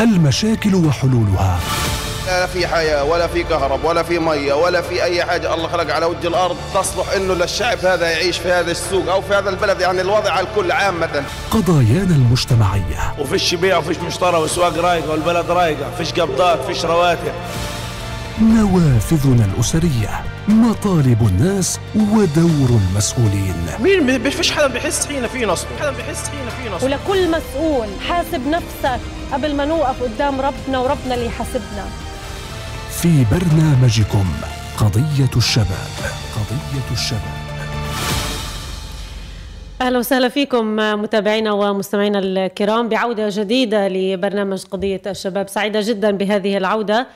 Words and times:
المشاكل 0.00 0.74
وحلولها. 0.74 1.60
لا 2.26 2.46
في 2.46 2.66
حياة 2.66 3.04
ولا 3.04 3.26
في 3.26 3.42
كهرب 3.42 3.84
ولا 3.84 4.02
في 4.02 4.18
مية 4.18 4.52
ولا 4.52 4.82
في 4.82 5.02
أي 5.02 5.24
حاجة. 5.24 5.54
الله 5.54 5.68
خلق 5.68 5.94
على 5.94 6.06
وجه 6.06 6.28
الأرض 6.28 6.56
تصلح 6.74 7.12
إنه 7.16 7.34
للشعب 7.34 7.78
هذا 7.78 8.10
يعيش 8.10 8.38
في 8.38 8.52
هذا 8.52 8.70
السوق 8.70 9.10
أو 9.10 9.22
في 9.22 9.34
هذا 9.34 9.50
البلد. 9.50 9.80
يعني 9.80 10.00
الوضع 10.00 10.30
على 10.30 10.46
الكل 10.46 10.72
عامة 10.72 11.24
قضايانا 11.50 12.14
المجتمعية. 12.14 13.14
وفيش 13.18 13.54
بيع 13.54 13.78
وفيش 13.78 13.98
مشترى 13.98 14.36
واسواق 14.36 14.78
رايقه 14.78 15.10
والبلد 15.10 15.50
رايقة 15.50 15.90
فيش 15.98 16.12
قبضات 16.12 16.64
فيش 16.66 16.84
رواتب. 16.84 17.32
نوافذنا 18.42 19.44
الأسرية 19.44 20.24
مطالب 20.48 21.28
الناس 21.28 21.80
ودور 21.96 22.80
المسؤولين. 22.80 23.54
مين 23.80 24.22
ما 24.22 24.30
فيش 24.30 24.52
حدا 24.52 24.66
بيحس 24.66 25.06
حين 25.06 25.26
في 25.26 25.46
نصب؟ 25.46 25.66
حدا 25.80 25.90
بيحس 25.90 26.28
حين 26.28 26.48
في 26.48 26.74
نصب؟ 26.74 26.84
ولكل 26.84 27.30
مسؤول 27.30 27.86
حاسب 28.08 28.48
نفسك 28.48 29.00
قبل 29.32 29.54
ما 29.56 29.64
نوقف 29.64 30.02
قدام 30.02 30.40
ربنا 30.40 30.78
وربنا 30.78 31.14
اللي 31.14 31.26
يحاسبنا. 31.26 31.84
في 32.90 33.24
برنامجكم 33.30 34.26
قضية 34.78 35.30
الشباب 35.36 35.90
قضية 36.34 36.92
الشباب. 36.92 37.40
أهلا 39.80 39.98
وسهلا 39.98 40.28
فيكم 40.28 40.76
متابعينا 40.76 41.52
ومستمعينا 41.52 42.18
الكرام. 42.18 42.88
بعودة 42.88 43.28
جديدة 43.30 43.88
لبرنامج 43.88 44.64
قضية 44.64 45.02
الشباب 45.06 45.48
سعيدة 45.48 45.80
جدا 45.80 46.10
بهذه 46.10 46.56
العودة. 46.56 47.06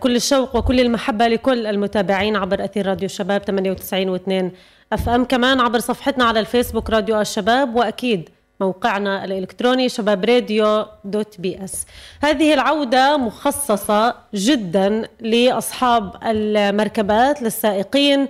كل 0.00 0.16
الشوق 0.16 0.56
وكل 0.56 0.80
المحبة 0.80 1.28
لكل 1.28 1.66
المتابعين 1.66 2.36
عبر 2.36 2.64
أثير 2.64 2.86
راديو 2.86 3.06
الشباب 3.06 3.42
98 3.42 4.18
و2 4.18 4.50
أف 4.92 5.08
أم. 5.08 5.24
كمان 5.24 5.60
عبر 5.60 5.78
صفحتنا 5.78 6.24
على 6.24 6.40
الفيسبوك 6.40 6.90
راديو 6.90 7.20
الشباب 7.20 7.76
وأكيد 7.76 8.28
موقعنا 8.60 9.24
الإلكتروني 9.24 9.88
شباب 9.88 10.24
راديو 10.24 10.86
dot 11.04 11.40
ps. 11.40 11.86
هذه 12.22 12.54
العودة 12.54 13.16
مخصصة 13.16 14.14
جدا 14.34 15.08
لأصحاب 15.20 16.16
المركبات 16.22 17.42
للسائقين 17.42 18.28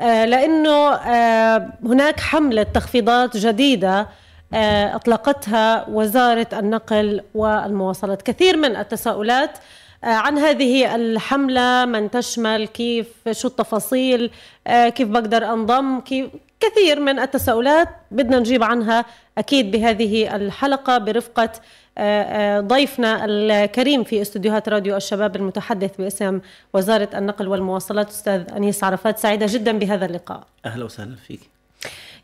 آه، 0.00 0.24
لأنه 0.24 0.94
آه، 0.94 1.72
هناك 1.84 2.20
حملة 2.20 2.62
تخفيضات 2.62 3.36
جديدة 3.36 4.08
آه، 4.54 4.96
أطلقتها 4.96 5.88
وزارة 5.88 6.46
النقل 6.52 7.20
والمواصلات. 7.34 8.22
كثير 8.22 8.56
من 8.56 8.76
التساؤلات 8.76 9.50
آه، 9.50 9.60
عن 10.06 10.38
هذه 10.38 10.94
الحملة 10.94 11.84
من 11.84 12.10
تشمل 12.10 12.66
كيف 12.66 13.06
شو 13.30 13.48
التفاصيل 13.48 14.30
آه، 14.66 14.88
كيف 14.88 15.08
بقدر 15.08 15.52
أنضم 15.52 16.00
كيف 16.00 16.26
كثير 16.60 17.00
من 17.00 17.18
التساؤلات 17.18 17.88
بدنا 18.10 18.38
نجيب 18.38 18.62
عنها 18.62 19.04
أكيد 19.38 19.70
بهذه 19.70 20.36
الحلقة 20.36 20.98
برفقة 20.98 21.50
آه، 21.98 22.22
آه، 22.22 22.60
ضيفنا 22.60 23.24
الكريم 23.24 24.04
في 24.04 24.22
استديوهات 24.22 24.68
راديو 24.68 24.96
الشباب 24.96 25.36
المتحدث 25.36 25.96
باسم 25.96 26.40
وزارة 26.74 27.08
النقل 27.14 27.48
والمواصلات 27.48 28.08
أستاذ 28.08 28.42
أنيس 28.56 28.84
عرفات 28.84 29.18
سعيدة 29.18 29.46
جدا 29.48 29.78
بهذا 29.78 30.06
اللقاء. 30.06 30.46
أهلا 30.66 30.84
وسهلا 30.84 31.16
فيك. 31.16 31.55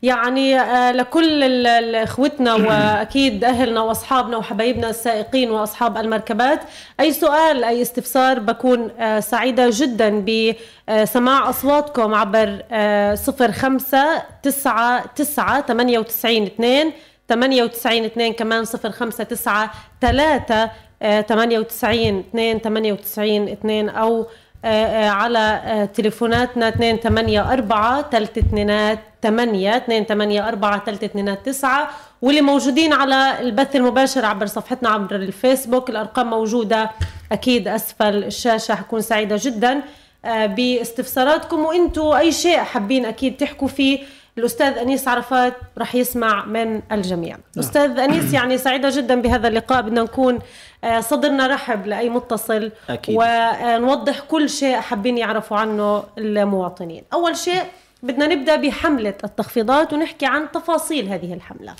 يعني 0.03 0.59
آه، 0.59 0.91
لكل 0.91 1.67
إخوتنا 1.95 2.53
وأكيد 2.67 3.43
أهلنا 3.43 3.81
وأصحابنا 3.81 4.37
وحبايبنا 4.37 4.89
السائقين 4.89 5.51
وأصحاب 5.51 5.97
المركبات 5.97 6.59
أي 6.99 7.13
سؤال 7.13 7.63
أي 7.63 7.81
استفسار 7.81 8.39
بكون 8.39 8.91
آه، 8.99 9.19
سعيدة 9.19 9.69
جدا 9.71 10.25
بسماع 10.89 11.49
أصواتكم 11.49 12.13
عبر 12.13 12.63
05 13.51 14.21
9 14.43 15.05
9 15.15 15.61
98 15.61 16.43
2 16.43 16.91
98 17.29 18.05
2 18.05 18.33
كمان 18.33 18.65
05 18.65 19.23
9 19.23 19.71
3 20.01 20.69
98 21.27 22.19
2 22.19 22.59
98 22.59 23.47
2 23.47 23.89
أو 23.89 24.27
آه، 24.65 24.67
آه، 24.67 25.09
على 25.09 25.61
آه، 25.65 25.85
تليفوناتنا 25.85 26.73
284 26.79 28.03
3 28.11 28.39
2 28.39 28.97
8 29.23 29.83
284 29.87 30.79
3 30.85 31.05
2 31.05 31.43
9 31.43 31.89
واللي 32.21 32.41
موجودين 32.41 32.93
على 32.93 33.39
البث 33.39 33.75
المباشر 33.75 34.25
عبر 34.25 34.45
صفحتنا 34.45 34.89
عبر 34.89 35.15
الفيسبوك. 35.15 35.89
الأرقام 35.89 36.29
موجودة. 36.29 36.91
أكيد 37.31 37.67
أسفل 37.67 38.23
الشاشة 38.23 38.75
حكون 38.75 39.01
سعيدة 39.01 39.35
جدا. 39.39 39.81
آه، 40.25 40.45
باستفساراتكم 40.45 41.59
وأنتم 41.59 42.01
أي 42.01 42.31
شيء 42.31 42.57
حابين 42.57 43.05
أكيد 43.05 43.37
تحكوا 43.37 43.67
فيه 43.67 43.99
الأستاذ 44.37 44.77
أنيس 44.77 45.07
عرفات 45.07 45.53
رح 45.77 45.95
يسمع 45.95 46.45
من 46.45 46.81
الجميع. 46.91 47.37
أستاذ 47.59 47.99
أنيس 47.99 48.33
يعني 48.33 48.57
سعيدة 48.57 48.89
جدا 48.89 49.21
بهذا 49.21 49.47
اللقاء. 49.47 49.81
بدنا 49.81 50.03
نكون 50.03 50.39
آه، 50.83 50.99
صدرنا 50.99 51.47
رحب 51.47 51.87
لأي 51.87 52.09
متصل. 52.09 52.71
أكيد. 52.89 53.15
ونوضح 53.19 54.19
كل 54.19 54.49
شيء 54.49 54.75
حابين 54.75 55.17
يعرفوا 55.17 55.57
عنه 55.57 56.03
المواطنين. 56.17 57.03
أول 57.13 57.37
شيء 57.37 57.61
بدنا 58.03 58.27
نبدأ 58.27 58.55
بحملة 58.55 59.15
التخفيضات 59.23 59.93
ونحكي 59.93 60.25
عن 60.25 60.51
تفاصيل 60.53 61.09
هذه 61.09 61.33
الحملة 61.33 61.73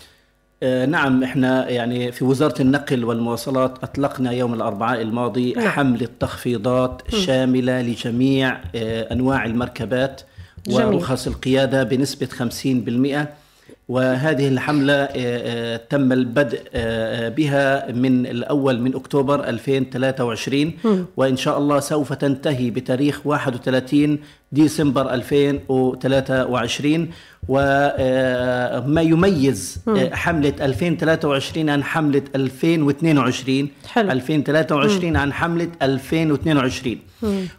آه، 0.64 0.86
نعم 0.86 1.24
إحنا 1.24 1.70
يعني 1.70 2.12
في 2.12 2.26
وزارة 2.26 2.62
النقل 2.62 3.06
والمواصلات 3.06 3.84
أطلقنا 3.84 4.32
يوم 4.32 4.54
الأربعاء 4.54 5.02
الماضي 5.02 5.54
نعم. 5.54 5.68
حملة 5.68 6.08
تخفيضات 6.20 7.02
شاملة 7.16 7.82
لجميع 7.82 8.62
آه، 8.76 9.14
أنواع 9.14 9.46
المركبات. 9.46 10.22
ورخص 10.70 11.28
القيادة 11.28 11.84
بنسبة 11.84 12.28
50% 12.28 13.43
وهذه 13.90 14.48
الحملة 14.48 14.94
آه، 14.94 15.10
آه، 15.16 15.78
تم 15.90 16.12
البدء 16.12 16.62
آه، 16.74 17.30
بها 17.30 17.92
من 17.92 18.26
الأول 18.26 18.82
من 18.82 18.96
أكتوبر 18.96 19.50
2023 19.50 20.74
وإن 21.18 21.38
شاء 21.38 21.58
الله 21.58 21.80
سوف 21.80 22.14
تنتهي 22.14 22.70
بتاريخ 22.70 23.22
31 23.26 24.20
ديسمبر 24.52 25.14
2023 25.14 27.10
وما 27.48 29.02
يميز 29.02 29.80
حملة 30.12 30.54
2023 30.62 31.70
عن 31.70 31.84
حملة 31.84 32.24
2022 32.36 33.70
حلو. 33.88 34.12
2023 34.12 35.16
عن 35.16 35.34
حملة 35.34 35.70
2022 35.82 36.98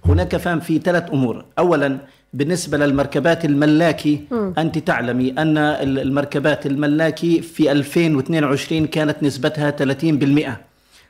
هناك 0.04 0.36
فهم 0.36 0.60
في 0.60 0.78
ثلاث 0.78 1.10
أمور. 1.10 1.44
أولا 1.58 1.98
بالنسبة 2.34 2.78
للمركبات 2.78 3.44
الملاكي 3.44 4.20
أنت 4.58 4.78
تعلمي 4.78 5.30
أن 5.38 5.58
ال- 5.58 5.98
المركبات 5.98 6.66
الملاكي 6.66 7.40
في 7.42 7.72
2022 7.72 8.86
كانت 8.86 9.16
نسبتها 9.22 9.70
30% 9.70 10.58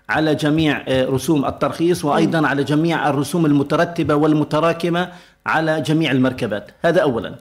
على 0.09 0.35
جميع 0.35 0.85
آه، 0.89 1.05
رسوم 1.07 1.45
الترخيص 1.45 2.05
وأيضا 2.05 2.47
على 2.49 2.65
جميع 2.65 3.11
الرسوم 3.11 3.47
المترتبة 3.47 4.15
والمتراكمة 4.15 5.09
على 5.47 5.81
جميع 5.81 6.11
المركبات. 6.13 6.71
هذا 6.85 7.01
أولا. 7.01 7.35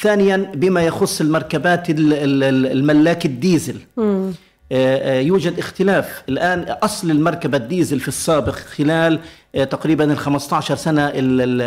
ثانيا 0.00 0.36
بما 0.54 0.82
يخص 0.82 1.20
المركبات 1.20 1.90
ال- 1.90 2.12
ال- 2.12 2.44
ال- 2.44 2.66
الملاك 2.72 3.26
الديزل. 3.26 3.74
آه، 3.98 4.30
يوجد 5.20 5.58
اختلاف. 5.58 6.22
الآن 6.28 6.60
أصل 6.82 7.10
المركبة 7.10 7.56
الديزل 7.58 8.00
في 8.00 8.08
السابق 8.08 8.54
خلال 8.54 9.18
آه، 9.54 9.64
تقريبا 9.64 10.12
ال 10.12 10.18
15 10.18 10.76
سنة 10.76 11.06
ال- 11.08 11.14
ال- 11.14 11.62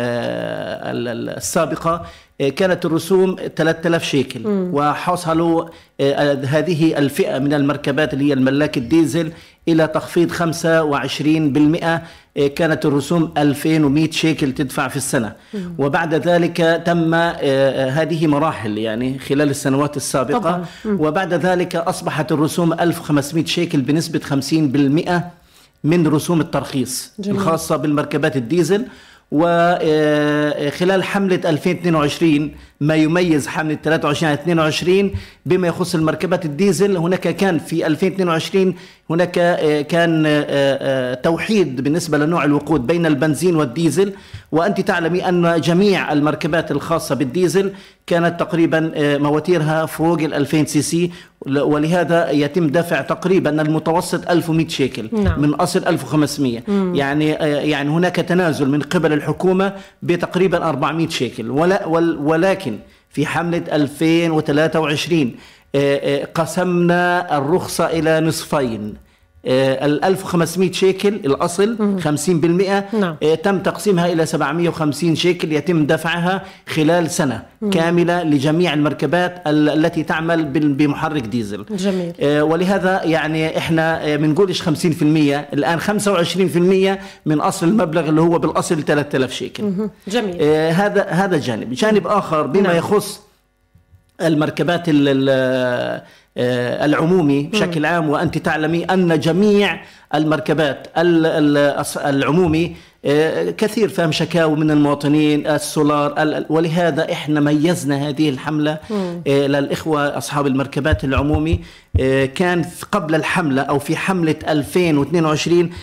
ال- 0.96 1.08
ال- 1.08 1.36
السابقة 1.36 1.90
آه، 1.90 2.04
كانت 2.48 2.84
الرسوم 2.84 3.36
3000 3.56 4.04
شيكل. 4.04 4.40
وحصلوا 4.46 5.64
آه، 6.00 6.44
هذه 6.44 6.98
الفئة 6.98 7.38
من 7.38 7.54
المركبات 7.54 8.14
اللي 8.14 8.28
هي 8.28 8.32
الملاك 8.32 8.76
الديزل 8.78 9.32
إلى 9.68 9.86
تخفيض 9.86 10.30
25% 10.30 12.02
آه، 12.36 12.46
كانت 12.46 12.86
الرسوم 12.86 13.32
2100 13.38 14.10
شيكل 14.10 14.52
تدفع 14.52 14.88
في 14.88 14.96
السنة. 14.96 15.32
وبعد 15.78 16.14
ذلك 16.14 16.82
تم 16.86 17.14
آه، 17.14 17.18
آه، 17.40 17.90
هذه 17.90 18.26
مراحل 18.26 18.78
يعني 18.78 19.18
خلال 19.18 19.50
السنوات 19.50 19.96
السابقة. 19.96 20.38
طبعاً. 20.38 20.64
وبعد 20.86 21.34
ذلك 21.34 21.76
أصبحت 21.76 22.32
الرسوم 22.32 22.72
1500 22.72 23.44
شيكل 23.44 23.80
بنسبة 23.80 24.18
50% 24.18 25.30
من 25.84 26.06
رسوم 26.06 26.40
الترخيص 26.40 27.12
جميل. 27.18 27.36
الخاصة 27.40 27.76
بالمركبات 27.76 28.36
الديزل. 28.36 28.84
وخلال 29.30 31.04
حملة 31.04 31.40
2022 31.50 32.50
ما 32.80 32.94
يميز 32.94 33.48
حملة 33.48 33.78
23 33.84 34.32
على 34.32 34.40
22 34.40 35.10
بما 35.46 35.68
يخص 35.68 35.94
المركبات 35.94 36.44
الديزل. 36.44 36.96
هناك 36.96 37.20
كان 37.20 37.58
في 37.58 37.86
2022 37.86 38.74
هناك 39.10 39.38
آه، 39.38 39.82
كان 39.82 40.26
آه، 40.26 40.44
آه، 40.48 41.14
توحيد 41.14 41.80
بالنسبة 41.80 42.18
لنوع 42.18 42.44
الوقود 42.44 42.86
بين 42.86 43.06
البنزين 43.06 43.56
والديزل. 43.56 44.12
وأنت 44.52 44.80
تعلمي 44.80 45.28
أن 45.28 45.60
جميع 45.60 46.12
المركبات 46.12 46.70
الخاصة 46.70 47.14
بالديزل 47.14 47.72
كانت 48.06 48.40
تقريبا 48.40 48.92
مواتيرها 49.18 49.86
فوق 49.86 50.20
ال 50.20 50.34
2000 50.34 50.64
سي 50.64 50.82
سي. 50.82 51.10
ولهذا 51.46 52.30
يتم 52.30 52.66
دفع 52.66 53.00
تقريبا 53.00 53.62
المتوسط 53.62 54.30
1100 54.30 54.68
شيكل 54.68 55.08
نعم. 55.12 55.42
من 55.42 55.54
أصل 55.54 55.86
1500 55.86 56.60
يعني 56.94 57.42
آه، 57.42 57.46
يعني 57.46 57.90
هناك 57.90 58.16
تنازل 58.16 58.68
من 58.68 58.82
قبل 58.82 59.12
الحكومة 59.12 59.72
بتقريبا 60.02 60.68
400 60.68 61.08
شيكل. 61.08 61.50
ولا 61.50 61.86
ولكن 62.20 62.69
في 63.10 63.26
حملة 63.26 63.64
2023 63.72 65.36
آه، 65.74 66.22
آه، 66.22 66.24
قسمنا 66.24 67.38
الرخصة 67.38 67.86
إلى 67.86 68.20
نصفين. 68.20 68.94
ال 69.46 70.04
1500 70.04 70.72
شيكل 70.72 71.08
الأصل 71.14 71.76
50% 72.04 72.94
نعم. 72.94 73.16
آه، 73.22 73.34
تم 73.34 73.58
تقسيمها 73.58 74.12
إلى 74.12 74.26
750 74.26 75.14
شيكل 75.16 75.52
يتم 75.52 75.86
دفعها 75.86 76.42
خلال 76.68 77.10
سنة 77.10 77.42
كاملة 77.72 78.22
لجميع 78.22 78.74
المركبات 78.74 79.42
ال- 79.46 79.68
التي 79.68 80.02
تعمل 80.02 80.44
بمحرك 80.74 81.22
ديزل. 81.22 81.64
جميل. 81.70 82.12
آه، 82.20 82.44
ولهذا 82.44 83.04
يعني 83.04 83.58
إحنا 83.58 84.04
آه، 84.12 84.16
بنقولش 84.16 84.62
50% 84.62 84.68
الآن 85.52 85.80
25% 85.80 86.98
من 87.26 87.40
أصل 87.40 87.68
المبلغ 87.68 88.08
اللي 88.08 88.20
هو 88.20 88.38
بالأصل 88.38 88.82
3000 88.84 89.32
شيكل. 89.32 89.64
جميل. 90.08 90.36
آه، 90.40 90.70
هذا 90.70 91.02
هذا 91.08 91.36
جانب. 91.38 91.72
جانب 91.72 92.06
آخر 92.06 92.46
بما 92.46 92.62
نعم. 92.62 92.76
يخص 92.76 93.20
المركبات 94.22 94.88
ال- 94.88 95.08
ال- 95.08 96.00
آه، 96.36 96.84
العمومي 96.84 97.42
بشكل 97.42 97.86
عام 97.86 98.08
وأنت 98.10 98.38
تعلمي 98.38 98.84
أن 98.84 99.20
جميع 99.20 99.80
المركبات 100.14 100.86
العمومي 101.96 102.76
آه، 103.04 103.50
كثير 103.50 103.88
فهم 103.88 104.12
شكاوى 104.12 104.56
من 104.56 104.70
المواطنين 104.70 105.46
السولار 105.46 106.22
ال- 106.22 106.34
ال- 106.34 106.46
ولهذا 106.48 107.12
إحنا 107.12 107.40
ميزنا 107.40 108.08
هذه 108.08 108.28
الحملة 108.30 108.78
آه، 109.26 109.46
للإخوة 109.46 110.18
أصحاب 110.18 110.46
المركبات 110.46 111.04
العمومي 111.04 111.60
كان 112.34 112.64
قبل 112.92 113.14
الحملة 113.14 113.62
أو 113.62 113.78
في 113.78 113.96
حملة 113.96 114.34
2022 114.48 115.66
كا- 115.68 115.74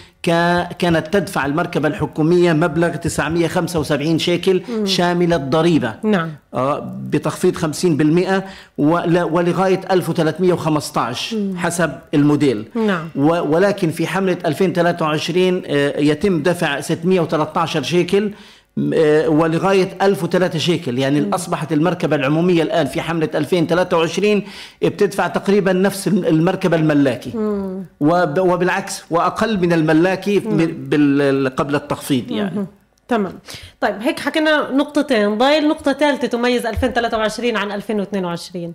كانت 0.80 1.08
تدفع 1.14 1.46
المركبة 1.46 1.88
الحكومية 1.88 2.54
مبلغ 2.54 2.96
975 2.96 4.20
شيكل 4.20 4.62
شامل 4.84 5.34
الضريبة. 5.34 5.94
نعم. 6.04 6.30
آه، 6.54 6.92
بتخفيض 7.10 7.56
50% 7.56 8.44
ول- 8.78 9.22
ولغاية 9.24 9.82
1315 9.92 11.38
حسب 11.58 11.92
الموديل. 12.14 12.66
نعم. 12.76 13.08
ولكن 13.16 13.92
في 13.92 14.08
حملة 14.08 14.38
2023 14.46 15.62
آه، 15.68 16.00
يتم 16.00 16.44
دفع 16.44 16.80
613 16.82 17.84
شيكل 17.84 18.32
ولغاية 19.28 19.90
1003 20.02 20.60
شيكل. 20.60 20.98
يعني 21.00 21.30
أصبحت 21.36 21.74
المركبة 21.74 22.16
العمومية 22.16 22.64
الآن 22.64 22.86
في 22.86 23.02
حملة 23.02 23.30
2023 23.36 24.44
بتدفع 24.84 25.28
تقريبا 25.28 25.74
نفس 25.74 26.08
الم- 26.08 26.26
المركبة 26.26 26.78
الملاكي. 26.78 27.32
وب- 28.00 28.40
وبالعكس 28.40 29.04
وأقل 29.10 29.60
من 29.60 29.74
الملاكي 29.74 30.40
م- 30.40 30.58
بال- 30.90 31.56
قبل 31.56 31.76
التخفيض 31.76 32.32
يعني. 32.32 32.66
تمام. 33.08 33.34
طيب 33.82 33.96
هيك 34.02 34.20
حكينا 34.20 34.72
نقطتين. 34.72 35.38
ضايل 35.38 35.68
نقطة 35.68 35.94
ثالثة 35.94 36.28
تميز 36.28 36.66
2023 36.66 37.58
عن 37.58 37.72
2022 37.72 38.66
آه، 38.66 38.72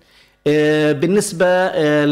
بالنسبة 0.92 1.46
آه، 1.46 2.04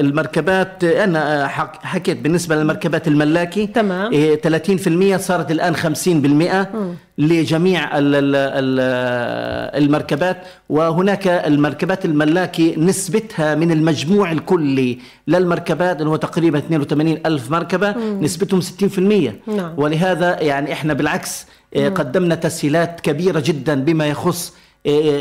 للمركبات 0.00 0.84
آه، 0.84 1.04
أنا 1.04 1.44
آه، 1.44 1.46
حك- 1.46 1.82
حكيت 1.82 2.20
بالنسبة 2.20 2.56
للمركبات 2.56 3.08
الملاكي 3.08 3.66
تمام. 3.66 4.14
آه، 4.14 4.34
30% 4.34 5.16
صارت 5.16 5.50
الآن 5.50 5.76
50% 5.76 6.70
لجميع 7.18 7.98
ال- 7.98 8.14
ال- 8.14 8.36
ال- 8.36 9.82
المركبات 9.84 10.36
وهناك 10.68 11.28
المركبات 11.28 12.04
الملاكي 12.04 12.74
نسبتها 12.76 13.54
من 13.54 13.72
المجموع 13.72 14.32
الكلي 14.32 14.98
للمركبات 15.28 15.98
اللي 16.00 16.10
هو 16.10 16.16
تقريبا 16.16 16.58
82 16.58 17.18
ألف 17.26 17.50
مركبة 17.50 17.90
نسبتهم 17.98 18.60
60% 18.60 19.32
نعم. 19.46 19.72
ولهذا 19.76 20.40
يعني 20.40 20.72
إحنا 20.72 20.92
بالعكس 20.94 21.46
آه، 21.76 21.88
قدمنا 21.88 22.34
تسهيلات 22.34 23.00
كبيرة 23.00 23.42
جدا 23.46 23.74
بما 23.74 24.06
يخص 24.06 24.52
آه، 24.52 24.57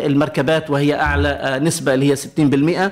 المركبات 0.06 0.70
وهي 0.70 1.00
أعلى 1.00 1.30
آه، 1.30 1.60
نسبة 1.60 1.94
اللي 1.94 2.12
هي 2.12 2.16
60% 2.16 2.80
آه، 2.80 2.84
آه، 2.86 2.92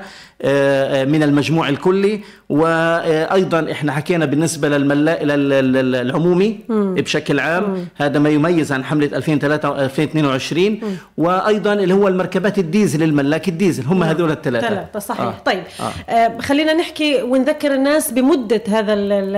من 1.11 1.23
المجموع 1.23 1.69
الكلي. 1.69 2.19
وأيضا 2.49 3.71
إحنا 3.71 3.91
حكينا 3.91 4.25
بالنسبة 4.25 4.69
للملا... 4.69 5.23
لل- 5.23 5.49
لل- 5.49 5.91
للعمومي 5.91 6.59
بشكل 6.69 7.39
عام. 7.39 7.87
هذا 7.95 8.19
ما 8.19 8.29
يميز 8.29 8.71
عن 8.71 8.83
حملة 8.83 9.09
2003 9.17 9.85
2022 9.85 10.79
وأيضا 11.17 11.73
اللي 11.73 11.93
هو 11.93 12.07
المركبات 12.07 12.59
الديزل 12.59 13.03
الملاك 13.03 13.47
الديزل 13.49 13.83
هم 13.85 14.03
هذول 14.03 14.31
الثلاثة. 14.31 14.67
ثلاثة 14.67 14.99
صحيح. 14.99 15.21
آه. 15.21 15.25
آه. 15.29 15.33
طيب. 15.45 15.63
آه. 15.79 15.83
آه. 15.83 16.11
آه 16.11 16.41
خلينا 16.41 16.73
نحكي 16.73 17.21
ونذكر 17.21 17.73
الناس 17.73 18.11
بمدة 18.11 18.61
هذا 18.67 18.93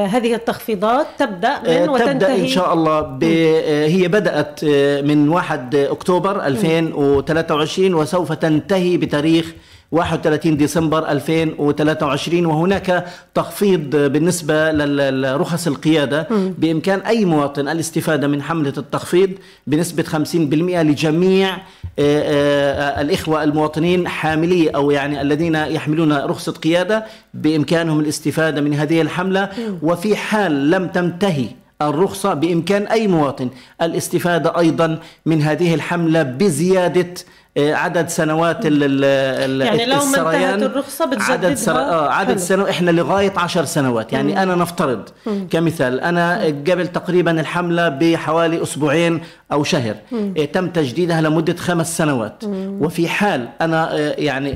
هذه 0.05 0.35
التخفيضات. 0.35 1.07
تبدأ 1.19 1.59
من 1.63 1.69
آه، 1.69 1.91
وتنتهي 1.91 2.13
تبدا 2.13 2.35
إن 2.35 2.47
شاء 2.47 2.73
الله 2.73 3.01
ب... 3.01 3.23
آه، 3.23 3.87
هي 3.87 4.07
بدأت 4.07 4.59
آه، 4.63 5.01
من 5.01 5.29
1 5.29 5.75
أكتوبر 5.75 6.45
2023 6.45 7.93
وسوف 7.93 8.31
تنتهي 8.33 8.97
بتاريخ 8.97 9.53
31 9.91 10.57
ديسمبر 10.57 11.09
2023 11.09 12.45
وهناك 12.45 13.05
تخفيض 13.33 13.95
بالنسبة 13.95 14.71
لرخص 14.71 15.67
القيادة. 15.67 16.27
بإمكان 16.57 16.99
أي 16.99 17.25
مواطن 17.25 17.67
الاستفادة 17.67 18.27
من 18.27 18.41
حملة 18.41 18.73
التخفيض 18.77 19.29
بنسبة 19.67 20.03
50% 20.03 20.81
لجميع 20.81 21.55
آه، 21.55 21.59
آه، 21.99 23.01
الإخوة 23.01 23.43
المواطنين 23.43 24.07
حاملي 24.07 24.69
أو 24.69 24.91
يعني 24.91 25.21
الذين 25.21 25.55
يحملون 25.55 26.13
رخصة 26.13 26.51
قيادة 26.51 27.05
بإمكانهم 27.33 27.99
الاستفادة 27.99 28.61
من 28.61 28.73
هذه 28.73 29.01
الحملة. 29.01 29.49
وفي 29.83 30.15
حال 30.15 30.71
لم 30.71 30.87
تنتهي 30.87 31.45
الرخصة 31.81 32.33
بإمكان 32.33 32.87
أي 32.87 33.07
مواطن. 33.07 33.49
الاستفادة 33.81 34.59
أيضا 34.59 34.99
من 35.25 35.41
هذه 35.41 35.73
الحملة 35.73 36.23
بزيادة 36.23 37.13
آه، 37.57 37.73
عدد 37.73 38.07
سنوات 38.09 38.65
ال 38.65 38.83
ال 38.83 39.61
يعني 39.61 39.85
لو 39.85 39.95
ما. 40.05 40.35
انتهت 40.35 40.63
الرخصة 40.63 41.05
بتجددها؟ 41.05 41.31
عدد 41.31 41.53
سر... 41.53 41.77
آه 41.77 42.09
عدد. 42.09 42.37
سنوات 42.37 42.69
إحنا 42.69 42.91
لغاية 42.91 43.33
10 43.37 43.65
سنوات. 43.65 44.13
يعني 44.13 44.43
أنا 44.43 44.55
نفترض 44.55 45.09
كمثال 45.49 45.99
أنا 46.01 46.43
قبل 46.43 46.87
تقريبا 46.87 47.39
الحملة 47.41 47.89
بحوالي 47.89 48.63
أسبوعين 48.63 49.21
أو 49.51 49.63
شهر. 49.63 49.95
آه، 50.37 50.45
تم 50.45 50.67
تجديدها 50.69 51.21
لمدة 51.21 51.55
خمس 51.55 51.97
سنوات. 51.97 52.43
وفي 52.79 53.07
حال 53.07 53.47
أنا 53.61 53.93
آه، 53.93 54.15
يعني 54.17 54.49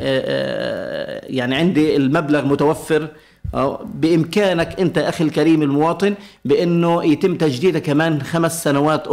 يعني 1.37 1.55
عندي 1.55 1.95
المبلغ 1.95 2.45
متوفر 2.45 3.07
أو 3.55 3.79
بإمكانك 3.85 4.79
أنت 4.79 4.97
أخي 4.97 5.23
الكريم 5.23 5.61
المواطن 5.61 6.13
بأنه 6.45 7.03
يتم 7.05 7.35
تجديده 7.35 7.79
كمان 7.79 8.21
خمس 8.21 8.63
سنوات 8.63 9.07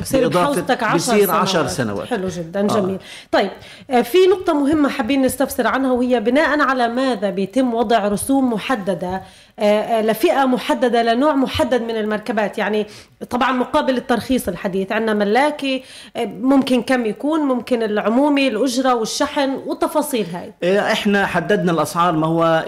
بصير 0.00 0.28
بحوزتك 0.28 0.82
10 0.82 0.96
بصير 0.96 1.26
سنوات. 1.26 1.40
10 1.40 1.66
سنوات 1.66 2.06
حلو 2.06 2.28
جدا 2.28 2.60
آه. 2.60 2.80
جميل 2.80 2.98
طيب 3.32 3.50
آه، 3.90 4.02
في 4.02 4.18
نقطة 4.32 4.52
مهمة 4.52 4.88
حابين 4.88 5.22
نستفسر 5.22 5.66
عنها 5.66 5.92
وهي 5.92 6.20
بناء 6.20 6.60
على 6.60 6.88
ماذا 6.88 7.30
بيتم 7.30 7.74
وضع 7.74 8.08
رسوم 8.08 8.52
محددة 8.52 9.22
آه، 9.58 9.62
آه، 9.62 10.02
لفئة 10.02 10.44
محددة 10.44 11.02
لنوع 11.02 11.34
محدد 11.34 11.82
من 11.82 11.96
المركبات. 11.96 12.58
يعني 12.58 12.86
طبعا 13.30 13.52
مقابل 13.52 13.96
الترخيص 13.96 14.48
الحديث 14.48 14.92
عندنا 14.92 15.14
ملاكي 15.14 15.82
آه، 16.16 16.24
ممكن 16.24 16.82
كم 16.82 17.06
يكون 17.06 17.40
ممكن 17.40 17.82
العمومي 17.82 18.48
الأجرة 18.48 18.94
والشحن 18.94 19.50
والتفاصيل 19.66 20.26
هاي. 20.34 20.78
إحنا 20.92 21.26
حددنا 21.26 21.72
الأسعار 21.72 22.12
ما 22.12 22.26
هو 22.26 22.64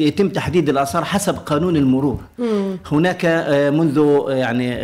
يتم 0.00 0.28
تحديد 0.28 0.68
الأسعار 0.68 1.04
حسب 1.04 1.34
قانون 1.46 1.76
المرور. 1.76 2.20
هناك 2.92 3.24
آه، 3.24 3.70
منذ 3.70 4.24
يعني 4.28 4.74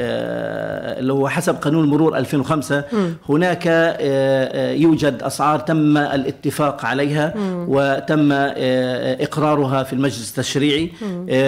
اللي 1.01 1.13
هو 1.13 1.29
حسب 1.29 1.55
قانون 1.55 1.85
المرور 1.85 2.17
2005 2.17 2.85
هناك 3.29 3.67
آه، 3.67 3.97
آه، 4.01 4.73
يوجد 4.73 5.23
أسعار 5.23 5.59
تم 5.59 5.97
الاتفاق 5.97 6.85
عليها 6.87 7.35
وتم 7.69 8.33
آه، 8.33 9.25
إقرارها 9.25 9.83
في 9.83 9.93
المجلس 9.93 10.31
التشريعي. 10.31 10.93
آه، 11.31 11.40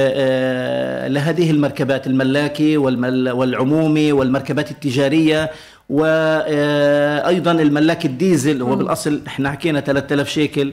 لهذه 1.09 1.51
المركبات 1.51 2.07
الملاكي 2.07 2.77
والعمومي 2.77 4.13
والمركبات 4.13 4.71
التجارية. 4.71 5.51
وأيضا 5.93 7.53
الملاك 7.53 8.05
الديزل 8.05 8.63
هو 8.63 8.77
بالأصل 8.77 9.21
إحنا 9.27 9.51
حكينا 9.51 9.81
3000 9.81 10.29
شيكل. 10.29 10.73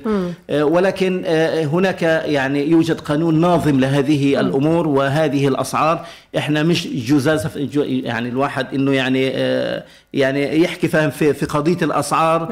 آه، 0.49 0.63
ولكن 0.63 1.23
آه، 1.25 1.63
هناك 1.65 2.01
يعني 2.25 2.69
يوجد 2.71 2.99
قانون 2.99 3.41
ناظم 3.41 3.79
لهذه 3.79 4.39
الأمور 4.39 4.87
وهذه 4.87 5.47
الأسعار. 5.47 6.05
إحنا 6.37 6.63
مش 6.63 6.87
جزاز 6.87 7.47
جو- 7.57 7.83
يعني 7.83 8.29
الواحد 8.29 8.67
إنه 8.73 8.91
يعني 8.91 9.31
آه، 9.35 9.83
يعني 10.13 10.61
يحكي 10.63 10.87
فاهم 10.87 11.09
في 11.09 11.33
في 11.33 11.45
قضية 11.45 11.77
الأسعار 11.81 12.51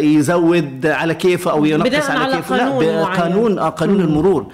يزود 0.00 0.86
على 0.86 1.14
كيفه 1.14 1.50
أو 1.50 1.64
ينقص 1.64 2.10
على, 2.10 2.20
على 2.20 2.36
كيفه 2.36 2.58
قانون 2.58 2.84
لا 2.84 3.02
معين. 3.02 3.20
قانون 3.20 3.58
قانون 3.58 4.00
المرور. 4.00 4.46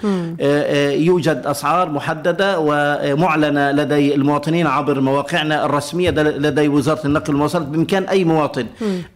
يوجد 1.03 1.41
أسعار 1.45 1.89
محددة 1.89 2.55
ومعلنة 2.59 3.71
لدي 3.71 4.15
المواطنين 4.15 4.67
عبر 4.67 5.01
مواقعنا 5.01 5.65
الرسمية 5.65 6.09
لدي 6.11 6.67
وزارة 6.83 7.07
النقل 7.07 7.33
والمواصلات 7.33 7.67
بإمكان 7.67 8.03
أي 8.03 8.23
مواطن 8.23 8.65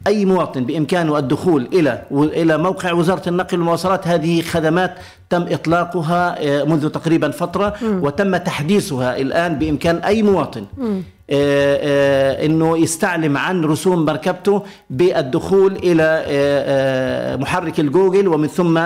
أي 0.08 0.26
مواطن 0.26 0.64
بإمكانه 0.66 1.18
الدخول 1.18 1.68
إلى 1.74 2.02
إلى 2.12 2.58
موقع 2.58 2.92
وزارة 2.94 3.30
النقل 3.30 3.58
والمواصلات 3.58 4.08
هذه 4.08 4.42
خدمات 4.42 4.96
تم 5.30 5.42
إطلاقها 5.50 6.36
آه، 6.48 6.64
منذ 6.64 6.90
تقريبا 6.90 7.32
فترة 7.32 7.74
وتم 7.84 8.38
تحديثها 8.38 9.18
الآن 9.18 9.60
بإمكان 9.60 9.96
أي 9.98 10.24
مواطن. 10.24 10.66
آه، 10.82 11.02
إنه 11.30 12.78
يستعلم 12.78 13.38
عن 13.38 13.66
رسوم 13.66 14.06
مركبته 14.06 14.62
بالدخول 14.90 15.76
إلى 15.76 16.24
آه، 16.28 17.36
محرك 17.36 17.80
الجوجل 17.80 18.28
ومن 18.28 18.48
ثم 18.48 18.80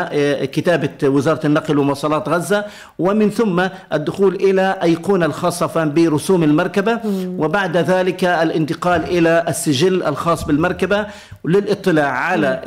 كتابة 0.45 0.89
وزارة 1.03 1.45
النقل 1.47 1.77
ومواصلات 1.79 2.29
غزة 2.29 2.65
ومن 2.99 3.29
ثم 3.29 3.67
الدخول 3.93 4.35
إلى 4.35 4.77
أيقونة 4.83 5.25
الخاصة 5.25 5.83
برسوم 5.85 6.43
المركبة 6.43 6.99
وبعد 7.37 7.77
ذلك 7.77 8.23
الانتقال 8.23 9.03
إلى 9.03 9.45
السجل 9.47 10.03
الخاص 10.03 10.43
بالمركبة 10.45 11.05
للاطلاع 11.45 12.07
على 12.11 12.61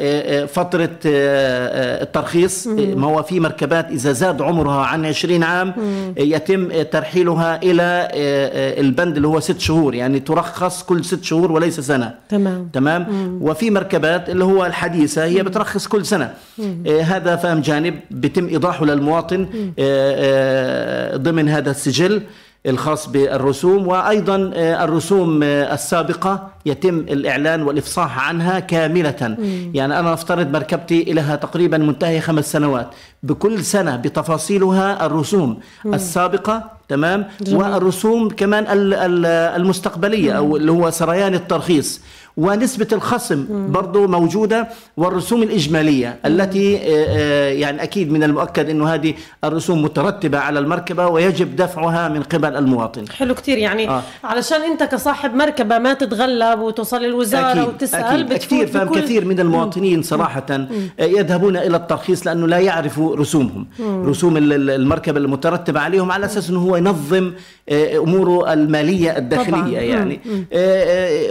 فترة 0.52 0.90
الترخيص. 1.04 2.66
ما 2.66 3.06
هو 3.06 3.22
في 3.22 3.40
مركبات 3.40 3.90
إذا 3.90 4.12
زاد 4.12 4.42
عمرها 4.42 4.84
عن 4.86 5.06
20 5.06 5.42
عام 5.42 5.74
يتم 6.18 6.82
ترحيلها 6.82 7.60
إلى 7.62 8.08
البند 8.80 9.16
اللي 9.16 9.28
هو 9.28 9.40
ست 9.40 9.60
شهور 9.64 9.94
يعني 9.94 10.20
ترخص 10.20 10.82
كل 10.82 11.04
ست 11.04 11.24
شهور 11.24 11.52
وليس 11.52 11.80
سنة. 11.80 12.14
تمام. 12.28 12.68
تمام؟ 12.72 13.02
مم. 13.10 13.38
وفي 13.42 13.70
مركبات 13.70 14.30
اللي 14.30 14.44
هو 14.44 14.66
الحديثة 14.66 15.24
هي 15.24 15.42
بترخص 15.42 15.86
كل 15.86 16.06
سنة. 16.06 16.34
آه 16.86 17.00
هذا 17.00 17.36
فهم 17.36 17.60
جانب 17.60 17.94
بيتم 18.10 18.46
إيضاحه 18.48 18.84
للمواطن 18.84 19.40
آه 19.42 19.74
آه 19.78 21.16
ضمن 21.16 21.48
هذا 21.48 21.70
السجل. 21.70 22.22
الخاص 22.66 23.08
بالرسوم 23.08 23.86
وأيضا 23.88 24.50
آه، 24.54 24.84
الرسوم 24.84 25.42
آه، 25.42 25.74
السابقة 25.74 26.48
يتم 26.66 26.98
الإعلان 26.98 27.62
والإفصاح 27.62 28.28
عنها 28.28 28.60
كاملة 28.60 29.36
مم. 29.38 29.70
يعني 29.74 29.98
أنا 29.98 30.12
أفترض 30.14 30.50
مركبتي 30.52 31.04
لها 31.04 31.36
تقريبا 31.36 31.78
منتهي 31.78 32.20
خمس 32.20 32.52
سنوات 32.52 32.88
بكل 33.22 33.64
سنة 33.64 33.96
بتفاصيلها 33.96 35.06
الرسوم 35.06 35.58
مم. 35.84 35.94
السابقة 35.94 36.70
تمام 36.88 37.26
جميل. 37.40 37.58
والرسوم 37.60 38.28
كمان 38.28 38.64
المستقبلية 39.56 40.30
مم. 40.30 40.36
أو 40.36 40.56
اللي 40.56 40.72
هو 40.72 40.90
سريان 40.90 41.34
الترخيص 41.34 42.00
ونسبة 42.36 42.88
الخصم 42.92 43.46
برضو 43.72 44.06
موجودة 44.08 44.68
والرسوم 44.96 45.42
الإجمالية 45.42 46.18
التي 46.26 46.76
آه، 46.76 46.80
آه، 46.84 47.48
يعني 47.48 47.82
أكيد 47.82 48.12
من 48.12 48.22
المؤكد 48.22 48.70
أنه 48.70 48.94
هذه 48.94 49.14
الرسوم 49.44 49.82
مترتبة 49.82 50.38
على 50.38 50.58
المركبة 50.58 51.06
ويجب 51.06 51.56
دفعها 51.56 52.08
من 52.08 52.22
قبل 52.22 52.56
المواطن 52.56 53.08
حلو 53.08 53.34
كتير 53.34 53.58
يعني 53.58 53.88
آه. 53.88 54.02
علشان 54.24 54.62
أنت 54.62 54.82
كصاحب 54.82 55.34
مركبة 55.34 55.78
ما 55.78 55.94
تتغلب 55.94 56.60
وتوصل 56.60 57.04
الوزارة 57.04 57.52
أكيد 57.52 57.68
وتسأل 57.68 58.02
أكيد 58.04 58.32
كثير 58.32 58.66
فهم 58.66 58.88
بكل... 58.88 59.00
كثير 59.00 59.24
من 59.24 59.40
المواطنين 59.40 60.02
صراحة 60.02 60.46
مم. 60.50 60.66
آه، 61.00 61.04
يذهبون 61.04 61.56
إلى 61.56 61.76
الترخيص 61.76 62.26
لأنه 62.26 62.48
لا 62.48 62.58
يعرفوا 62.58 63.16
رسومهم 63.16 63.66
مم. 63.78 64.08
رسوم 64.08 64.36
المركبة 64.36 65.18
المترتبة 65.18 65.80
عليهم 65.80 66.12
على 66.12 66.26
أساس 66.26 66.50
أنه 66.50 66.60
هو 66.60 66.76
ينظم 66.76 67.32
أموره 67.72 68.52
المالية 68.52 69.18
الداخلية 69.18 69.52
طبعا. 69.52 69.68
يعني 69.68 70.20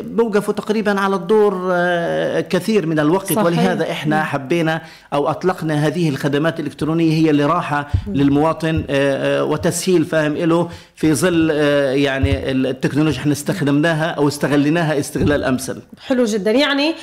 بوقفوا 0.01 0.53
تقريبا 0.53 0.93
على 1.00 1.16
الدور 1.16 1.70
آه، 1.72 2.42
كثير 2.42 2.86
من 2.86 3.00
الوقت 3.00 3.34
صحيح. 3.34 3.46
ولهذا 3.46 3.92
إحنا 3.92 4.24
حبينا 4.24 4.82
أو 5.14 5.30
أطلقنا 5.30 5.88
هذه 5.88 6.10
الخدمات 6.10 6.60
الإلكترونية 6.60 7.14
هي 7.14 7.30
اللي 7.30 7.46
راحة 7.46 7.88
للمواطن 8.08 8.84
آه، 8.90 9.40
آه، 9.40 9.44
وتسهيل 9.44 10.06
فاهم 10.06 10.38
له 10.38 10.70
في 10.96 11.14
ظل 11.14 11.50
يعني 11.96 12.52
التكنولوجيا 12.52 13.22
إحنا 13.22 13.32
استخدمناها 13.32 14.06
أو 14.06 14.28
استغليناها 14.28 15.00
استغلال 15.00 15.44
أمثل. 15.44 15.82
حلو 16.08 16.24
جدا. 16.24 16.52
يعني 16.52 16.96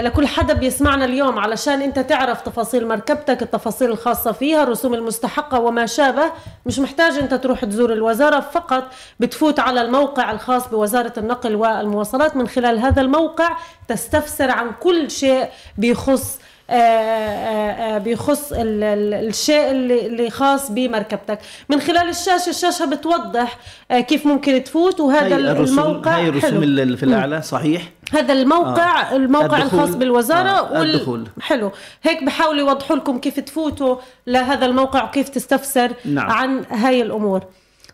لكل 0.00 0.26
حدا 0.26 0.54
بيسمعنا 0.54 1.04
اليوم 1.04 1.38
علشان 1.38 1.82
أنت 1.82 1.98
تعرف 1.98 2.40
تفاصيل 2.40 2.88
مركبتك 2.88 3.42
التفاصيل 3.42 3.90
الخاصة 3.90 4.32
فيها 4.32 4.62
الرسوم 4.62 4.94
المستحقة 4.94 5.60
وما 5.60 5.86
شابه. 5.86 6.32
مش 6.66 6.78
محتاج 6.78 7.12
أنت 7.18 7.34
تروح 7.34 7.64
تزور 7.64 7.92
الوزارة 7.92 8.40
فقط 8.40 8.84
بتفوت 9.20 9.58
على 9.58 9.82
الموقع 9.82 10.30
الخاص 10.30 10.68
بوزارة 10.68 11.12
النقل 11.18 11.54
والمواصلات 11.54 12.36
من 12.36 12.48
خلال 12.48 12.78
هذا 12.78 13.02
الموقع. 13.02 13.37
الموقع 13.38 13.58
تستفسر 13.88 14.50
عن 14.50 14.70
كل 14.80 15.10
شيء 15.10 15.48
بيخص 15.78 16.38
آه، 16.70 16.74
آه، 16.74 17.96
آه، 17.96 17.98
بيخص 17.98 18.52
الشيء 18.52 19.70
اللي 19.70 20.30
خاص 20.30 20.70
بمركبتك 20.70 21.38
من 21.68 21.80
خلال 21.80 22.08
الشاشة 22.08 22.50
الشاشة 22.50 22.84
بتوضح 22.84 23.58
كيف 23.90 24.26
ممكن 24.26 24.64
تفوت 24.64 25.00
وهذا 25.00 25.36
هاي 25.36 25.52
الموقع 25.52 26.16
هاي 26.16 26.28
الرسوم 26.28 26.62
اللي 26.62 26.96
في 26.96 27.02
الأعلى 27.02 27.42
صحيح 27.42 27.82
هذا 28.12 28.32
الموقع 28.32 29.12
آه. 29.12 29.16
الموقع 29.16 29.62
الخاص 29.62 29.94
بالوزارة 29.94 30.48
آه. 30.48 30.80
وال... 30.80 30.94
الدخول. 30.94 31.28
حلو 31.40 31.72
هيك 32.02 32.24
بحاولوا 32.24 32.60
يوضحوا 32.60 32.96
لكم 32.96 33.18
كيف 33.18 33.40
تفوتوا 33.40 33.96
لهذا 34.26 34.66
الموقع 34.66 35.04
وكيف 35.04 35.28
تستفسر 35.28 35.92
نعم. 36.04 36.30
عن 36.30 36.64
هاي 36.70 37.02
الأمور 37.02 37.42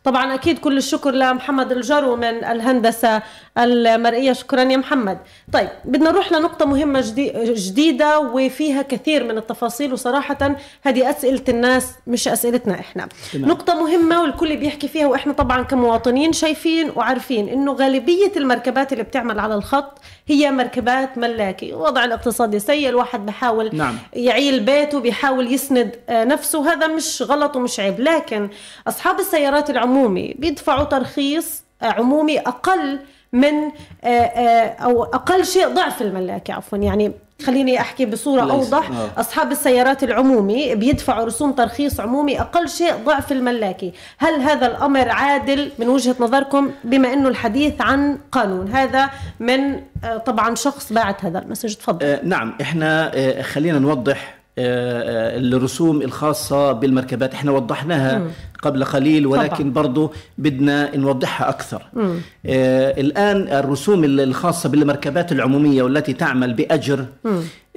طبعا 0.05 0.35
أكيد 0.35 0.59
كل 0.59 0.77
الشكر 0.77 1.11
لمحمد 1.11 1.73
الجرو 1.73 2.17
من 2.17 2.45
الهندسة 2.45 3.23
المرئية. 3.59 4.33
شكرا 4.33 4.63
يا 4.63 4.77
محمد. 4.77 5.19
طيب 5.53 5.69
بدنا 5.85 6.11
نروح 6.11 6.33
لنقطة 6.33 6.67
مهمة 6.67 7.05
جديدة 7.37 8.21
وفيها 8.21 8.83
كثير 8.83 9.25
من 9.25 9.39
التفاصيل 9.39 9.93
وصراحه 9.93 10.57
هذه 10.83 11.11
أسئلة 11.11 11.43
الناس 11.49 11.93
مش 12.07 12.29
أسئلتنا 12.29 12.75
إحنا. 12.75 13.09
نعم. 13.35 13.49
نقطة 13.49 13.75
مهمة 13.75 14.23
والكل 14.23 14.57
بيحكي 14.57 14.89
فيها 14.89 15.07
وإحنا 15.07 15.33
طبعا 15.33 15.63
كمواطنين 15.63 16.33
شايفين 16.33 16.93
وعارفين 16.97 17.49
إنه 17.49 17.73
غالبية 17.73 18.33
المركبات 18.37 18.93
اللي 18.93 19.05
بتعمل 19.05 19.39
على 19.41 19.55
الخط 19.55 19.99
هي 20.27 20.51
مركبات 20.51 21.19
ملاكي. 21.19 21.73
وضع 21.73 22.05
الاقتصادي 22.05 22.59
سيء 22.59 22.89
الواحد 22.89 23.27
بحاول 23.27 23.71
نعم. 23.73 23.99
يعيل 24.13 24.61
بيته 24.61 25.01
بيحاول 25.01 25.53
يسند 25.53 25.97
آه، 26.09 26.25
نفسه. 26.25 26.73
هذا 26.73 26.87
مش 26.87 27.23
غلط 27.23 27.57
ومش 27.57 27.81
عيب. 27.81 28.01
لكن 28.01 28.49
أصحاب 28.89 29.21
السيارات 29.21 29.71
العمومي 29.95 30.35
بيدفعوا 30.39 30.85
ترخيص 30.85 31.63
آه، 31.83 31.87
عمومي 31.87 32.39
أقل 32.39 32.99
من 33.33 33.71
آه، 34.05 34.67
أو 34.67 35.05
أقل 35.05 35.45
شيء 35.47 35.69
ضعف 35.69 36.03
الملاكي 36.03 36.53
عفوا. 36.53 36.79
يعني 36.79 37.13
خليني 37.43 37.81
أحكي 37.81 38.07
بصورة 38.07 38.41
أوضح. 38.43 38.91
آه. 38.91 39.21
أصحاب 39.21 39.53
السيارات 39.53 40.05
العمومي 40.05 40.75
بيدفعوا 40.75 41.25
رسوم 41.25 41.53
ترخيص 41.53 42.01
عمومي 42.01 42.41
أقل 42.41 42.69
شيء 42.69 42.95
ضعف 43.05 43.33
الملاكي 43.33 43.93
هل 44.19 44.41
هذا 44.41 44.67
الأمر 44.67 45.09
عادل 45.09 45.71
من 45.79 45.89
وجهة 45.89 46.17
نظركم؟ 46.21 46.71
بما 46.85 47.13
إنه 47.13 47.29
الحديث 47.29 47.81
عن 47.81 48.19
قانون 48.33 48.69
هذا 48.69 49.11
من 49.41 49.81
آه 50.05 50.17
طبعا 50.17 50.55
شخص 50.55 50.93
باعت 50.93 51.25
هذا 51.25 51.39
المسج. 51.39 51.75
تفضل. 51.75 52.07
آه 52.07 52.21
نعم 52.25 52.55
إحنا 52.61 53.13
آه 53.15 53.43
خلينا 53.43 53.79
نوضح 53.79 54.19
آه، 54.19 54.31
آه، 54.31 54.44
الرسوم 54.59 56.03
الخاصة 56.03 56.73
بالمركبات 56.73 57.35
إحنا 57.35 57.51
وضحناها. 57.53 58.31
قبل 58.63 58.85
قليل 58.85 59.27
ولكن 59.27 59.57
طبعا. 59.57 59.71
برضو 59.73 60.13
بدنا 60.39 60.97
نوضحها 60.97 61.49
أكثر 61.49 61.83
آه 61.97 63.01
الآن 63.01 63.49
الرسوم 63.59 64.05
الخاصة 64.05 64.69
بالمركبات 64.69 65.33
العمومية 65.33 65.83
والتي 65.83 66.13
تعمل 66.13 66.55
بأجر 66.55 67.05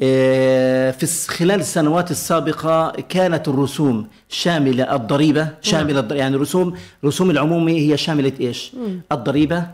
آه 0.01 0.91
في 0.91 1.05
خلال 1.27 1.59
السنوات 1.59 2.11
السابقة 2.11 2.91
كانت 3.09 3.47
الرسوم 3.47 4.07
شاملة 4.29 4.95
الضريبة 4.95 5.47
شاملة 5.61 6.01
مم. 6.01 6.07
يعني 6.17 6.35
رسوم 6.35 6.73
رسوم 7.05 7.31
العمومي 7.31 7.91
هي 7.91 7.97
شاملة 7.97 8.33
إيش. 8.41 8.71
الضريبة. 9.11 9.67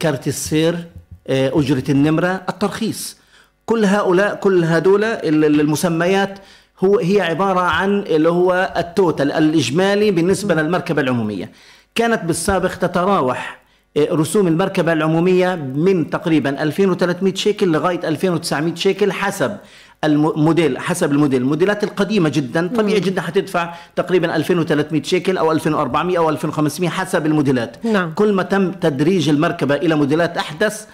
كارت 0.00 0.28
السير 0.28 0.84
آه 1.28 1.52
أجرة 1.54 1.84
النمرة 1.88 2.42
الترخيص 2.48 3.16
كل 3.66 3.84
هؤلاء 3.84 4.34
كل 4.34 4.64
هذول 4.64 5.04
المسميات 5.24 6.38
هو 6.84 6.98
هي 6.98 7.20
عبارة 7.20 7.60
عن 7.60 8.00
اللي 8.00 8.28
هو 8.28 8.74
ال 8.76 8.85
total 8.85 9.32
الإجمالي 9.32 10.10
بالنسبة 10.10 10.54
للمركبة 10.54 11.02
العمومية. 11.02 11.50
كانت 11.94 12.24
بالسابق 12.24 12.74
تتراوح 12.74 13.60
آه، 13.96 14.08
رسوم 14.12 14.46
المركبة 14.46 14.92
العمومية 14.92 15.54
من 15.54 16.10
تقريبا 16.10 16.62
2300 16.62 17.34
شيكل 17.34 17.68
لغاية 17.68 18.08
2900 18.08 18.74
شيكل 18.74 19.12
حسب 19.12 19.56
الموديل 20.04 20.78
حسب 20.78 21.12
الموديل. 21.12 21.42
الموديلات 21.42 21.84
القديمة 21.84 22.28
جدا 22.28 22.68
طبيعي 22.68 23.00
جدا 23.00 23.20
حتدفع 23.22 23.74
تقريبا 23.96 24.36
2300 24.36 25.02
شيكل 25.02 25.38
أو 25.38 25.52
2400 25.52 26.18
أو 26.18 26.30
2500 26.30 26.90
حسب 26.90 27.26
الموديلات. 27.26 27.86
نعم. 27.86 28.14
كل 28.14 28.32
ما 28.32 28.42
تم 28.42 28.72
تدريج 28.72 29.28
المركبة 29.28 29.74
إلى 29.74 29.94
موديلات 29.94 30.36
أحدث 30.36 30.86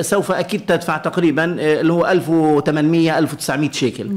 سوف 0.00 0.32
أكيد 0.32 0.60
تدفع 0.66 0.96
تقريبا 0.96 1.58
إيه، 1.60 1.80
اللي 1.80 1.92
هو 1.92 2.06
1800 2.06 3.18
1900 3.18 3.70
شيكل. 3.70 4.10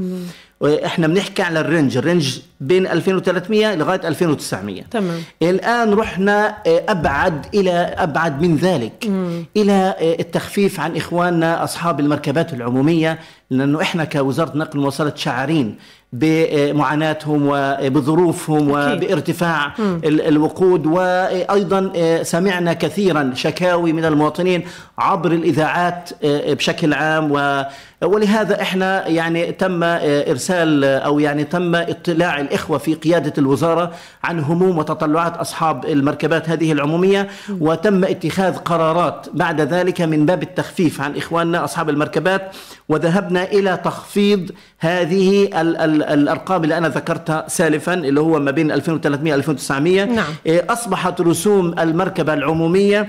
إحنا 0.84 1.06
بنحكي 1.06 1.42
على 1.42 1.60
ال 1.60 1.66
range 1.66 1.96
ال 1.96 2.03
range 2.03 2.38
بين 2.60 2.86
2300 2.86 3.74
لغاية 3.74 4.08
2900 4.08 4.82
تمام. 4.82 5.22
الآن 5.42 5.94
رحنا 5.94 6.56
إيه، 6.66 6.82
أبعد 6.88 7.46
إلى 7.54 7.70
أبعد 7.98 8.42
من 8.42 8.56
ذلك 8.56 9.04
مم. 9.08 9.44
إلى 9.56 9.94
التخفيف 10.20 10.80
عن 10.80 10.96
إخواننا 10.96 11.64
أصحاب 11.64 12.00
المركبات 12.00 12.52
العمومية 12.52 13.18
لأنه 13.50 13.80
إحنا 13.82 14.04
كوزارة 14.04 14.56
نقل 14.58 14.78
ومواصلات 14.78 15.18
شاعرين 15.18 15.76
بمعاناتهم 16.12 17.42
وبظروفهم 17.46 18.74
أكيد. 18.74 19.04
وبارتفاع 19.04 19.72
ال- 19.78 20.20
الوقود. 20.28 20.86
وأيضا 20.86 21.92
آه، 21.96 22.22
سمعنا 22.22 22.72
كثيرا 22.72 23.30
شكاوي 23.34 23.92
من 23.92 24.04
المواطنين 24.04 24.64
عبر 24.98 25.32
الإذاعات 25.32 26.10
آه، 26.24 26.54
بشكل 26.54 26.92
عام. 26.94 27.32
و 27.32 27.64
ولهذا 28.02 28.62
إحنا 28.62 29.08
يعني 29.08 29.52
تم 29.52 29.82
آه، 29.82 30.30
إرسال 30.30 30.84
آه، 30.84 30.98
أو 30.98 31.18
يعني 31.18 31.44
تم 31.44 31.74
اطلاع 31.74 32.40
الإخوة 32.40 32.78
في 32.78 32.94
قيادة 32.94 33.32
الوزارة 33.38 33.92
عن 34.24 34.40
هموم 34.40 34.78
وتطلعات 34.78 35.36
أصحاب 35.36 35.84
المركبات 35.84 36.48
هذه 36.48 36.72
العمومية 36.72 37.28
وتم 37.60 38.04
اتخاذ 38.04 38.56
قرارات 38.56 39.26
بعد 39.34 39.60
ذلك 39.60 40.00
من 40.00 40.26
باب 40.26 40.42
التخفيف 40.42 41.00
عن 41.00 41.16
إخواننا 41.16 41.64
أصحاب 41.64 41.90
المركبات 41.90 42.56
وذهبنا 42.88 43.44
إلى 43.44 43.80
تخفيض 43.84 44.50
هذه 44.78 45.44
ال 45.60 45.76
ال 45.76 46.02
الأرقام 46.02 46.64
اللي 46.64 46.78
أنا 46.78 46.88
ذكرتها 46.88 47.44
سالفا 47.48 47.94
اللي 47.94 48.20
هو 48.20 48.38
ما 48.38 48.50
بين 48.50 48.72
2300 48.72 49.34
2900 49.34 50.04
نعم. 50.04 50.24
إيه، 50.46 50.72
أصبحت 50.72 51.20
رسوم 51.20 51.78
المركبة 51.78 52.34
العمومية 52.34 53.08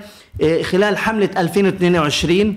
خلال 0.63 0.98
حملة 0.98 1.29
2022 1.38 2.56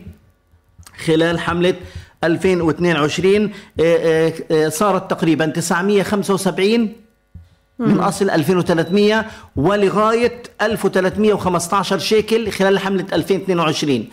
خلال 1.05 1.41
حملة 1.41 1.75
2022 2.25 3.35
إيه، 3.35 3.51
إيه، 3.81 4.35
إيه، 4.51 4.69
صارت 4.69 5.11
تقريبا 5.11 5.47
975 5.47 6.93
من 7.79 8.01
أصل 8.01 8.31
2300 8.31 9.27
ولغاية 9.57 10.43
1315 10.63 11.99
شيكل 11.99 12.51
خلال 12.51 12.79
حملة 12.79 13.07
2022 13.13 14.09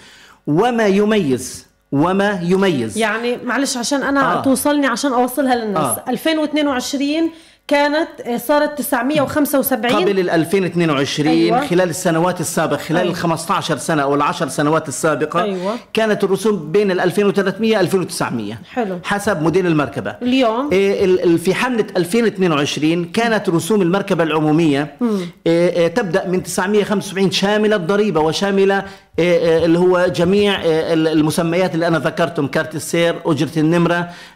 وما 0.47 0.87
يميز 0.87 1.67
وما 1.91 2.39
يميز 2.43 2.97
يعني 2.97 3.37
معلش 3.37 3.77
عشان 3.77 4.03
أنا 4.03 4.33
آه. 4.33 4.39
آه. 4.39 4.41
توصلني 4.41 4.87
عشان 4.87 5.13
أوصلها 5.13 5.55
للناس 5.55 5.83
آه. 5.83 6.03
آه. 6.07 6.09
2022 6.09 7.31
كانت 7.67 8.07
آه، 8.25 8.37
صارت 8.37 8.77
975 8.77 9.91
قبل 10.01 10.19
ال 10.19 10.29
2022 10.29 11.27
أيوة. 11.31 11.67
خلال 11.67 11.89
السنوات 11.89 12.39
السابقة 12.41 12.77
خلال 12.77 12.99
أيوة. 13.01 13.11
ال 13.11 13.15
15 13.15 13.77
سنة 13.77 14.01
أو 14.03 14.15
ال 14.15 14.21
10 14.21 14.47
سنوات 14.47 14.87
السابقة 14.87 15.41
أيوة. 15.43 15.75
كانت 15.93 16.23
الرسوم 16.23 16.71
بين 16.71 16.91
ال 16.91 16.99
2300 16.99 17.79
2900 17.79 18.57
حلو. 18.73 18.99
حسب 19.03 19.41
موديل 19.41 19.67
المركبة 19.67 20.15
اليوم 20.21 20.69
إيه، 20.71 21.05
ال- 21.05 21.23
ال- 21.23 21.37
في 21.39 21.53
حملة 21.55 21.85
2022 21.97 23.05
كانت 23.05 23.49
رسوم 23.49 23.81
المركبة 23.81 24.23
العمومية 24.23 24.95
إيه، 25.01 25.69
إيه، 25.69 25.87
تبدأ 25.87 26.27
من 26.27 26.43
975 26.43 27.31
شاملة 27.31 27.75
الضريبة 27.75 28.21
وشاملة 28.21 28.83
اللي 29.19 29.79
هو 29.79 30.07
جميع 30.15 30.61
ال- 30.63 31.07
المسميات 31.07 31.75
اللي 31.75 31.87
أنا 31.87 31.99
ذكرتهم 31.99 32.47
كارت 32.47 32.75
السير 32.75 33.15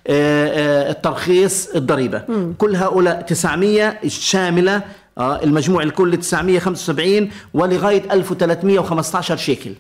إيه، 0.10 0.52
إيه، 0.52 0.90
الترخيص 0.90 1.70
الضريبة 1.76 2.22
كل 2.58 2.76
هؤلاء 2.76 3.21
900 3.22 3.98
شاملة 4.08 4.82
آه، 5.18 5.44
المجموع 5.44 5.84
الكلي 5.84 6.18
975 6.18 7.30
ولغاية 7.54 8.04
1315 8.13 9.38
شيكل. 9.38 9.72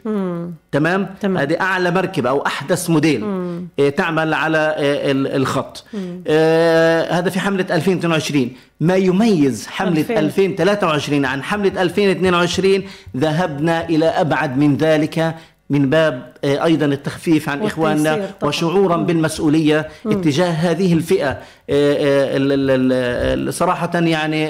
تمام؟ 0.71 1.15
تمام. 1.21 1.37
هذه 1.37 1.61
أعلى 1.61 1.91
مركبة 1.91 2.29
أو 2.29 2.45
أحدث 2.45 2.89
موديل 2.89 3.23
آه، 3.79 3.89
تعمل 3.89 4.33
على 4.33 4.57
آه، 4.57 5.11
ال- 5.11 5.27
الخط. 5.35 5.85
آه، 6.27 7.11
هذا 7.19 7.29
في 7.29 7.39
حملة 7.39 7.65
2022 7.71 8.51
ما 8.79 8.95
يميز 8.95 9.67
حملة 9.67 10.01
2000. 10.01 10.17
2023 10.19 11.25
عن 11.25 11.43
حملة 11.43 11.81
2022 11.81 12.83
ذهبنا 13.17 13.89
إلى 13.89 14.05
أبعد 14.05 14.57
من 14.57 14.77
ذلك 14.77 15.35
من 15.71 15.89
باب 15.89 16.31
آه، 16.43 16.63
أيضا 16.63 16.85
التخفيف 16.85 17.49
عن 17.49 17.63
إخواننا. 17.63 18.29
وشعورا 18.43 18.97
بالمسؤولية 18.97 19.87
اتجاه 20.05 20.51
هذه 20.51 20.93
الفئة. 20.93 21.29
آه، 21.29 21.37
آه، 21.69 23.49
صراحة 23.51 23.91
يعني 23.93 24.47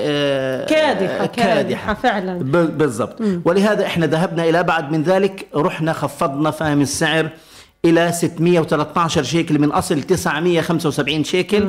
كادحة 0.66 1.24
آه، 1.24 1.26
كادحة. 1.26 1.94
فعلا. 1.94 2.38
بالضبط. 2.64 3.22
ولهذا 3.46 3.86
إحنا 3.86 4.06
ذهبنا 4.06 4.50
إلى 4.50 4.60
ابعد 4.60 4.92
من 4.92 5.04
ذلك 5.04 5.48
رحنا 5.56 5.94
خفضنا 5.94 6.52
فهم 6.52 6.82
السعر 6.82 7.30
إلى 7.86 8.12
613 8.12 9.24
شيكل 9.24 9.60
من 9.60 9.72
أصل 9.72 10.02
975 10.02 11.24
شيكل 11.24 11.68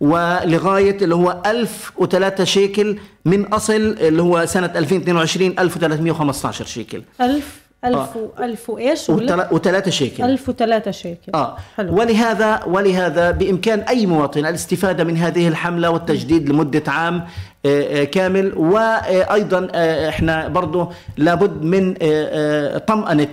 ولغاية 0.00 0.96
اللي 1.04 1.14
هو 1.14 1.42
1003 1.46 2.44
شيكل 2.44 2.96
من 3.24 3.44
أصل 3.44 3.74
اللي 4.00 4.22
هو 4.22 4.46
سنة 4.46 4.72
2022 4.76 5.58
1315 5.58 6.64
شيكل. 6.64 7.02
1000 7.20 7.61
1000 7.84 8.16
و 8.16 8.28
1000 8.42 8.70
وإيش 8.70 9.10
وثلاثة 9.50 9.90
شيكل. 9.90 10.24
1003 10.24 10.90
شيكل. 10.90 11.32
آه. 11.34 11.56
حلو. 11.76 11.98
ولهذا 11.98 12.60
ولهذا 12.66 13.30
بإمكان 13.30 13.80
أي 13.80 14.06
مواطن 14.06 14.40
الاستفادة 14.46 15.04
من 15.04 15.16
هذه 15.16 15.48
الحملة 15.48 15.90
والتجديد 15.90 16.48
لمدة 16.48 16.82
عام 16.92 17.24
آه، 17.66 18.00
آه، 18.02 18.04
كامل. 18.04 18.52
وأيضا 18.58 19.68
آه، 19.74 20.08
إحنا 20.08 20.48
برضه 20.48 20.88
لابد 21.16 21.62
من 21.62 21.88
آه، 21.90 21.94
آه، 22.02 22.82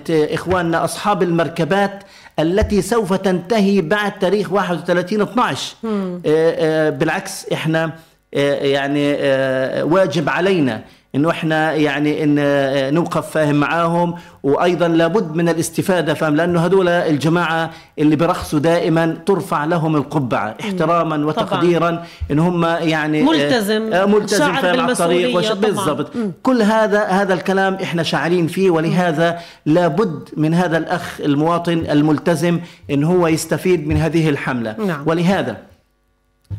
آه، 0.10 0.34
إخواننا 0.34 0.84
أصحاب 0.84 1.24
المركبات 1.24 2.04
التي 2.40 2.82
سوف 2.82 3.14
تنتهي 3.14 3.82
بعد 3.82 4.20
تاريخ 4.20 4.52
31 4.54 5.22
12 5.22 5.76
آه، 5.86 6.20
آه، 6.26 6.90
بالعكس 6.90 7.46
إحنا 7.54 7.92
آه، 8.34 8.54
يعني 8.54 9.14
آه، 9.20 9.84
واجب 9.84 10.30
علينا 10.30 10.82
إنه 11.16 11.30
إحنا 11.30 11.74
يعني 11.74 12.24
إن 12.24 12.36
آه، 12.40 12.90
نوقف 12.90 13.30
فاهم 13.30 13.56
معاهم 13.56 14.16
وأيضا 14.44 14.88
لابد 14.88 15.36
من 15.36 15.50
الاستفادة 15.50 16.14
فاهم 16.14 16.36
لأنه 16.36 16.66
هذول 16.66 16.90
الجماعة 16.90 17.70
اللي 18.00 18.16
برخصوا 18.16 18.60
دائما 18.60 19.18
ترفع 19.26 19.66
لهم 19.66 19.96
القبعة 19.96 20.56
احتراما 20.62 21.26
وتقديرا 21.26 22.06
إن 22.32 22.40
هم 22.40 22.66
يعني 22.66 23.22
آه، 23.22 23.26
ملتزم. 23.26 23.94
آه، 23.94 24.06
ملتزم 24.06 24.54
فاهم 24.54 24.80
على 24.80 24.92
الطريق. 24.92 25.54
بالضبط 25.54 26.12
كل 26.44 26.62
هذا 26.62 27.04
هذا 27.04 27.34
الكلام 27.34 27.74
إحنا 27.74 28.04
شاعرين 28.04 28.48
فيه 28.48 28.70
ولهذا 28.70 29.40
لابد 29.66 30.30
من 30.38 30.54
هذا 30.54 30.78
الأخ 30.78 31.22
المواطن 31.22 31.86
الملتزم 31.90 32.60
إن 32.92 33.04
هو 33.04 33.28
يستفيد 33.28 33.88
من 33.88 33.98
هذه 33.98 34.30
الحملة 34.30 34.76
نعم. 34.86 35.04
ولهذا 35.06 35.69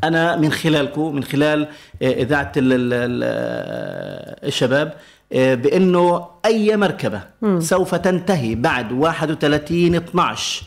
أنا 0.04 0.36
من 0.36 0.52
خلالكم 0.52 1.14
من 1.14 1.24
خلال 1.24 1.68
آه، 2.02 2.12
إذاعة 2.22 2.52
ال- 2.56 4.44
الشباب 4.48 4.92
آه، 5.32 5.54
بأنه 5.54 6.26
أي 6.44 6.76
مركبة 6.76 7.20
سوف 7.58 7.94
تنتهي 7.94 8.54
بعد 8.54 8.92
31 8.92 9.94
12 9.94 10.62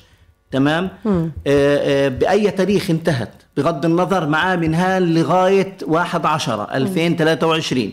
تمام؟ 0.51 0.89
آه، 1.05 1.29
آه، 1.47 2.07
بأي 2.09 2.51
تاريخ 2.51 2.89
انتهت؟ 2.89 3.29
بغض 3.57 3.85
النظر 3.85 4.27
معاه 4.27 4.55
منها 4.55 4.99
لغاية 4.99 5.77
1 5.87 6.25
10 6.25 6.67
2023 6.73 7.91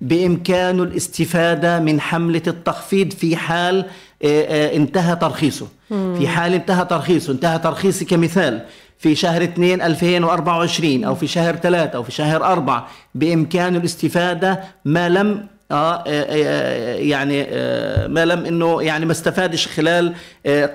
بامكانه 0.00 0.82
الاستفادة 0.82 1.80
من 1.80 2.00
حملة 2.00 2.42
التخفيض 2.46 3.12
في 3.12 3.36
حال 3.36 3.78
آه، 4.24 4.26
آه، 4.26 4.76
انتهى 4.76 5.16
ترخيصه. 5.16 5.66
في 5.88 6.28
حال 6.28 6.52
انتهى 6.54 6.84
ترخيصه 6.84 7.32
انتهى 7.32 7.58
ترخيصي 7.58 8.04
كمثال. 8.04 8.60
في 9.02 9.14
شهر 9.14 9.42
2 9.42 9.82
2024 9.82 11.04
أو 11.04 11.14
في 11.14 11.26
شهر 11.26 11.56
3 11.56 11.96
أو 11.96 12.02
في 12.02 12.12
شهر 12.12 12.44
4 12.44 12.88
بامكانه 13.14 13.78
الاستفادة 13.78 14.60
ما 14.84 15.08
لم 15.08 15.46
آه 15.72 15.94
آه، 15.94 16.02
آه، 16.06 16.94
يعني 16.96 17.46
آه، 17.50 18.06
ما 18.06 18.24
لم 18.24 18.44
إنه 18.44 18.82
يعني 18.82 19.06
ما 19.06 19.12
استفادش 19.12 19.68
خلال 19.68 20.12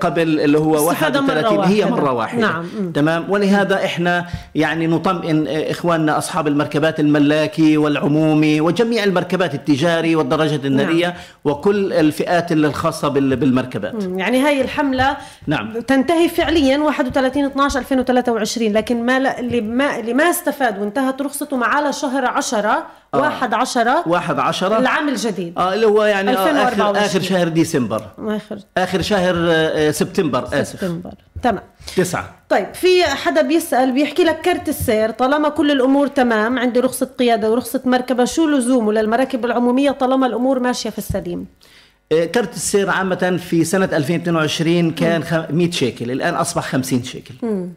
قبل 0.00 0.40
اللي 0.40 0.58
هو 0.58 0.76
استفادة 0.90 1.20
مرة 1.20 1.34
31 1.34 1.64
هي 1.72 1.80
واحدة. 1.80 1.96
مرة 1.96 2.12
واحدة 2.12 2.40
نعم. 2.40 2.92
تمام 2.94 3.30
ولهذا 3.30 3.84
إحنا 3.84 4.26
يعني 4.54 4.86
نطمئن 4.86 5.48
إخواننا 5.48 6.18
أصحاب 6.18 6.48
المركبات 6.48 7.00
الملاكي 7.00 7.76
والعمومي 7.76 8.60
وجميع 8.60 9.04
المركبات 9.04 9.54
التجاري 9.54 10.16
والدراجات 10.16 10.64
النارية 10.64 11.06
نعم. 11.06 11.16
وكل 11.44 11.92
الفئات 11.92 12.52
الخاصة 12.52 13.08
بال- 13.08 13.36
بالمركبات 13.36 13.94
يعني 14.16 14.40
هاي 14.42 14.60
الحملة 14.60 15.16
نعم. 15.46 15.80
تنتهي 15.80 16.28
فعليا 16.28 16.78
31 16.78 17.44
12 17.44 17.78
2023 17.80 18.72
لكن 18.72 19.06
ما 19.06 19.38
اللي 19.40 19.60
ما 19.60 19.98
اللي 19.98 20.14
ما 20.14 20.30
استفاد 20.30 20.78
وانتهت 20.78 21.22
رخصته 21.22 21.56
معاه 21.56 21.90
لشهر 21.90 22.24
10 22.26 22.86
آه. 23.14 23.18
1 23.18 23.54
10 23.54 24.02
واحد 24.06 24.38
عشرة. 24.38 24.78
العام 24.78 25.08
الجديد. 25.08 25.58
آه 25.58 25.74
اللي 25.74 25.86
هو 25.86 26.04
يعني 26.04 26.30
آه، 26.30 26.32
2024. 26.32 26.96
آخر 26.96 27.20
شهر 27.20 27.48
ديسمبر. 27.48 28.02
اخر 28.18 28.58
آخر 28.78 29.02
شهر 29.02 29.34
آه، 29.50 29.90
سبتمبر. 29.90 30.44
اسف 30.52 30.80
سبتمبر. 30.80 31.10
تمام. 31.42 31.62
تسعة. 31.96 32.34
طيب 32.48 32.74
في 32.74 33.04
حدا 33.04 33.42
بيسأل 33.42 33.92
بيحكي 33.92 34.24
لك 34.24 34.40
كرت 34.40 34.68
السير 34.68 35.10
طالما 35.10 35.48
كل 35.48 35.70
الأمور 35.70 36.06
تمام 36.06 36.58
عندي 36.58 36.80
رخصة 36.80 37.06
قيادة 37.18 37.50
ورخصة 37.50 37.82
مركبة 37.84 38.24
شو 38.24 38.48
لزومه 38.48 38.92
للمراكب 38.92 39.44
العمومية 39.44 39.90
طالما 39.90 40.26
الأمور 40.26 40.58
ماشية 40.60 40.90
في 40.90 40.98
السليم؟ 40.98 41.40
آه، 41.40 41.77
كرت 42.12 42.54
السير 42.54 42.90
عامة 42.90 43.40
في 43.48 43.64
سنة 43.64 43.84
2022 43.92 44.90
كان 44.90 45.24
خ- 45.24 45.50
100 45.50 45.70
شيكل 45.70 46.10
الآن 46.10 46.34
أصبح 46.34 46.62
50 46.64 47.02
شيكل. 47.04 47.34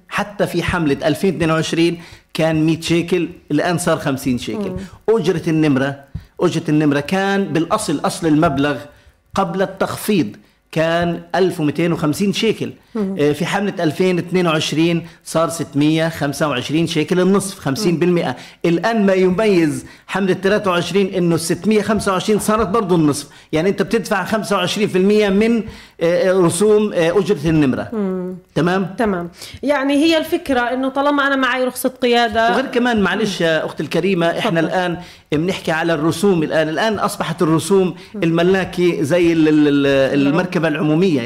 حتى 0.10 0.48
في 0.48 0.64
حملة 0.64 0.98
2022 1.08 1.98
كان 2.34 2.66
100 2.66 2.82
شيكل 2.82 3.30
الآن 3.52 3.78
صار 3.78 3.98
50 3.98 4.38
شيكل. 4.38 4.72
أجرة 5.10 5.42
النمرة 5.48 6.00
أجرة 6.42 6.64
النمرة 6.70 7.00
كان 7.00 7.44
بالأصل 7.54 8.00
أصل 8.06 8.28
المبلغ 8.28 8.78
قبل 9.36 9.62
التخفيض 9.62 10.36
كان 10.72 11.22
1250 11.36 12.34
شيكل. 12.34 12.72
في 13.34 13.46
حملة 13.46 13.74
2022 13.84 15.02
صار 15.26 15.50
625 15.50 16.88
شيكل 16.88 17.20
النصف 17.20 17.60
50% 17.70 18.36
الآن 18.66 19.06
ما 19.06 19.14
يميز 19.14 19.86
حملة 20.08 20.34
23 20.34 21.06
إنه 21.06 21.38
625 21.38 22.40
صارت 22.40 22.68
برضه 22.68 22.96
النصف. 22.96 23.28
يعني 23.52 23.70
أنت 23.70 23.82
بتدفع 23.82 24.26
25% 24.26 25.30
من 25.30 25.64
آه، 26.02 26.32
رسوم 26.32 26.94
آه، 26.94 27.20
أجرة 27.20 27.50
النمرة. 27.50 27.92
تمام؟ 28.56 28.96
تمام. 28.98 29.30
يعني 29.64 29.94
هي 29.94 30.18
الفكرة 30.18 30.60
إنه 30.62 30.90
طالما 30.90 31.28
أنا 31.28 31.36
معي 31.36 31.64
رخصة 31.64 31.90
قيادة 31.90 32.52
وغير 32.52 32.66
كمان 32.66 33.02
معلش 33.02 33.42
يا 33.42 33.66
أختي 33.66 33.84
الكريمة 33.84 34.26
إحنا 34.28 34.62
تفضل. 34.62 34.66
الآن 34.66 34.98
بنحكي 35.32 35.72
على 35.72 35.94
الرسوم 35.94 36.44
الآن. 36.44 36.70
الآن 36.70 37.00
أصبحت 37.00 37.42
الرسوم 37.42 37.96
الملاكي 38.16 39.04
زي 39.04 39.34
ال- 39.34 39.48
ال- 39.48 39.68
ال- 39.68 40.28
المركبة 40.28 40.68
العمومية 40.68 41.22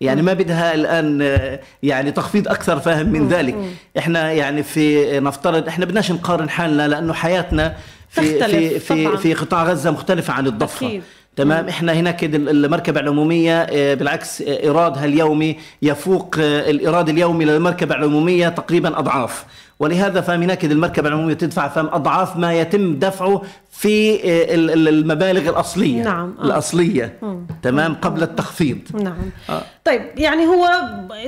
يعني 0.00 0.22
ما 0.22 0.32
بدها 0.32 0.74
الآن 0.74 1.22
آه، 1.22 1.60
يعني 1.82 2.10
تخفيض 2.12 2.48
أكثر 2.48 2.78
فاهم 2.80 3.08
من 3.08 3.28
ذلك. 3.28 3.56
إحنا 3.98 4.32
يعني 4.32 4.62
في 4.62 5.20
نفترض 5.20 5.68
إحنا 5.68 5.84
بدناش 5.84 6.12
نقارن 6.12 6.50
حالنا 6.50 6.88
لأنه 6.88 7.12
حياتنا 7.12 7.76
في 8.08 8.22
في 8.44 8.78
في. 8.78 9.16
في 9.16 9.34
قطاع 9.34 9.64
غزة 9.64 9.90
مختلفة 9.90 10.32
عن 10.32 10.46
الضفة. 10.46 10.86
أكيد. 10.86 11.02
تمام؟ 11.36 11.68
إحنا 11.68 11.92
هناك 11.92 12.24
ال- 12.24 12.48
المركبة 12.64 13.00
العمومية 13.00 13.62
آه، 13.62 13.94
بالعكس 13.94 14.42
آه، 14.42 14.62
إيرادها 14.62 15.04
اليومي 15.04 15.56
يفوق 15.82 16.36
آه، 16.40 16.70
الإيراد 16.70 17.08
اليومي 17.08 17.44
للمركبة 17.44 17.94
العمومية 17.94 18.48
تقريبا 18.48 18.98
أضعاف. 18.98 19.44
ولهذا 19.80 20.20
فهم 20.20 20.42
هناك 20.42 20.64
المركبه 20.64 21.08
العمومية 21.08 21.34
تدفع 21.34 21.68
فهم 21.68 21.86
أضعاف 21.86 22.36
ما 22.36 22.54
يتم 22.60 22.98
دفعه 22.98 23.42
في 23.70 24.14
آه، 24.14 24.54
ال- 24.54 24.70
ال- 24.70 24.88
المبالغ 24.88 25.48
الأصلية 25.50 26.02
نعم، 26.02 26.34
آه. 26.40 26.44
الأصلية 26.44 27.18
تمام 27.62 27.94
قبل 27.94 28.22
التخفيض. 28.22 28.78
نعم. 29.02 29.30
آه. 29.50 29.62
طيب 29.84 30.02
يعني 30.16 30.46
هو 30.46 30.68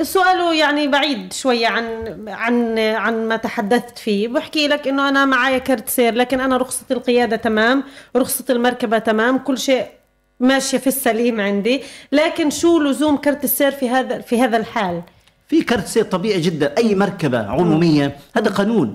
سؤاله 0.03 0.55
يعني 0.55 0.89
بعيد 0.89 1.33
شوية 1.33 1.67
عن 1.69 1.85
عن 2.29 2.79
عن 2.79 3.29
ما 3.29 3.37
تحدثت 3.37 3.99
فيه. 3.99 4.29
بحكي 4.29 4.69
لك 4.69 4.89
إنه 4.89 5.09
أنا 5.09 5.25
معايا 5.25 5.59
كرت 5.59 5.89
سير 5.89 6.15
لكن 6.15 6.41
أنا 6.41 6.57
رخصة 6.57 6.85
القيادة 6.91 7.37
تمام 7.37 7.83
رخصة 8.17 8.45
المركبة 8.51 8.99
تمام 8.99 9.39
كل 9.39 9.59
شيء 9.59 9.85
ماشية 10.41 10.79
في 10.79 10.87
السليم 10.87 11.41
عندي. 11.41 11.83
لكن 12.13 12.51
شو 12.51 12.79
لزوم 12.81 13.17
كرت 13.17 13.45
السير 13.45 13.71
في 13.71 13.91
هذا 13.91 14.19
في 14.21 14.43
هذا 14.43 14.57
الحال؟ 14.57 15.03
في 15.51 15.63
كرت 15.63 15.87
سير 15.87 16.05
طبيعي 16.05 16.41
جدا 16.41 16.75
أي 16.79 16.95
مركبة 16.95 17.39
عمومية 17.47 18.17
هذا 18.37 18.51
قانون. 18.51 18.95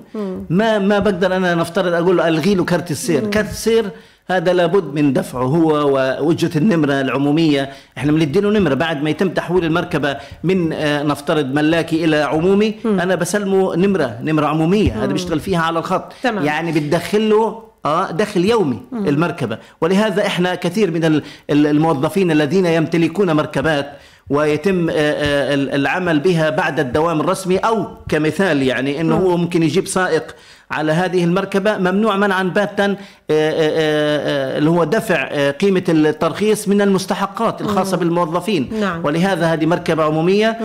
ما 0.49 0.79
ما 0.79 0.99
بقدر 0.99 1.35
أنا 1.35 1.55
نفترض 1.55 1.93
أقول 1.93 2.17
له 2.17 2.27
ألغي 2.27 2.55
له 2.55 2.63
كرت 2.65 2.91
السير. 2.91 3.27
كرت 3.29 3.49
السير 3.49 3.85
هذا 4.29 4.53
لابد 4.53 4.93
من 4.93 5.13
دفعه 5.13 5.43
هو 5.43 5.69
ووجهه 5.95 6.51
النمرة 6.55 7.01
العمومية. 7.01 7.69
إحنا 7.97 8.11
بندي 8.11 8.41
له 8.41 8.49
نمرة. 8.59 8.73
بعد 8.73 9.03
ما 9.03 9.09
يتم 9.09 9.29
تحويل 9.29 9.65
المركبة 9.65 10.17
من 10.43 10.73
آه، 10.73 11.03
نفترض 11.03 11.45
ملاكي 11.45 12.05
إلى 12.05 12.17
عمومي 12.17 12.75
أنا 12.85 13.15
بسلمه 13.15 13.75
نمرة 13.75 14.17
نمرة 14.23 14.45
عمومية. 14.45 15.03
هذا 15.03 15.11
بيشتغل 15.11 15.39
فيها 15.39 15.59
على 15.59 15.79
الخط. 15.79 16.13
تمام. 16.23 16.45
يعني 16.45 16.71
بتدخل 16.71 17.29
له 17.29 17.63
آه 17.85 18.11
دخل 18.11 18.45
يومي 18.45 18.79
المركبة. 18.93 19.57
ولهذا 19.81 20.25
إحنا 20.25 20.55
كثير 20.55 20.91
من 20.91 21.05
ال- 21.05 21.23
ال- 21.49 21.67
الموظفين 21.67 22.31
الذين 22.31 22.65
يمتلكون 22.65 23.31
مركبات 23.31 23.91
ويتم 24.29 24.89
آه، 24.89 24.93
آه، 24.93 25.53
ال- 25.53 25.71
العمل 25.75 26.19
بها 26.19 26.49
بعد 26.49 26.79
الدوام 26.79 27.19
الرسمي 27.19 27.57
أو 27.57 27.87
كمثال 28.09 28.63
يعني 28.63 29.01
إنه 29.01 29.15
هو 29.15 29.37
ممكن 29.37 29.63
يجيب 29.63 29.87
سائق 29.87 30.35
على 30.71 30.91
هذه 30.91 31.23
المركبة. 31.23 31.77
ممنوع 31.77 32.15
منعا 32.17 32.43
باتا 32.43 32.95
آه، 33.31 34.57
اللي 34.57 34.69
هو 34.69 34.83
دفع 34.83 35.49
قيمة 35.51 35.83
الترخيص 35.89 36.67
من 36.67 36.81
المستحقات 36.81 37.61
الخاصة 37.61 37.97
بالموظفين. 37.97 38.69
نعم. 38.79 39.05
ولهذا 39.05 39.45
هذه 39.53 39.65
مركبة 39.65 40.03
عمومية 40.03 40.57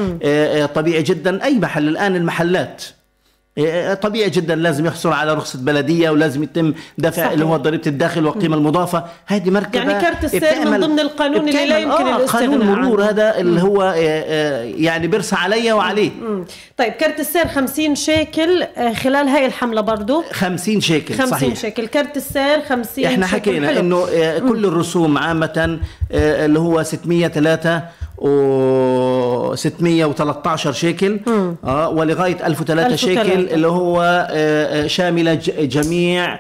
طبيعي 0.75 1.03
جدا. 1.03 1.45
أي 1.45 1.59
محل؟ 1.59 1.89
الآن 1.89 2.17
المحلات. 2.17 2.85
طبيعي 4.03 4.31
جدا 4.31 4.55
لازم 4.55 4.87
يحصل 4.87 5.13
على 5.13 5.35
رخصة 5.35 5.59
بلدية 5.59 6.11
ولازم 6.11 6.43
يتم 6.43 6.75
دفع 6.99 7.17
صحيح. 7.23 7.31
اللي 7.33 7.45
هو 7.45 7.57
ضريبة 7.57 7.83
الداخل 7.87 8.27
والقيمة 8.27 8.57
المضافة 8.57 9.05
هذه 9.27 9.51
مركبة 9.51 9.79
يعني 9.91 10.05
كرت 10.07 10.25
السير 10.25 10.71
من 10.71 10.81
ضمن 10.81 11.01
القانون 11.01 11.49
اللي 11.49 11.67
لا 11.67 11.79
يمكن 11.79 12.07
آه 12.07 12.17
الاستغناء 12.17 12.49
قانون 12.51 12.67
مرور 12.67 13.01
عنه. 13.03 13.11
هذا 13.11 13.39
اللي 13.39 13.63
هو 13.63 13.83
يعني 14.77 15.07
بيرسى 15.07 15.37
علي 15.37 15.73
وعليه 15.73 16.11
مم. 16.11 16.45
طيب 16.77 16.93
كرت 16.93 17.21
السير 17.21 17.49
50 17.49 17.95
شيكل 17.95 18.63
آه، 18.63 18.93
خلال 18.93 19.29
هاي 19.29 19.47
الحملة 19.47 19.81
برضو 19.81 20.25
50 20.33 20.81
شيكل 20.81 21.15
50 21.15 21.27
صحيح 21.31 21.55
شيكل 21.57 21.87
كرت 21.87 22.17
السير 22.17 22.63
50 22.63 23.05
إحنا. 23.05 23.27
حكينا. 23.27 23.81
إنه 23.81 24.07
كل 24.49 24.65
الرسوم 24.65 25.19
عامة 25.19 25.79
آه، 26.13 26.47
اللي 26.47 26.59
هو 26.59 26.83
603 26.83 27.83
و 28.10 28.10
613 29.55 30.73
شيكل 30.73 31.21
آه 31.65 31.89
ولغاية 31.89 32.47
1003 32.47 32.97
شيكل 32.97 33.21
1003. 33.21 33.55
اللي 33.55 33.69
هو 33.69 34.03
آه، 34.31 34.85
آه، 34.85 34.87
شاملة 34.87 35.35
جميع. 35.59 36.35
آه، 36.35 36.39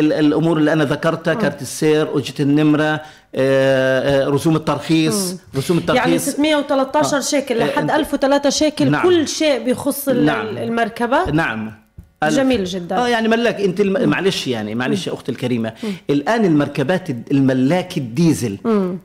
ال- 0.00 0.12
الأمور 0.12 0.56
اللي 0.58 0.72
أنا 0.72 0.84
ذكرتها 0.84 1.34
كارت 1.34 1.62
السير 1.62 2.18
اجره 2.18 2.34
النمرة 2.40 3.00
آه، 3.34 4.28
رسوم 4.28 4.56
الترخيص 4.56 5.36
رسوم 5.56 5.76
يعني 5.88 6.00
الترخيص 6.14 6.28
613 6.28 7.20
شيكل 7.20 7.60
آه، 7.62 7.66
لحد 7.66 7.90
أنت- 7.90 7.94
1003 7.94 8.50
شيكل 8.50 8.90
نعم. 8.90 9.02
كل 9.02 9.28
شيء 9.28 9.64
بيخص 9.64 10.08
نعم. 10.08 10.46
المركبة 10.58 11.30
نعم. 11.30 11.83
جميل 12.28 12.64
جدا. 12.64 12.96
آه 12.96 13.08
يعني 13.08 13.28
ملاك 13.28 13.60
أنت 13.60 13.80
الم... 13.80 14.08
معلش 14.08 14.46
يعني 14.46 14.74
معلش 14.74 15.06
يا 15.06 15.12
أختي 15.12 15.32
الكريمة. 15.32 15.72
الآن 16.10 16.44
المركبات 16.44 17.08
الملاك 17.32 17.98
الديزل 17.98 18.58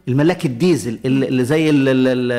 الملاك 0.08 0.46
الديزل 0.46 1.00
ال- 1.06 1.24
اللي 1.24 1.44
زي 1.44 1.70
ال... 1.70 1.76
ال... 1.90 2.08
ال... 2.08 2.32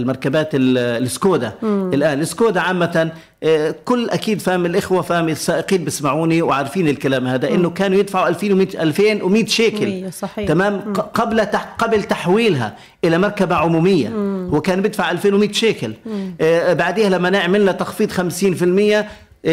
المركبات 0.00 0.54
ال... 0.54 0.78
السكودا. 0.78 1.52
الآن 1.62 2.20
السكودا 2.20 2.60
عامة 2.60 3.10
آه، 3.42 3.74
كل 3.84 4.10
أكيد 4.10 4.40
فاهم 4.40 4.66
الإخوة 4.66 5.02
فاهم 5.02 5.28
السائقين 5.28 5.84
بيسمعوني 5.84 6.42
وعارفين 6.42 6.88
الكلام 6.88 7.26
هذا 7.26 7.48
إنه 7.50 7.70
كانوا 7.70 7.98
يدفعوا 7.98 8.28
2100 8.28 8.82
2100 8.82 9.46
شيكل. 9.46 10.12
صحيح. 10.12 10.48
تمام؟ 10.48 10.92
ق- 10.92 11.00
قبل 11.20 11.46
تح... 11.46 11.74
قبل 11.78 12.02
تحويلها 12.02 12.76
إلى 13.04 13.18
مركبة 13.18 13.54
عمومية. 13.56 14.08
هو 14.52 14.60
كان 14.60 14.82
بيدفع 14.82 15.10
2100 15.10 15.52
شيكل. 15.52 15.92
آه 16.40 16.72
بعديها 16.72 17.08
لما 17.08 17.38
عملنا 17.38 17.72
تخفيض 17.72 18.10
50% 18.12 18.14
آه، 18.92 19.06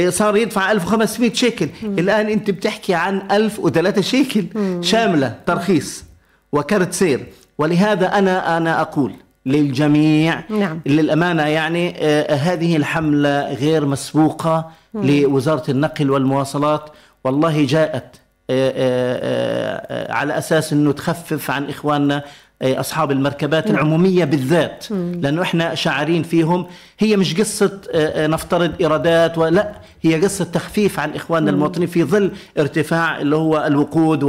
صار 0.10 0.38
يدفع 0.38 0.72
1500 0.72 1.34
شيكل. 1.34 1.70
الآن 1.84 2.30
أنت 2.30 2.52
بتحكي 2.52 2.94
عن 2.94 3.22
1003 3.32 4.02
شيكل. 4.02 4.46
شاملة 4.82 5.36
ترخيص 5.46 6.06
وكرت 6.52 6.94
سير. 6.94 7.26
ولهذا 7.58 8.18
أنا 8.18 8.58
أنا 8.58 8.82
أقول 8.82 9.14
للجميع 9.46 10.44
نعم. 10.50 10.82
للأمانة 10.86 11.44
يعني 11.44 11.96
آه، 11.98 12.36
هذه 12.36 12.78
الحملة 12.78 13.54
غير 13.54 13.86
مسبوقة 13.86 14.72
لوزارة 14.94 15.72
النقل 15.72 16.12
والمواصلات. 16.12 16.90
والله 17.24 17.66
جاءت 17.66 18.16
آه، 18.50 18.74
آه، 18.76 20.14
على 20.14 20.38
أساس 20.38 20.74
إنه 20.74 20.92
تخفف 20.92 21.52
عن 21.52 21.70
إخواننا 21.70 22.24
أصحاب 22.62 23.12
المركبات 23.12 23.70
العمومية 23.70 24.26
بالذات 24.26 24.86
لأنه 24.92 25.42
إحنا 25.42 25.76
شاعرين 25.76 26.24
فيهم 26.24 26.66
هي 27.00 27.16
مش 27.18 27.36
قصة 27.40 27.80
آه، 27.94 28.24
آه، 28.24 28.28
نفترض 28.28 28.72
إيرادات 28.82 29.38
ولا 29.38 29.72
هي 30.02 30.22
قصة 30.22 30.46
تخفيف 30.46 31.00
عن 31.00 31.12
إخواننا 31.16 31.52
المواطنين 31.52 31.88
في 31.88 32.04
ظل 32.04 32.32
ارتفاع 32.60 33.22
اللي 33.22 33.36
هو 33.36 33.64
الوقود 33.68 34.24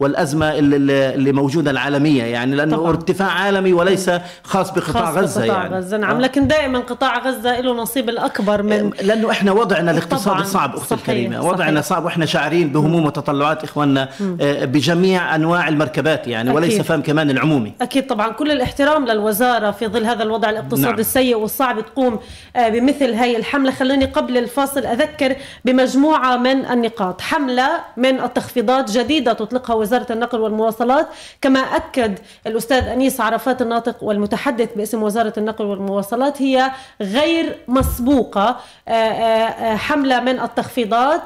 والأزمة 0.00 0.58
اللي- 0.58 1.14
اللي 1.14 1.32
موجودة 1.32 1.70
العالمية 1.70 2.22
يعني 2.22 2.56
لأنه 2.56 2.76
طبعاً. 2.76 2.88
ارتفاع 2.90 3.28
عالمي 3.30 3.72
وليس 3.72 4.10
خاص 4.42 4.70
بقطاع 4.70 5.04
خاص 5.06 5.16
غزة 5.18 5.40
بقطاع 5.46 5.62
يعني 5.62 5.76
غزة 5.76 5.96
نعم 5.96 6.16
آه. 6.16 6.20
لكن 6.20 6.46
دائما 6.46 6.78
قطاع 6.78 7.18
غزة 7.28 7.60
له 7.60 7.74
نصيب 7.74 8.08
الأكبر 8.08 8.62
من 8.62 8.90
لأنه 9.02 9.30
إحنا 9.30 9.52
وضعنا 9.52 9.90
الاقتصادي. 9.90 10.44
صعب 10.44 10.76
أختي 10.76 10.94
الكريمة 10.94 11.42
وضعنا 11.46 11.80
صحيح. 11.80 11.84
صعب 11.96 12.04
وإحنا 12.04 12.26
شاعرين 12.26 12.68
بهموم 12.72 13.04
وتطلعات 13.06 13.64
إخواننا 13.64 14.08
آه، 14.40 14.64
بجميع 14.64 15.34
أنواع 15.34 15.68
المركبات 15.68 16.26
يعني 16.26 16.50
وليس 16.50 16.72
أكيد. 16.74 16.84
فهم 16.86 17.02
كمان 17.02 17.30
العمومي 17.30 17.71
أكيد 17.80 18.06
طبعا. 18.06 18.32
كل 18.32 18.50
الاحترام 18.50 19.06
للوزارة 19.06 19.70
في 19.70 19.86
ظل 19.86 20.04
هذا 20.04 20.22
الوضع 20.22 20.50
الاقتصادي 20.50 20.82
نعم. 20.82 20.98
السيء 20.98 21.36
والصعب 21.36 21.80
تقوم 21.80 22.20
آه، 22.56 22.68
بمثل 22.68 23.14
هاي 23.14 23.36
الحملة. 23.36 23.70
خلوني 23.70 24.04
قبل 24.04 24.38
الفاصل 24.38 24.86
أذكر 24.86 25.36
بمجموعة 25.64 26.36
من 26.36 26.66
النقاط. 26.66 27.20
حملة 27.20 27.68
من 27.96 28.20
التخفيضات 28.20 28.90
جديدة 28.90 29.32
تطلقها 29.32 29.74
وزارة 29.74 30.12
النقل 30.12 30.40
والمواصلات. 30.40 31.08
كما 31.40 31.60
أكد 31.60 32.18
الأستاذ 32.46 32.84
أنيس 32.88 33.20
عرفات 33.20 33.62
الناطق 33.62 34.04
والمتحدث 34.04 34.68
باسم 34.76 35.02
وزارة 35.02 35.32
النقل 35.36 35.64
والمواصلات 35.64 36.42
هي 36.42 36.70
غير 37.00 37.58
مسبوقة. 37.68 38.56
آه، 38.88 38.92
آه، 38.92 39.76
حملة 39.76 40.20
من 40.20 40.40
التخفيضات 40.40 41.22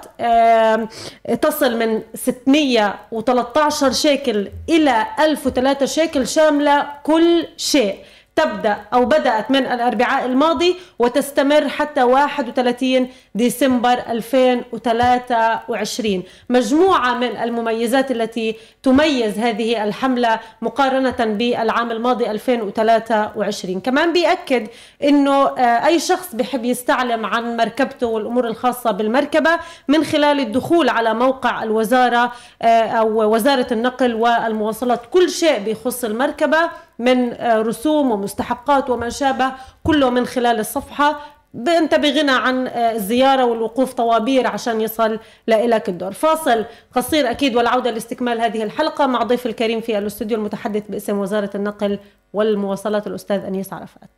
تصل 1.43 1.77
من 1.79 2.03
613 2.15 3.93
شيكل 3.93 4.49
إلى 4.69 5.07
1003 5.21 5.87
شيكل 5.87 6.29
شاملة 6.37 6.77
كل 7.03 7.49
شيء. 7.57 7.94
تبدأ 8.37 8.77
أو 8.94 9.05
بدأت 9.05 9.51
من 9.51 9.66
الأربعاء 9.66 10.27
الماضي 10.27 10.77
وتستمر 10.99 11.68
حتى 11.68 12.03
31 12.03 13.09
ديسمبر 13.35 13.92
2023 13.92 16.22
مجموعة 16.51 17.14
من 17.14 17.37
المميزات 17.37 18.11
التي 18.11 18.57
تميز 18.83 19.38
هذه 19.38 19.85
الحملة 19.85 20.40
مقارنة 20.62 21.16
بالعام 21.25 21.90
الماضي 21.90 22.31
2023 22.31 23.81
كمان 23.81 24.12
بيأكد 24.12 24.68
أنه 25.05 25.46
آه، 25.46 25.87
أي 25.87 25.99
شخص 25.99 26.35
بحب 26.35 26.64
يستعلم 26.64 27.27
عن 27.27 27.57
مركبته 27.57 28.07
والأمور 28.07 28.46
الخاصة 28.46 28.90
بالمركبة 28.90 29.51
من 29.88 30.05
خلال 30.05 30.40
الدخول 30.40 30.88
على 30.88 31.14
موقع 31.14 31.62
الوزارة 31.62 32.33
آه، 32.62 32.66
أو 32.87 33.35
وزارة 33.35 33.66
النقل 33.72 34.14
والمواصلات. 34.14 35.01
كل 35.11 35.31
شيء 35.31 35.59
بيخص 35.59 36.05
المركبة. 36.05 36.86
من 36.99 37.33
آه، 37.33 37.59
رسوم 37.59 38.11
ومستحقات 38.11 38.91
وما 38.91 39.09
شابه 39.09 39.53
كله 39.85 40.11
من 40.11 40.27
خلال 40.27 40.61
الصفحة. 40.61 41.21
انت 41.69 41.95
بغنى 41.95 42.31
عن 42.31 42.67
آه، 42.67 42.93
الزيارة 42.93 43.45
والوقوف 43.45 43.93
طوابير 43.93 44.47
عشان 44.47 44.81
يصل 44.81 45.19
لك 45.49 45.89
الدور. 45.89 46.13
فاصل 46.13 46.65
قصير 46.95 47.31
أكيد 47.31 47.57
والعودة 47.57 47.91
لاستكمال 47.91 48.41
هذه 48.41 48.63
الحلقة 48.63 49.07
مع 49.07 49.23
ضيف 49.23 49.47
الكريم 49.47 49.81
في 49.81 49.99
الاستوديو 49.99 50.39
المتحدث 50.39 50.83
باسم 50.89 51.19
وزارة 51.19 51.51
النقل 51.55 51.99
والمواصلات 52.33 53.07
الأستاذ 53.07 53.45
أنيس 53.45 53.73
عرفات. 53.73 54.11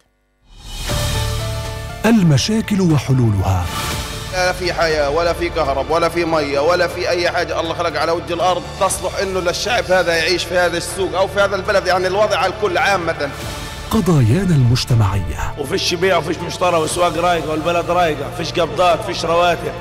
المشاكل 2.07 2.81
وحلولها. 2.81 3.65
لا 4.39 4.53
في 4.53 4.73
حياة 4.73 5.11
ولا 5.11 5.33
في 5.33 5.49
كهرب 5.49 5.91
ولا 5.91 6.09
في 6.09 6.25
مية 6.25 6.61
ولا 6.61 6.89
في 6.89 7.09
أي 7.09 7.31
حاجة. 7.31 7.61
الله 7.61 7.75
خلق 7.75 8.01
على 8.01 8.13
وجه 8.13 8.35
الأرض 8.35 8.63
تصلح 8.81 9.19
إنه 9.23 9.41
للشعب 9.41 9.85
هذا 9.85 10.17
يعيش 10.17 10.45
في 10.45 10.59
هذا 10.59 10.77
السوق 10.77 11.17
أو 11.17 11.29
في 11.29 11.41
هذا 11.41 11.57
البلد. 11.57 11.87
يعني 11.87 12.07
الوضع 12.07 12.39
على 12.39 12.53
الكل 12.53 12.79
عامة 12.79 13.31
قضايانا 13.91 14.55
المجتمعية. 14.55 15.55
وفيش 15.59 15.95
بيع 15.95 16.17
وفيش 16.17 16.37
مشترى 16.39 16.77
واسواق 16.77 17.19
رايقة 17.19 17.51
والبلد 17.51 17.91
رايقة 17.91 18.31
فيش 18.37 18.53
قبضات 18.53 19.05
فيش 19.07 19.25
رواتب. 19.25 19.73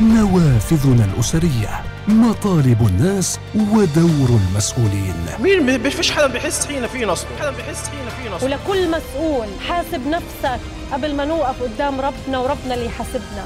نوافذنا 0.00 1.04
الأسرية. 1.04 1.82
مطالب 2.08 2.86
الناس 2.86 3.38
ودور 3.54 4.40
المسؤولين. 4.40 5.14
مين 5.40 5.82
ما 5.82 5.90
فيش 5.90 6.10
حدا 6.10 6.26
بيحس 6.26 6.66
حين 6.66 6.86
في 6.86 7.04
نصب. 7.04 7.26
حدا 7.40 7.50
بيحس 7.50 7.88
حين 7.88 8.08
في 8.22 8.34
نصب. 8.34 8.44
ولكل 8.44 8.90
مسؤول 8.90 9.46
حاسب 9.68 10.06
نفسك 10.06 10.60
قبل 10.92 11.14
ما 11.14 11.24
نوقف 11.24 11.62
قدام 11.62 12.00
ربنا 12.00 12.38
وربنا 12.38 12.74
اللي 12.74 12.86
يحاسبنا. 12.86 13.44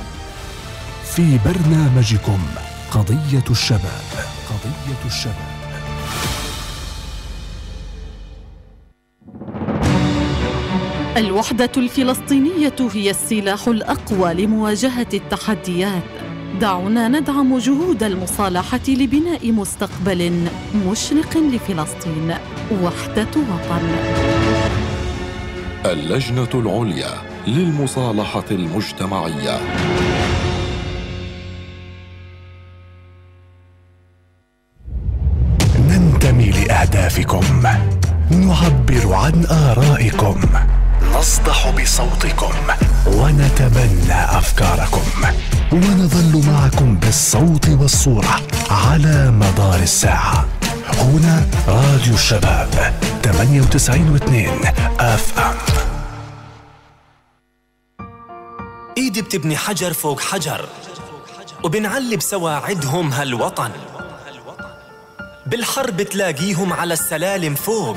في 1.05 1.38
برنامجكم 1.44 2.38
قضية 2.90 3.44
الشباب. 3.51 4.03
قضية 4.48 5.07
الشباب. 5.07 5.53
الوحدة 11.16 11.70
الفلسطينية 11.77 12.77
هي 12.92 13.11
السلاح 13.11 13.68
الأقوى 13.68 14.35
لمواجهة 14.35 15.07
التحديات. 15.14 16.21
دعونا 16.61 17.09
ندعم 17.09 17.59
جهود 17.59 18.03
المصالحة 18.03 18.81
لبناء 18.88 19.53
مستقبل 19.53 20.49
مشرق 20.87 21.37
لفلسطين. 21.37 22.35
وحدة 22.83 23.33
وطن. 23.37 23.88
اللجنة 25.87 26.49
العليا 26.55 27.11
للمصالحة 27.47 28.45
المجتمعية. 28.51 29.59
ننتمي 35.88 36.51
لأهدافكم 36.51 37.45
نعبر 38.31 39.15
عن 39.15 39.47
آرائكم 39.47 40.41
نصدح 41.14 41.70
بصوتكم. 41.70 42.53
ونتبنى 43.07 44.25
أفكاركم. 44.38 45.03
ونظل 45.72 46.51
معكم 46.53 46.96
بالصوت 46.96 47.68
والصورة 47.68 48.40
على 48.70 49.31
مدار 49.31 49.79
الساعة. 49.79 50.46
هنا 50.98 51.46
راديو 51.68 52.14
الشباب 52.14 52.94
98.2 53.22 54.66
أف 55.01 55.38
أم. 55.38 55.55
إيدي 58.98 59.22
بتبني 59.22 59.57
حجر 59.57 59.92
فوق 59.92 60.20
حجر 60.20 60.68
وبنعلي 61.64 62.16
بسواعدهم 62.16 63.12
هالوطن. 63.12 63.70
بالحرب 65.46 66.03
تلاقيهم 66.03 66.72
على 66.72 66.94
السلالم 66.94 67.55
فوق. 67.55 67.96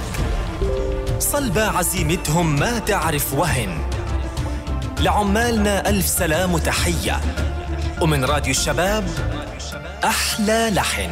صلبة 1.32 1.78
عزيمتهم 1.78 2.56
ما 2.56 2.80
تعرف 2.80 3.34
وهن. 3.34 3.78
لعمالنا 5.00 5.90
ألف 5.90 6.08
سلام 6.08 6.54
وتحية. 6.54 7.22
ومن 8.02 8.26
راديو 8.26 8.52
الشباب 8.52 9.08
أحلى 10.04 10.70
لحن. 10.74 11.12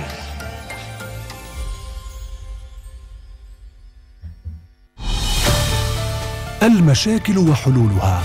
المشاكل 6.63 7.37
وحلولها. 7.37 8.23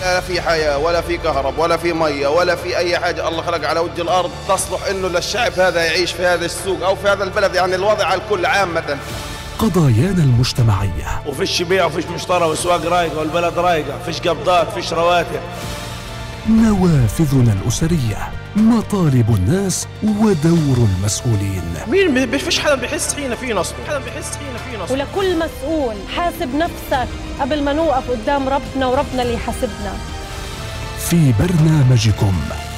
لا 0.00 0.20
في 0.20 0.40
حياة 0.40 0.78
ولا 0.78 1.00
في 1.00 1.16
كهرب 1.18 1.58
ولا 1.58 1.76
في 1.76 1.92
مية 1.92 2.28
ولا 2.28 2.56
في 2.56 2.76
أي 2.76 2.98
حاجة. 2.98 3.28
الله 3.28 3.42
خلق 3.42 3.68
على 3.68 3.80
وجه 3.80 4.02
الأرض 4.02 4.30
تصلح 4.48 4.86
إنه 4.90 5.08
للشعب 5.08 5.52
هذا 5.52 5.84
يعيش 5.84 6.12
في 6.12 6.26
هذا 6.26 6.44
السوق 6.44 6.84
أو 6.84 6.96
في 6.96 7.08
هذا 7.08 7.24
البلد. 7.24 7.54
يعني 7.54 7.74
الوضع 7.74 8.06
على 8.06 8.20
الكل 8.20 8.46
عامة. 8.46 8.98
قضايانا 9.58 10.22
المجتمعية. 10.22 11.22
وفيش 11.26 11.62
بيع 11.62 11.84
وفيش 11.84 12.04
مشترى 12.04 12.44
واسواق 12.44 12.86
رايقة 12.86 13.18
والبلد 13.18 13.58
رايقة 13.58 13.98
فيش 14.06 14.20
قبضات 14.20 14.72
فيش 14.72 14.92
رواتب. 14.92 15.40
نوافذنا 16.48 17.52
الأسرية 17.52 18.32
مطالب 18.56 19.34
الناس 19.36 19.86
ودور 20.02 20.88
المسؤولين. 20.88 21.62
مين 21.88 22.30
ما 22.30 22.38
فيش 22.38 22.58
حدا 22.58 22.74
بيحس 22.74 23.14
حين 23.14 23.34
في 23.34 23.52
نصب. 23.52 23.74
حدا 23.88 23.98
بيحس 23.98 24.36
حين 24.36 24.56
في 24.70 24.82
نصب. 24.82 24.92
ولكل 24.92 25.38
مسؤول 25.38 25.94
حاسب 26.16 26.54
نفسك 26.54 27.08
قبل 27.40 27.62
ما 27.62 27.72
نوقف 27.72 28.10
قدام 28.10 28.48
ربنا 28.48 28.86
وربنا 28.86 29.22
اللي 29.22 29.34
يحاسبنا. 29.34 29.92
في 30.98 31.32
برنامجكم 31.38 32.34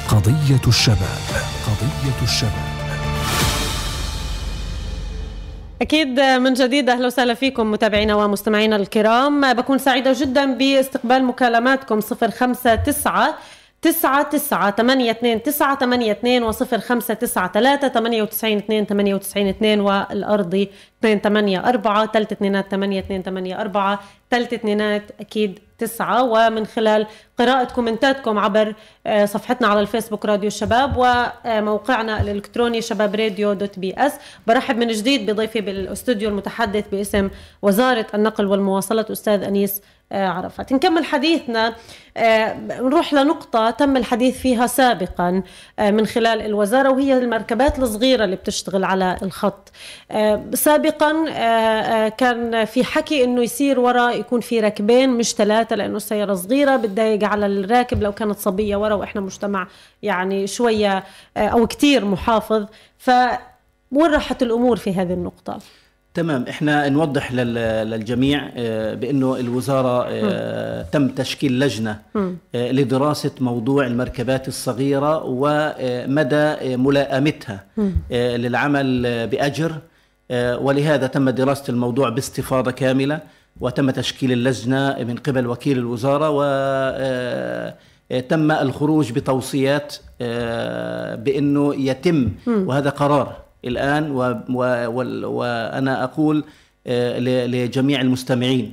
قضية 0.07 0.61
الشباب 0.67 1.21
قضية 1.67 2.23
الشباب. 2.23 2.77
أكيد 5.81 6.19
من 6.19 6.53
جديد 6.53 6.89
أهلا 6.89 7.05
وسهلا 7.05 7.33
فيكم 7.33 7.71
متابعينا 7.71 8.15
ومستمعينا 8.15 8.75
الكرام. 8.75 9.53
بكون 9.53 9.77
سعيدة 9.77 10.13
جدا 10.17 10.45
باستقبال 10.53 11.23
مكالماتكم 11.23 11.99
059 11.99 13.33
تسعة 13.81 14.29
تسعة 14.29 14.71
ثمانية 14.75 15.11
اثنين 15.11 15.43
تسعة 15.43 15.79
ثمانية 15.79 16.11
اثنين 16.11 16.43
وصفر 16.43 16.79
خمسة 16.79 17.13
تسعة 17.13 17.51
ثلاثة 17.51 17.87
ثمانية 17.87 18.21
وتسعين 18.21 18.57
اثنين 18.57 18.85
ثمانية 18.85 19.15
وتسعين 19.15 19.47
اثنين 19.47 19.79
والأرضي 19.79 20.69
اثنين 20.99 21.19
ثمانية 21.19 21.69
أربعة 21.69 22.11
ثلاثة 22.11 22.33
اثنينات 22.33 22.71
ثمانية 22.71 22.99
اثنين 22.99 23.23
ثمانية 23.23 23.61
أربعة 23.61 23.99
ثلاثة 24.31 24.55
اثنينات 24.55 25.11
أكيد 25.19 25.59
تسعة. 25.77 26.23
ومن 26.23 26.65
خلال 26.65 27.07
قراءة 27.39 27.73
comments 27.73 28.21
اتكم 28.21 28.39
عبر 28.39 28.75
آه، 29.07 29.25
صفحتنا 29.25 29.67
على 29.67 29.79
الفيسبوك 29.79 30.25
راديو 30.25 30.47
الشباب 30.47 30.93
وموقعنا 30.97 32.21
الإلكتروني 32.21 32.81
شباب 32.81 33.15
راديو 33.15 33.53
dot 33.53 33.79
ps 33.79 34.13
برحب 34.47 34.77
من 34.77 34.87
جديد 34.87 35.31
بضيفي 35.31 35.61
بالاستوديو 35.61 36.29
المتحدث 36.29 36.87
باسم 36.91 37.29
وزارة 37.61 38.07
النقل 38.13 38.45
والمواصلات 38.45 39.11
أستاذ 39.11 39.43
أنيس 39.43 39.81
آه، 40.11 40.27
عرفت 40.27 40.73
نكمل 40.73 41.05
حديثنا 41.05 41.75
آه، 42.17 42.53
نروح 42.53 43.13
لنقطة 43.13 43.69
تم 43.69 43.97
الحديث 43.97 44.39
فيها 44.39 44.67
سابقا 44.67 45.43
من 45.79 46.05
خلال 46.05 46.41
الوزارة 46.41 46.89
وهي 46.91 47.17
المركبات 47.17 47.79
الصغيرة 47.79 48.23
اللي 48.23 48.35
بتشتغل 48.35 48.83
على 48.83 49.17
الخط. 49.23 49.71
سابقا 50.53 50.86
كان 52.09 52.65
في 52.65 52.83
حكي 52.83 53.23
إنه 53.23 53.43
يصير 53.43 53.79
وراء 53.79 54.19
يكون 54.19 54.41
في 54.41 54.59
ركبين 54.59 55.09
مش 55.09 55.33
ثلاثة 55.33 55.75
لأنه 55.75 55.97
السيارة 55.97 56.33
صغيرة 56.33 56.75
بتضايق 56.75 57.23
على 57.23 57.45
الراكب 57.45 58.03
لو 58.03 58.11
كانت 58.11 58.37
صبية 58.37 58.75
ورا 58.75 58.93
وإحنا 58.93 59.21
مجتمع 59.21 59.67
يعني 60.03 60.47
شوية 60.47 61.03
أو 61.37 61.67
كتير 61.67 62.05
محافظ. 62.05 62.65
ف 62.97 63.11
وين 63.91 64.11
راحت 64.11 64.43
الأمور 64.43 64.77
في 64.77 64.93
هذه 64.93 65.13
النقطة؟ 65.13 65.59
تمام 66.13 66.45
إحنا 66.49 66.89
نوضح 66.89 67.31
للجميع 67.31 68.49
آه، 68.55 68.93
بإنه 68.93 69.35
الوزارة 69.39 70.05
آه، 70.09 70.81
تم 70.81 71.07
تشكيل 71.07 71.59
لجنة 71.59 71.99
آه، 72.15 72.71
لدراسة 72.71 73.31
موضوع 73.41 73.85
المركبات 73.85 74.47
الصغيرة 74.47 75.23
ومدى 75.25 76.77
ملائمتها 76.77 77.63
للعمل 78.11 79.01
بأجر. 79.27 79.75
ولهذا 80.31 81.07
تم 81.07 81.29
دراسة 81.29 81.63
الموضوع 81.69 82.09
باستفاضة 82.09 82.71
كاملة 82.71 83.19
وتم 83.61 83.89
تشكيل 83.91 84.31
اللجنة 84.31 84.95
من 84.99 85.15
قبل 85.15 85.47
وكيل 85.47 85.77
الوزارة 85.77 86.29
و 86.29 86.41
تم 88.29 88.51
الخروج 88.51 89.11
بتوصيات 89.11 89.95
بأنه 91.23 91.75
يتم. 91.75 92.29
وهذا 92.47 92.89
قرار 92.89 93.37
الآن 93.65 94.11
وأنا 95.25 96.03
أقول 96.03 96.37
آه، 96.37 96.43
لجميع 96.87 98.01
المستمعين 98.01 98.71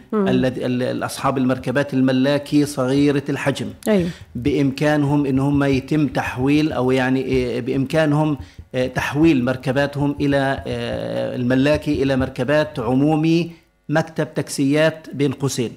اصحاب 1.02 1.38
المركبات 1.38 1.94
الملاكي 1.94 2.66
صغيرة 2.66 3.22
الحجم. 3.28 3.66
أيوة. 3.88 4.10
بإمكانهم 4.34 5.26
إن 5.26 5.38
هم 5.38 5.64
يتم 5.64 6.06
تحويل 6.08 6.72
أو 6.72 6.90
يعني 6.90 7.56
آه، 7.56 7.60
بإمكانهم 7.60 8.38
آه، 8.74 8.86
تحويل 8.86 9.44
مركباتهم 9.44 10.16
إلى 10.20 10.62
آه، 10.66 11.36
الملاكي 11.36 12.02
إلى 12.02 12.16
مركبات 12.16 12.78
عمومي 12.78 13.50
مكتب 13.88 14.34
تاكسيات 14.34 15.06
بين 15.12 15.32
قوسين. 15.32 15.72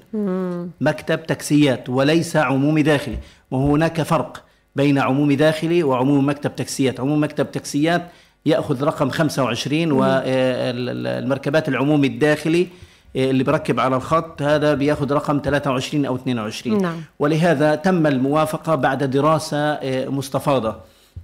مكتب 0.82 1.26
تاكسيات 1.26 1.90
وليس 1.90 2.36
عمومي 2.36 2.84
داخلي. 2.84 3.18
وهناك 3.52 4.02
فرق 4.02 4.44
بين 4.76 5.00
عمومي 5.00 5.36
داخلي 5.36 5.84
وعموم 5.84 6.30
مكتب 6.30 6.56
تاكسيات. 6.56 7.00
عموم 7.00 7.24
مكتب 7.24 7.52
تاكسيات 7.52 8.02
يأخذ 8.48 8.84
رقم 8.84 9.10
25 9.10 9.92
والمركبات 9.92 11.70
العمومي 11.70 12.08
الداخلي 12.08 12.68
آه، 13.16 13.30
اللي 13.30 13.44
بركب 13.44 13.80
على 13.80 13.96
الخط 13.96 14.42
هذا 14.42 14.74
بيأخذ 14.74 15.14
رقم 15.14 15.42
23 15.44 16.06
أو 16.06 16.16
22 16.16 16.82
نعم. 16.82 17.02
ولهذا 17.20 17.76
تم 17.76 18.08
الموافقة 18.08 18.76
بعد 18.76 19.04
دراسة 19.04 19.58
آه، 19.58 20.08
مستفاضة 20.08 20.76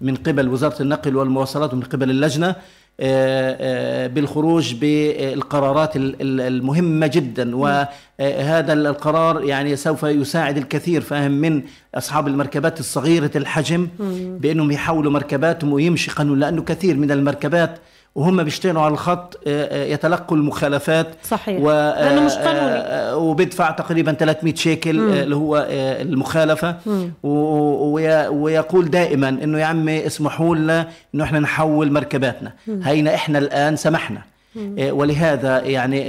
من 0.01 0.15
قبل 0.15 0.49
وزارة 0.49 0.81
النقل 0.81 1.15
والمواصلات 1.15 1.73
ومن 1.73 1.83
قبل 1.83 2.09
اللجنة 2.09 2.47
آه، 2.47 2.55
آه، 2.55 2.55
بالخروج 4.08 4.73
بالقرارات 4.73 5.95
ال- 5.95 6.21
ال- 6.21 6.41
المهمة 6.41 7.08
جدا. 7.08 7.56
وهذا 7.56 8.73
القرار 8.73 9.43
يعني 9.43 9.75
سوف 9.75 10.03
يساعد 10.03 10.58
الكثير 10.58 11.01
فاهم 11.01 11.32
من 11.32 11.62
أصحاب 11.95 12.27
المركبات 12.27 12.79
الصغيرة 12.79 13.32
الحجم 13.36 13.88
بأنهم 14.39 14.71
يحولوا 14.71 15.12
مركباتهم 15.12 15.73
ويمشي 15.73 16.12
قانون 16.12 16.39
لأنه 16.39 16.62
كثير 16.62 16.97
من 16.97 17.12
المركبات 17.12 17.77
وهم 18.15 18.43
بيشتغلوا 18.43 18.82
على 18.82 18.91
الخط 18.93 19.39
آه، 19.47 19.84
آه، 19.84 19.86
يتلقوا 19.86 20.38
المخالفات. 20.38 21.08
صحيح. 21.23 21.60
و 21.62 21.71
لأنه 21.71 22.26
مش 22.26 22.32
قانوني. 22.34 22.76
آه، 22.76 23.17
وبيدفع 23.17 23.71
تقريبا 23.71 24.13
300 24.13 24.56
شيكل 24.56 24.99
آه، 25.13 25.23
اللي 25.23 25.36
هو 25.36 25.67
المخالفة. 25.71 26.76
و- 27.23 27.93
وي- 27.93 28.28
ويقول 28.28 28.89
دائما 28.89 29.30
إنه 29.30 29.60
يا 29.60 29.65
عمي 29.65 30.06
اسمحوا 30.08 30.56
لنا 30.56 30.88
إنه 31.15 31.23
إحنا 31.23 31.39
نحول 31.39 31.91
مركباتنا. 31.91 32.54
هينا 32.84 33.15
إحنا 33.15 33.39
الآن 33.39 33.76
سمحنا. 33.76 34.21
ولهذا 34.80 35.60
يعني 35.63 36.04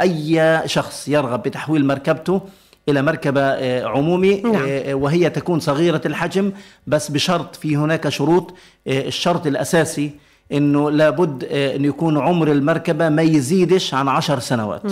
أي 0.00 0.62
شخص 0.68 1.08
يرغب 1.08 1.42
بتحويل 1.42 1.84
مركبته 1.86 2.40
إلى 2.88 3.02
مركبة 3.02 3.84
عمومي 3.86 4.40
نعم. 4.40 4.62
وهي 5.02 5.30
تكون 5.30 5.60
صغيرة 5.60 6.00
الحجم 6.06 6.52
بس 6.86 7.10
بشرط 7.10 7.56
في 7.56 7.76
هناك 7.76 8.08
شروط 8.08 8.54
الشرط 8.86 9.46
الأساسي 9.46 10.10
إنه 10.52 10.90
لابد 10.90 11.44
آه، 11.50 11.76
انه 11.76 11.88
يكون 11.88 12.18
عمر 12.18 12.52
المركبة 12.52 13.08
ما 13.08 13.22
يزيدش 13.22 13.94
عن 13.94 14.08
عشر 14.08 14.38
سنوات. 14.38 14.86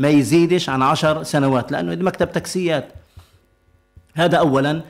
ما 0.00 0.08
يزيدش 0.08 0.68
عن 0.68 0.82
عشر 0.82 1.22
سنوات 1.22 1.72
لأنه 1.72 2.04
مكتب 2.04 2.32
تاكسيات 2.32 2.88
هذا 4.14 4.36
اولا. 4.36 4.80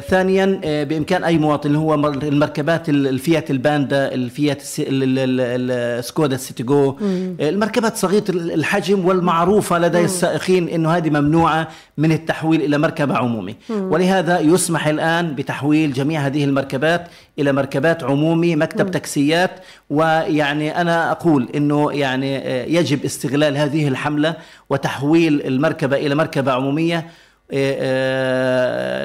ثانيا 0.00 0.60
آه، 0.64 0.84
بإمكان 0.84 1.24
أي 1.24 1.38
مواطن 1.38 1.68
اللي 1.68 1.78
هو 1.78 1.96
مر- 1.96 2.22
المركبات 2.22 2.88
ال- 2.88 3.06
الفيات 3.08 3.50
الباندا 3.50 4.14
الفيات 4.14 4.60
الس- 4.60 4.80
ال- 4.80 4.86
ال- 5.02 5.18
ال- 5.18 5.70
السكودا 5.98 6.34
السيتيجو 6.34 6.90
آه، 6.90 7.48
المركبات 7.48 7.96
صغيرة 7.96 8.24
ال- 8.28 8.52
الحجم 8.52 9.06
والمعروفة 9.06 9.78
لدى 9.78 10.00
السائقين 10.04 10.68
انه 10.68 10.90
هذه 10.96 11.10
ممنوعة 11.10 11.68
من 11.98 12.12
التحويل 12.12 12.62
إلى 12.62 12.78
مركبة 12.78 13.16
عمومي. 13.16 13.56
ولهذا 13.70 14.40
يسمح 14.40 14.86
الآن 14.86 15.34
بتحويل 15.34 15.92
جميع 15.92 16.20
هذه 16.20 16.44
المركبات 16.44 17.08
إلى 17.38 17.52
مركبات 17.52 18.04
عمومي 18.04 18.56
مكتب 18.56 18.90
تاكسيات. 18.90 19.50
ويعني 19.90 20.80
أنا 20.80 21.10
أقول 21.10 21.48
إنه 21.54 21.92
يعني 21.92 22.38
آه، 22.38 22.64
يجب 22.64 23.04
استغلال 23.04 23.56
هذه 23.56 23.88
الحملة 23.88 24.34
وتحويل 24.70 25.46
المركبة 25.46 25.96
إلى 25.96 26.14
مركبة 26.14 26.52
عمومية. 26.52 26.96
آه، 26.98 27.04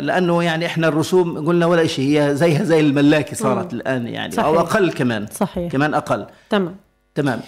لأنه 0.02 0.44
يعني 0.44 0.66
إحنا 0.66 0.88
الرسوم 0.88 1.46
قلنا 1.48 1.66
ولا 1.66 1.88
شيء 1.88 2.06
هي 2.22 2.36
زيها 2.36 2.64
زي 2.64 2.80
الملاكي 2.80 3.36
صارت 3.36 3.74
الآن 3.74 4.08
يعني 4.08 4.34
أو 4.40 4.56
صحيح. 4.56 4.60
أقل 4.76 4.92
كمان. 4.92 5.26
صحيح. 5.32 5.72
كمان 5.72 5.94
أقل. 5.94 6.26
تمام. 6.50 6.76
تمام. 7.16 7.40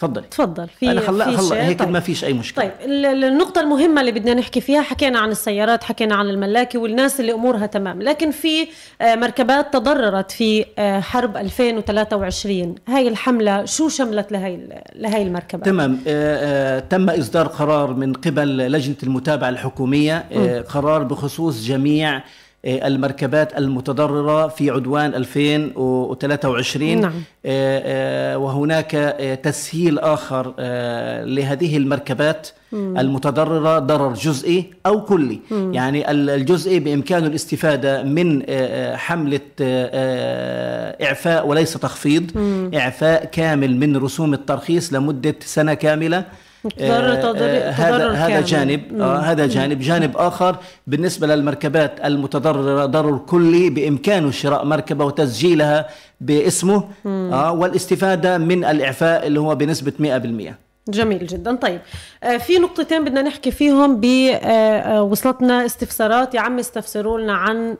تفضلي. 0.00 0.24
تفضل. 0.30 0.68
في 0.68 0.90
أنا 0.90 1.00
خلا 1.00 1.36
شيء؟ 1.40 1.54
هيك 1.62 1.78
طيب. 1.78 1.88
ما 1.90 2.00
فيش 2.00 2.24
أي 2.24 2.32
مشكلة. 2.32 2.64
طيب 2.64 2.72
ال- 2.90 3.06
ال- 3.06 3.24
النقطة 3.24 3.60
المهمة 3.60 4.00
اللي 4.00 4.12
بدنا 4.12 4.34
نحكي 4.34 4.60
فيها 4.60 4.82
حكينا 4.82 5.18
عن 5.18 5.30
السيارات 5.30 5.84
حكينا 5.84 6.14
عن 6.14 6.28
الملاكي 6.28 6.78
والناس 6.78 7.20
اللي 7.20 7.32
أمورها 7.32 7.66
تمام. 7.66 8.02
لكن 8.02 8.30
في 8.30 8.66
آه، 9.00 9.14
مركبات 9.14 9.72
تضررت 9.72 10.30
في 10.30 10.64
آه، 10.78 11.00
حرب 11.00 11.36
2023 11.36 12.74
هاي 12.88 13.08
الحملة 13.08 13.64
شو 13.64 13.88
شملت 13.88 14.32
لهي 14.32 14.58
لهي 14.94 15.22
المركبات 15.22 15.64
تمام. 15.66 15.98
آه، 16.06 16.78
تم 16.78 17.10
إصدار 17.10 17.46
قرار 17.46 17.94
من 17.94 18.12
قبل 18.12 18.56
لجنة 18.72 18.96
المتابعة 19.02 19.48
الحكومية 19.48 20.24
آه، 20.32 20.60
قرار 20.60 21.02
بخصوص 21.02 21.64
جميع 21.64 22.22
المركبات 22.64 23.58
المتضررة 23.58 24.48
في 24.48 24.70
عدوان 24.70 25.14
2023 25.14 27.00
نعم. 27.00 27.12
آه، 27.46 28.32
آه، 28.34 28.38
وهناك 28.38 28.94
آه، 28.94 29.34
تسهيل 29.34 29.98
آخر 29.98 30.54
آه، 30.58 31.24
لهذه 31.24 31.76
المركبات 31.76 32.48
المتضررة 32.72 33.78
ضرر 33.78 34.14
جزئي 34.14 34.64
أو 34.86 35.04
كلي. 35.04 35.40
يعني 35.50 36.10
ال- 36.10 36.30
الجزئي 36.30 36.78
بإمكانه 36.80 37.26
الاستفادة 37.26 38.02
من 38.02 38.42
آه، 38.42 38.44
آه، 38.48 38.96
حملة 38.96 39.40
آه، 39.60 39.90
آه، 39.92 41.04
إعفاء 41.06 41.46
وليس 41.46 41.72
تخفيض. 41.72 42.30
إعفاء 42.74 43.24
كامل 43.24 43.76
من 43.76 43.96
رسوم 43.96 44.34
الترخيص 44.34 44.92
لمدة 44.92 45.34
سنة 45.40 45.74
كاملة. 45.74 46.24
تضرر- 46.62 47.12
آه، 47.12 47.14
تضرر- 47.14 47.40
آه، 47.66 47.70
هذا 47.70 47.98
تضرر 47.98 48.10
هذا 48.14 48.28
كامل. 48.28 48.44
جانب 48.44 49.00
آه 49.00 49.18
هذا 49.18 49.46
جانب. 49.46 49.78
جانب 49.80 50.16
آخر 50.16 50.56
بالنسبة 50.86 51.26
للمركبات 51.26 52.00
المتضررة 52.04 52.86
ضرر 52.86 53.18
كلي 53.18 53.70
بإمكانه 53.70 54.30
شراء 54.30 54.64
مركبة 54.64 55.04
وتسجيلها 55.04 55.88
باسمه 56.20 56.84
آه 57.06 57.52
والاستفادة 57.52 58.38
من 58.38 58.64
الإعفاء 58.64 59.26
اللي 59.26 59.40
هو 59.40 59.54
بنسبة 59.54 59.92
100% 59.98 60.54
جميل 60.88 61.26
جدا. 61.26 61.56
طيب 61.56 61.80
آه، 62.24 62.36
في 62.36 62.58
نقطتين 62.58 63.04
بدنا 63.04 63.22
نحكي 63.22 63.50
فيهم 63.50 64.00
آه، 64.34 64.38
آه، 64.38 65.02
وصلتنا 65.02 65.66
استفسارات. 65.66 66.34
يا 66.34 66.40
عم 66.40 66.58
استفسروا 66.58 67.20
لنا 67.20 67.32
عن 67.32 67.76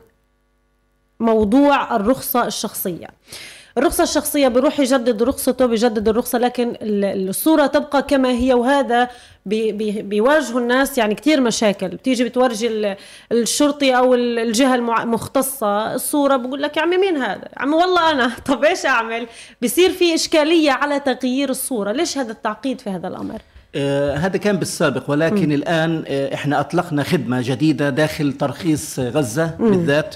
موضوع 1.19 1.95
الرخصة 1.95 2.47
الشخصية. 2.47 3.07
الرخصة 3.77 4.03
الشخصية 4.03 4.47
بيروح 4.47 4.79
يجدد 4.79 5.23
رخصته 5.23 5.65
بيجدد 5.65 6.07
الرخصة 6.09 6.37
لكن 6.39 6.69
ال- 6.81 7.29
الصورة 7.29 7.67
تبقى 7.67 8.03
كما 8.03 8.29
هي 8.29 8.53
وهذا 8.53 9.09
بي 9.45 9.71
بي 9.71 10.01
بيواجهوا 10.01 10.59
الناس 10.59 10.97
يعني 10.97 11.15
كتير 11.15 11.41
مشاكل 11.41 11.87
بتيجي 11.87 12.23
بتورجي 12.23 12.67
ال- 12.67 12.95
الشرطي 13.31 13.97
أو 13.97 14.13
ال- 14.15 14.39
الجهة 14.39 14.75
المختصة 14.75 15.95
الصورة 15.95 16.35
بقول 16.35 16.61
لك 16.61 16.77
يا 16.77 16.81
عمي 16.81 16.97
مين 16.97 17.17
هذا 17.17 17.47
عمي 17.57 17.73
والله 17.75 18.11
أنا 18.11 18.31
طب 18.47 18.63
إيش 18.63 18.85
أعمل 18.85 19.27
بصير 19.63 19.89
في 19.89 20.15
إشكالية 20.15 20.71
على 20.71 20.99
تغيير 20.99 21.49
الصورة 21.49 21.91
ليش 21.91 22.17
هذا 22.17 22.31
التعقيد 22.31 22.81
في 22.81 22.89
هذا 22.89 23.07
الأمر 23.07 23.41
آه 23.75 24.15
هذا 24.15 24.37
كان 24.37 24.57
بالسابق 24.57 25.03
ولكن 25.11 25.49
م. 25.49 25.51
الآن 25.51 26.03
آه 26.07 26.33
إحنا 26.33 26.59
أطلقنا 26.59 27.03
خدمة 27.03 27.41
جديدة 27.41 27.89
داخل 27.89 28.33
ترخيص 28.33 28.99
غزة 28.99 29.55
م. 29.59 29.69
بالذات 29.71 30.15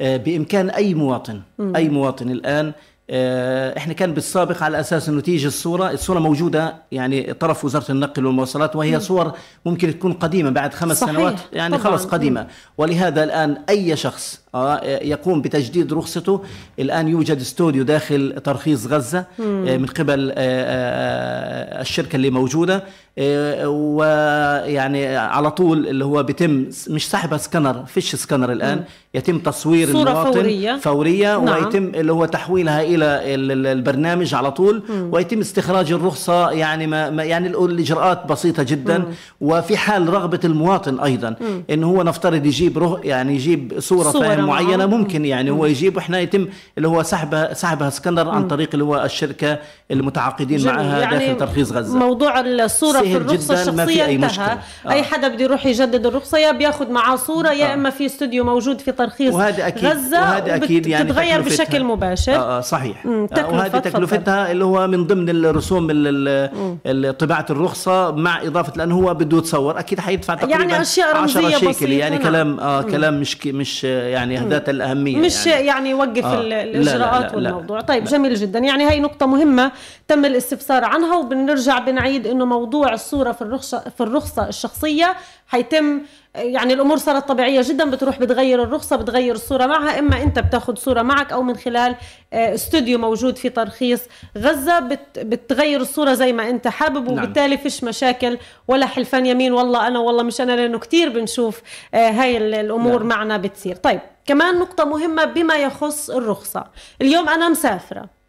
آه 0.00 0.16
بإمكان 0.16 0.70
أي 0.70 0.94
مواطن 0.94 1.40
م. 1.58 1.76
أي 1.76 1.88
مواطن 1.88 2.30
الآن 2.30 2.72
إحنا 3.12 3.92
كان 3.92 4.14
بالسابق 4.14 4.62
على 4.62 4.80
أساس 4.80 5.08
إنه 5.08 5.20
تيجي 5.20 5.46
الصورة، 5.46 5.90
الصورة 5.90 6.18
موجودة 6.18 6.74
يعني 6.92 7.32
طرف 7.34 7.64
وزارة 7.64 7.92
النقل 7.92 8.26
والمواصلات 8.26 8.76
وهي 8.76 8.96
م. 8.96 9.00
صور 9.00 9.32
ممكن 9.66 9.98
تكون 9.98 10.12
قديمة 10.12 10.50
بعد 10.50 10.74
خمس 10.74 11.00
صحيح. 11.00 11.12
سنوات 11.14 11.40
يعني 11.52 11.78
طبعاً. 11.78 11.92
خلص 11.92 12.04
قديمة، 12.04 12.46
ولهذا 12.78 13.24
الآن 13.24 13.56
أي 13.68 13.96
شخص 13.96 14.40
آه، 14.54 14.80
يقوم 15.02 15.42
بتجديد 15.42 15.92
رخصته، 15.92 16.42
الآن 16.78 17.08
يوجد 17.08 17.40
استوديو 17.40 17.84
داخل 17.84 18.34
ترخيص 18.44 18.86
غزة 18.86 19.18
آه، 19.18 19.76
من 19.76 19.86
قبل 19.86 20.30
آه، 20.30 20.34
آه، 20.36 21.39
الشركة 21.80 22.16
اللي 22.16 22.30
موجودة 22.30 22.84
آه، 23.18 23.68
ويعني 23.68 25.16
على 25.16 25.50
طول 25.50 25.86
اللي 25.86 26.04
هو 26.04 26.22
بيتم 26.22 26.66
مش 26.90 27.08
سحب 27.10 27.36
سكانر 27.36 27.84
فيش 27.86 28.14
سكانر 28.16 28.52
الآن. 28.52 28.84
يتم 29.14 29.38
تصوير 29.38 29.92
صورة 29.92 30.10
المواطن 30.10 30.32
فورية. 30.32 30.76
فورية 30.76 31.38
نعم. 31.38 31.64
ويتم 31.64 31.84
اللي 31.94 32.12
هو 32.12 32.24
تحويلها 32.24 32.82
إلى 32.82 32.94
ال- 33.34 33.52
ال- 33.52 33.66
البرنامج 33.66 34.34
على 34.34 34.50
طول. 34.52 34.82
ويتم 35.12 35.40
استخراج 35.40 35.92
الرخصة 35.92 36.50
يعني 36.50 36.86
ما 36.86 37.24
يعني 37.24 37.48
ال- 37.48 37.64
الإجراءات 37.64 38.26
بسيطة 38.26 38.62
جدا. 38.62 39.04
وفي 39.40 39.76
حال 39.76 40.08
رغبة 40.08 40.40
المواطن 40.44 41.00
أيضا 41.00 41.34
انه 41.70 41.86
هو 41.86 42.02
نفترض 42.02 42.46
يجيب 42.46 42.78
رخ 42.78 42.98
يعني 43.04 43.34
يجيب 43.34 43.74
صورة 43.78 44.10
صور 44.10 44.22
فاهم 44.24 44.44
معينة. 44.46 44.86
ممكن 44.86 45.24
يعني 45.24 45.50
هو 45.50 45.66
يجيب. 45.66 45.96
وإحنا 45.96 46.20
يتم 46.20 46.46
اللي 46.78 46.88
هو 46.88 47.02
سحبها 47.02 47.54
سحبها 47.54 47.88
اسكندر 47.88 48.28
عن 48.28 48.48
طريق 48.48 48.68
اللي 48.72 48.84
هو 48.84 49.04
الشركة 49.04 49.58
المتعاقدين. 49.90 50.64
معها 50.64 51.10
داخل 51.10 51.36
ترخيص 51.36 51.59
غزة 51.62 51.98
موضوع 51.98 52.40
الصورة 52.40 52.98
في 53.00 53.20
في 53.38 53.52
الشخصية 53.52 54.04
أي 54.04 54.14
انتهى 54.14 54.26
مشكلة. 54.28 54.58
آه. 54.86 54.90
أي 54.90 55.02
حدا 55.02 55.28
بده 55.28 55.44
يروح 55.44 55.66
يجدد 55.66 56.06
الرخصة 56.06 56.38
يا 56.38 56.52
بياخد 56.52 56.90
معاه 56.90 57.16
صورة 57.16 57.48
يا 57.48 57.70
آه. 57.70 57.74
إما 57.74 57.90
في 57.90 58.06
استوديو 58.06 58.44
موجود 58.44 58.80
في 58.80 58.92
ترخيص 58.92 59.34
وهذا 59.34 59.66
أكيد 59.66 59.84
غزة 59.84 60.20
وهذا 60.20 60.56
أكيد 60.56 60.86
يعني 60.86 61.04
بتتغير. 61.04 61.40
بشكل 61.40 61.84
مباشر 61.84 62.34
آه, 62.34 62.58
آه 62.58 62.60
صحيح 62.60 63.06
آه 63.06 63.28
وهذه. 63.52 63.78
تكلفتها 63.78 64.50
اللي 64.52 64.64
هو 64.64 64.86
من 64.86 65.06
ضمن 65.06 65.28
الرسوم 65.30 65.88
ال- 65.90 66.50
ال- 66.86 67.18
طباعة 67.18 67.46
الرخصة 67.50 68.10
مع 68.10 68.42
إضافة 68.42 68.72
لأنه 68.76 68.94
هو 68.94 69.14
بده 69.14 69.38
يتصور 69.38 69.78
أكيد 69.78 70.00
حيدفع 70.00 70.34
تقريبا 70.34 70.58
يعني 70.60 70.80
أشياء 70.80 71.16
10 71.16 71.40
رمزية 71.40 71.56
شيكل 71.58 71.68
بسيطة، 71.68 71.90
يعني 71.92 72.16
نعم. 72.16 72.24
كلام 72.28 72.60
آه 72.60 72.82
كلام 72.82 73.20
مش 73.20 73.46
مش 73.46 73.82
آه، 73.84 74.08
يعني 74.08 74.38
ذات 74.48 74.68
الأهمية 74.68 75.16
مش 75.16 75.46
يعني. 75.46 75.66
يعني 75.66 75.90
يوقف 75.90 76.24
آه. 76.24 76.40
ال- 76.40 76.48
لا، 76.48 76.64
لا، 76.64 76.70
الإجراءات 76.70 77.30
لا،. 77.30 77.36
والموضوع 77.36 77.80
طيب 77.80 78.04
جميل 78.04 78.34
جدا 78.34 78.58
يعني 78.58 78.84
هاي 78.88 79.00
نقطة 79.00 79.26
مهمة 79.26 79.72
تم 80.08 80.24
الاستفسار 80.24 80.84
عنها 80.84 81.16
وبنرجع 81.40 81.78
بنعيد 81.78 82.26
إنه 82.26 82.44
موضوع 82.44 82.92
الصورة 82.92 83.32
في 83.32 83.42
الرخصه 83.42 83.78
في 83.96 84.00
الرخصة 84.02 84.48
الشخصية. 84.48 85.16
حيتم 85.46 86.00
يعني 86.34 86.72
الأمور 86.72 86.96
صارت 86.96 87.28
طبيعية 87.28 87.62
جدا 87.64 87.90
بتروح 87.90 88.18
بتغير 88.18 88.62
الرخصة 88.62 88.96
بتغير 88.96 89.34
الصورة 89.34 89.66
معها 89.66 89.98
إما 89.98 90.22
أنت 90.22 90.38
بتاخذ 90.38 90.74
صورة 90.76 91.02
معك 91.02 91.32
أو 91.32 91.42
من 91.42 91.56
خلال 91.56 91.94
آه، 92.32 92.54
استوديو 92.54 92.98
موجود 92.98 93.36
في 93.38 93.48
ترخيص 93.48 94.00
غزة 94.38 94.78
بت 94.78 95.18
بتغير 95.18 95.80
الصورة 95.80 96.12
زي 96.12 96.32
ما 96.32 96.50
أنت 96.50 96.68
حابب 96.68 97.04
نعم. 97.10 97.18
وبالتالي 97.24 97.58
فيش 97.58 97.84
مشاكل 97.84 98.38
ولا 98.68 98.86
حلفان 98.86 99.26
يمين. 99.26 99.52
والله 99.52 99.86
أنا 99.86 99.98
والله 99.98 100.22
مش 100.22 100.40
أنا 100.40 100.52
لأنه 100.52 100.78
كتير 100.78 101.08
بنشوف 101.08 101.60
آه، 101.94 102.10
هاي 102.10 102.36
ال- 102.36 102.54
الأمور 102.54 102.98
نعم. 102.98 103.08
معنا 103.08 103.36
بتصير. 103.36 103.76
طيب 103.76 104.00
كمان 104.26 104.58
نقطة 104.58 104.84
مهمة 104.84 105.24
بما 105.24 105.54
يخص 105.54 106.10
الرخصة. 106.10 106.64
اليوم 107.02 107.28
أنا 107.28 107.48
مسافرة. 107.48 108.19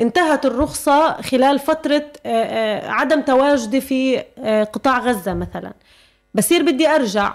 انتهت 0.00 0.46
الرخصة 0.46 1.22
خلال 1.22 1.58
فترة 1.58 2.06
آه، 2.26 2.44
آه، 2.44 2.90
عدم 2.90 3.20
تواجدي 3.20 3.80
في 3.80 4.24
آه، 4.38 4.64
قطاع 4.64 4.98
غزة 4.98 5.34
مثلا. 5.34 5.72
بصير 6.34 6.62
بدي 6.62 6.88
أرجع. 6.88 7.34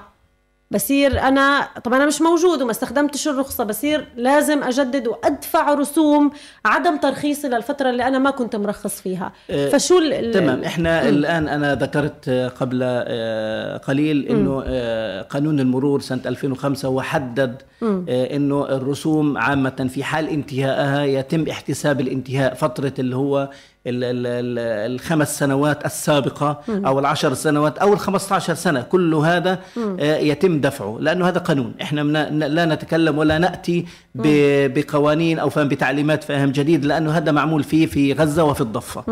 بصير 0.71 1.19
أنا 1.21 1.67
طب 1.83 1.93
أنا 1.93 2.05
مش 2.05 2.21
موجود 2.21 2.61
وما 2.61 2.71
استخدمتش 2.71 3.27
الرخصة 3.27 3.63
بصير 3.63 4.07
لازم 4.17 4.63
أجدد 4.63 5.07
وأدفع 5.07 5.73
رسوم 5.73 6.31
عدم 6.65 6.97
ترخيصي 6.97 7.47
للفترة 7.47 7.89
اللي 7.89 8.07
أنا 8.07 8.19
ما 8.19 8.29
كنت 8.31 8.55
مرخص 8.55 9.01
فيها. 9.01 9.31
آه، 9.49 9.69
فشو 9.69 9.97
ال- 9.97 10.13
ال- 10.13 10.31
تمام. 10.33 10.63
إحنا 10.63 11.09
الآن 11.09 11.47
أنا 11.47 11.75
ذكرت 11.75 12.29
قبل 12.59 12.79
آه، 12.83 13.77
قليل 13.77 14.27
إنه 14.27 14.63
آه، 14.65 15.21
قانون 15.21 15.59
المرور 15.59 16.01
سنة 16.01 16.21
2005 16.25 16.87
هو 16.87 17.01
حدد 17.01 17.61
آه، 17.83 18.35
إنه 18.35 18.65
الرسوم 18.69 19.37
عامة 19.37 19.89
في 19.93 20.03
حال 20.03 20.27
انتهائها 20.29 21.03
يتم 21.03 21.49
احتساب 21.49 22.01
الانتهاء 22.01 22.53
فترة 22.53 22.93
اللي 22.99 23.15
هو 23.15 23.49
الخمس 23.87 25.39
سنوات 25.39 25.85
السابقة 25.85 26.61
أو 26.69 26.99
العشر 26.99 27.33
سنوات 27.33 27.77
أو 27.77 27.93
الخمسة 27.93 28.35
عشر 28.35 28.53
سنة 28.53 28.81
كل 28.81 29.13
هذا 29.15 29.59
آه، 29.99 30.17
يتم 30.17 30.61
دفعه 30.61 30.97
لأنه 30.99 31.27
هذا 31.27 31.39
قانون. 31.39 31.73
إحنا 31.81 32.01
لا 32.29 32.65
نتكلم 32.65 33.17
ولا 33.17 33.37
نأتي 33.37 33.85
بقوانين 34.15 35.39
أو 35.39 35.49
فهم 35.49 35.67
بتعليمات 35.67 36.23
فهم 36.23 36.51
جديد 36.51 36.85
لأنه 36.85 37.11
هذا 37.11 37.31
معمول 37.31 37.63
فيه 37.63 37.85
في 37.85 38.13
غزة 38.13 38.43
وفي 38.43 38.61
الضفة. 38.61 39.03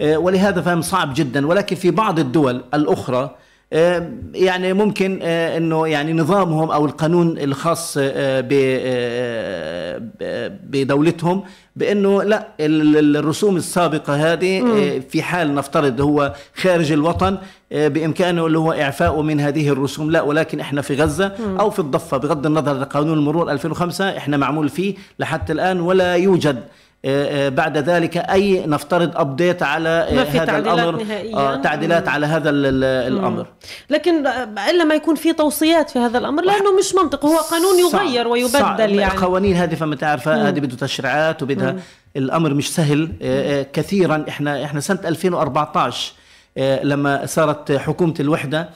آه، 0.00 0.16
ولهذا 0.16 0.60
فهم 0.60 0.82
صعب 0.82 1.12
جدا. 1.14 1.46
ولكن 1.46 1.76
في 1.76 1.90
بعض 1.90 2.18
الدول 2.18 2.62
الأخرى 2.74 3.36
يعني 4.34 4.72
ممكن 4.72 5.18
آه، 5.22 5.56
إنه 5.56 5.86
يعني 5.88 6.12
نظامهم 6.12 6.70
أو 6.70 6.86
القانون 6.86 7.38
الخاص 7.38 7.96
آه، 8.00 8.02
آه، 10.22 10.50
بدولتهم 10.64 11.42
بإنه 11.76 12.22
لا 12.22 12.48
ال- 12.60 12.96
ال- 12.98 13.16
الرسوم 13.16 13.56
السابقة 13.56 14.32
هذه 14.32 14.60
آه، 14.96 14.98
في 15.10 15.22
حال 15.22 15.54
نفترض 15.54 16.00
هو 16.00 16.32
خارج 16.54 16.92
الوطن 16.92 17.38
آه، 17.72 17.88
بإمكانه 17.88 18.46
اللي 18.46 18.58
هو 18.58 18.72
اعفائه 18.72 19.22
من 19.22 19.40
هذه 19.40 19.68
الرسوم 19.68 20.10
لا 20.10 20.22
ولكن 20.22 20.60
إحنا 20.60 20.82
في 20.82 20.94
غزة 20.94 21.32
أو 21.60 21.70
في 21.70 21.78
الضفة 21.78 22.16
بغض 22.16 22.46
النظر 22.46 22.70
عن 22.78 22.84
قانون 22.84 23.18
المرور 23.18 23.50
2005 23.50 24.16
إحنا 24.16 24.36
معمول 24.36 24.68
فيه 24.68 24.94
لحتى 25.18 25.52
الآن 25.52 25.80
ولا 25.80 26.14
يوجد 26.16 26.56
آه، 26.56 26.60
آه، 26.60 26.62
بعد 27.48 27.78
ذلك 27.78 28.16
أي 28.16 28.66
نفترض 28.66 29.16
ابديت 29.16 29.62
على 29.62 29.88
آه، 29.88 30.14
ما 30.14 30.24
في 30.24 30.38
هذا 30.38 30.44
تعديلات 30.44 30.78
الامر 30.78 31.02
نهائياً. 31.04 31.36
آه، 31.36 31.56
تعديلات 31.56 32.08
على 32.08 32.26
هذا 32.26 32.50
ال- 32.50 32.66
ال- 32.66 33.12
الأمر. 33.12 33.46
لكن 33.90 34.26
إلا 34.70 34.84
ما 34.84 34.94
يكون 34.94 35.14
في 35.14 35.32
توصيات 35.32 35.90
في 35.90 35.98
هذا 35.98 36.18
الأمر 36.18 36.42
لأنه 36.44 36.78
مش 36.78 36.94
منطق. 36.94 37.26
هو 37.26 37.36
قانون 37.38 37.90
صعب- 37.92 38.02
يغير 38.06 38.46
صعب. 38.48 38.80
ويبدل 38.80 38.94
يعني. 38.98 39.14
القوانين 39.14 39.56
هذه 39.56 39.74
فما 39.74 39.96
تعرفها 39.96 40.48
هذه 40.48 40.60
بده 40.60 40.76
تشريعات 40.76 41.42
وبدها 41.42 41.76
الأمر 42.16 42.54
مش 42.54 42.74
سهل. 42.74 43.12
آه، 43.22 43.60
آه، 43.60 43.66
كثيرا 43.72 44.24
إحنا 44.28 44.64
إحنا 44.64 44.80
سنة 44.80 44.98
2014 45.04 46.12
آه، 46.58 46.84
لما 46.84 47.26
صارت 47.26 47.72
حكومة 47.72 48.14
الوحدة 48.20 48.68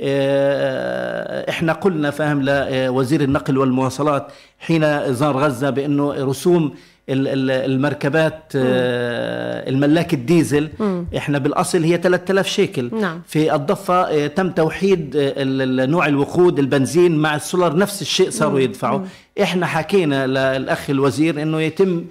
آه، 0.00 1.50
إحنا 1.50 1.72
قلنا 1.72 2.10
فاهم 2.10 2.42
لوزير 2.42 3.20
النقل 3.20 3.58
والمواصلات 3.58 4.26
حين 4.58 5.14
زار 5.14 5.36
غزة 5.36 5.70
بأنه 5.70 6.12
رسوم 6.12 6.74
المركبات 7.08 8.52
آه، 8.56 9.68
الملاك 9.70 10.14
الديزل 10.14 10.68
إحنا 11.16 11.38
بالأصل 11.38 11.82
هي 11.84 11.96
3000 11.98 12.46
شيكل. 12.46 12.90
نعم. 13.00 13.22
في 13.26 13.54
الضفة 13.54 13.94
آه، 14.02 14.26
تم 14.26 14.50
توحيد 14.50 15.16
آه، 15.16 15.44
نوع 15.86 16.06
الوقود 16.06 16.58
البنزين 16.58 17.16
مع 17.18 17.36
السولار 17.36 17.76
نفس 17.76 18.02
الشيء 18.02 18.30
صاروا 18.30 18.60
يدفعوا. 18.60 19.00
إحنا 19.42 19.66
حكينا 19.66 20.26
للأخ 20.26 20.90
الوزير 20.90 21.42
أنه 21.42 21.60
يتم 21.60 22.04